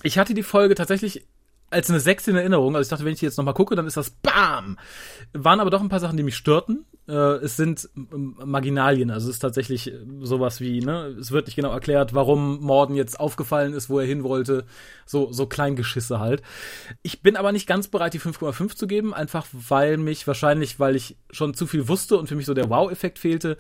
[0.04, 1.26] ich hatte die Folge tatsächlich
[1.70, 2.76] als eine 6 in Erinnerung.
[2.76, 4.78] Also ich dachte, wenn ich die jetzt nochmal gucke, dann ist das BAM!
[5.34, 6.86] Waren aber doch ein paar Sachen, die mich störten.
[7.08, 9.12] Äh, es sind Marginalien.
[9.12, 9.92] Also es ist tatsächlich
[10.22, 14.06] sowas wie, ne, es wird nicht genau erklärt, warum Morden jetzt aufgefallen ist, wo er
[14.06, 14.66] hin wollte.
[15.06, 16.42] So, so Kleingeschisse halt.
[17.02, 20.96] Ich bin aber nicht ganz bereit, die 5,5 zu geben, einfach weil mich wahrscheinlich, weil
[20.96, 23.58] ich schon zu viel wusste und für mich so der Wow-Effekt fehlte,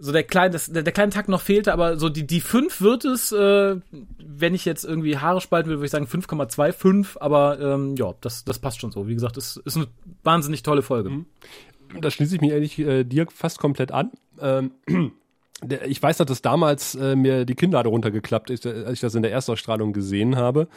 [0.00, 2.80] so der kleine, das, der, der kleine Takt noch fehlte, aber so die, die 5
[2.80, 3.76] wird es, äh,
[4.18, 8.44] wenn ich jetzt irgendwie Haare spalten will, würde ich sagen 5,25, aber ähm, ja, das,
[8.44, 9.06] das passt schon so.
[9.06, 9.86] Wie gesagt, es ist eine
[10.24, 11.10] wahnsinnig tolle Folge.
[11.10, 11.26] Mhm.
[12.00, 14.10] Da schließe ich mich ehrlich äh, dir fast komplett an.
[14.40, 14.72] Ähm,
[15.62, 19.00] der, ich weiß, dass das damals äh, mir die Kinnlade runtergeklappt ist, äh, als ich
[19.00, 20.68] das in der Erstausstrahlung gesehen habe,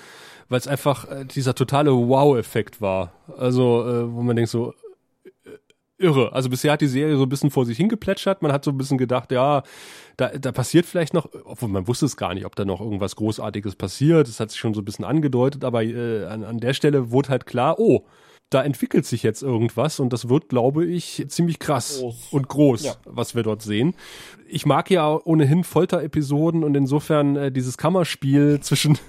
[0.50, 3.14] weil es einfach äh, dieser totale Wow-Effekt war.
[3.38, 4.74] Also, äh, wo man denkt so,
[6.04, 6.34] irre.
[6.34, 8.42] Also bisher hat die Serie so ein bisschen vor sich hingeplätschert.
[8.42, 9.64] Man hat so ein bisschen gedacht, ja,
[10.18, 13.16] da, da passiert vielleicht noch, obwohl man wusste es gar nicht, ob da noch irgendwas
[13.16, 14.28] Großartiges passiert.
[14.28, 17.30] Das hat sich schon so ein bisschen angedeutet, aber äh, an, an der Stelle wurde
[17.30, 18.06] halt klar, oh,
[18.50, 22.28] da entwickelt sich jetzt irgendwas und das wird, glaube ich, ziemlich krass Groß.
[22.32, 22.96] und groß, Ja.
[23.06, 23.96] was wir dort sehen.
[24.48, 29.00] Ich mag ja ohnehin Folter-Episoden und insofern äh, dieses Kammerspiel zwischen,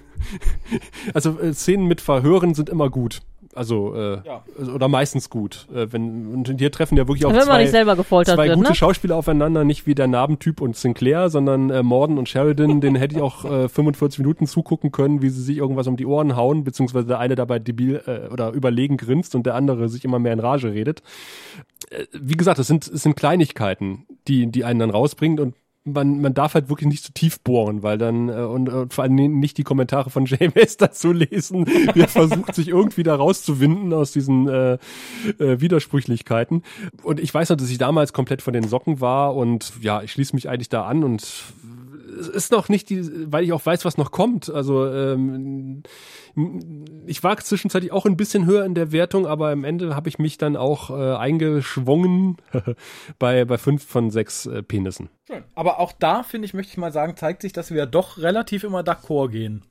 [1.15, 3.21] also äh, Szenen mit Verhören sind immer gut.
[3.55, 4.43] Also, äh, Ja.
[4.59, 5.67] also- oder meistens gut.
[5.75, 8.47] Äh, wenn, und hier treffen ja wirklich auch Wenn man zwei, nicht selber gefoltert zwei
[8.49, 8.75] wird, gute ne?
[8.75, 13.17] Schauspieler aufeinander, nicht wie der Narbentyp und Sinclair, sondern äh, Morden und Sheridan, den hätte
[13.17, 16.65] ich auch äh, 45 Minuten zugucken können, wie sie sich irgendwas um die Ohren hauen,
[16.65, 20.33] beziehungsweise der eine dabei debil äh, oder überlegen grinst und der andere sich immer mehr
[20.33, 21.03] in Rage redet.
[21.91, 25.55] Äh, wie gesagt, es sind, es sind Kleinigkeiten, die, die einen dann rausbringen und
[25.85, 29.05] man, man darf halt wirklich nicht zu tief bohren, weil dann äh, und, und vor
[29.05, 34.13] allem nicht die Kommentare von JMS dazu lesen, der versucht sich irgendwie da rauszuwinden aus
[34.13, 34.79] diesen äh,
[35.39, 36.63] äh, Widersprüchlichkeiten.
[37.03, 40.13] Und ich weiß noch, dass ich damals komplett von den Socken war und ja, ich
[40.13, 41.45] schließe mich eigentlich da an und
[42.19, 44.51] es ist noch nicht die, weil ich auch weiß, was noch kommt.
[44.51, 45.83] Also ähm,
[47.07, 50.19] ich war zwischenzeitlich auch ein bisschen höher in der Wertung, aber am Ende habe ich
[50.19, 52.37] mich dann auch äh, eingeschwungen
[53.19, 55.09] bei bei fünf von sechs äh, Penissen.
[55.27, 55.45] Schön.
[55.55, 58.65] Aber auch da, finde ich, möchte ich mal sagen, zeigt sich, dass wir doch relativ
[58.65, 59.63] immer d'accord gehen.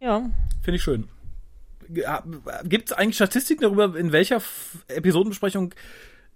[0.00, 0.30] Ja.
[0.62, 1.08] Finde ich schön.
[2.64, 5.74] Gibt es eigentlich Statistiken darüber, in welcher F Episodenbesprechung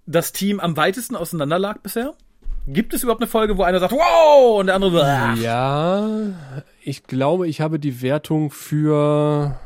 [0.07, 2.15] das Team am weitesten auseinander lag bisher?
[2.67, 5.37] Gibt es überhaupt eine Folge, wo einer sagt, wow, und der andere ach.
[5.39, 6.09] Ja,
[6.83, 9.57] ich glaube, ich habe die Wertung für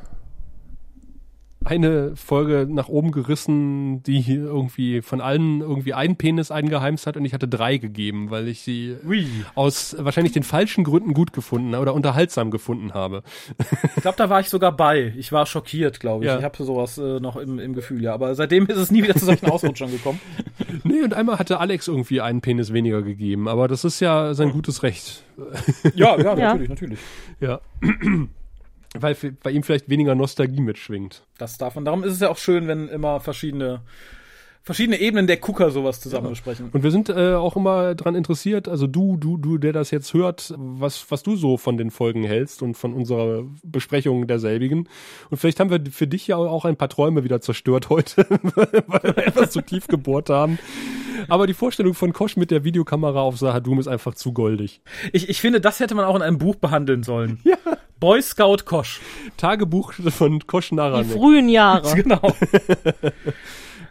[1.64, 7.24] eine Folge nach oben gerissen, die irgendwie von allen irgendwie einen Penis eingeheimst hat und
[7.26, 9.26] ich hatte drei gegeben, weil ich sie Ui.
[9.54, 13.22] aus wahrscheinlich den falschen Gründen gut gefunden oder unterhaltsam gefunden habe.
[13.96, 15.12] Ich glaube, da war ich sogar bei.
[15.18, 16.30] Ich war schockiert, glaube ich.
[16.30, 16.38] Ja.
[16.38, 18.14] Ich habe sowas äh, noch im, im Gefühl, ja.
[18.14, 20.20] Aber seitdem ist es nie wieder zu solchen Ausrutschern gekommen.
[20.82, 24.50] Nee, und einmal hatte Alex irgendwie einen Penis weniger gegeben, aber das ist ja sein
[24.52, 25.24] gutes Recht.
[25.94, 26.54] Ja, ja, Ja.
[26.54, 26.98] natürlich, natürlich.
[27.40, 27.60] Ja.
[28.98, 31.24] Weil bei ihm vielleicht weniger Nostalgie mitschwingt.
[31.38, 31.84] Das davon.
[31.84, 33.82] Darum ist es ja auch schön, wenn immer verschiedene,
[34.62, 36.70] verschiedene Ebenen der Gucker sowas zusammen besprechen.
[36.72, 40.12] Und wir sind äh, auch immer dran interessiert, also du, du, du, der das jetzt
[40.12, 44.88] hört, was, was du so von den Folgen hältst und von unserer Besprechung derselbigen.
[45.30, 48.26] Und vielleicht haben wir für dich ja auch ein paar Träume wieder zerstört heute,
[48.88, 50.58] weil wir etwas zu tief gebohrt haben.
[51.28, 54.80] Aber die Vorstellung von Kosch mit der Videokamera auf Sahadum ist einfach zu goldig.
[55.12, 57.38] Ich, ich finde, das hätte man auch in einem Buch behandeln sollen.
[57.44, 57.56] Ja.
[58.00, 59.00] Boy Scout Kosch.
[59.36, 61.12] Tagebuch von Kosch Die Naranek.
[61.12, 61.94] frühen Jahre.
[61.94, 62.34] Genau,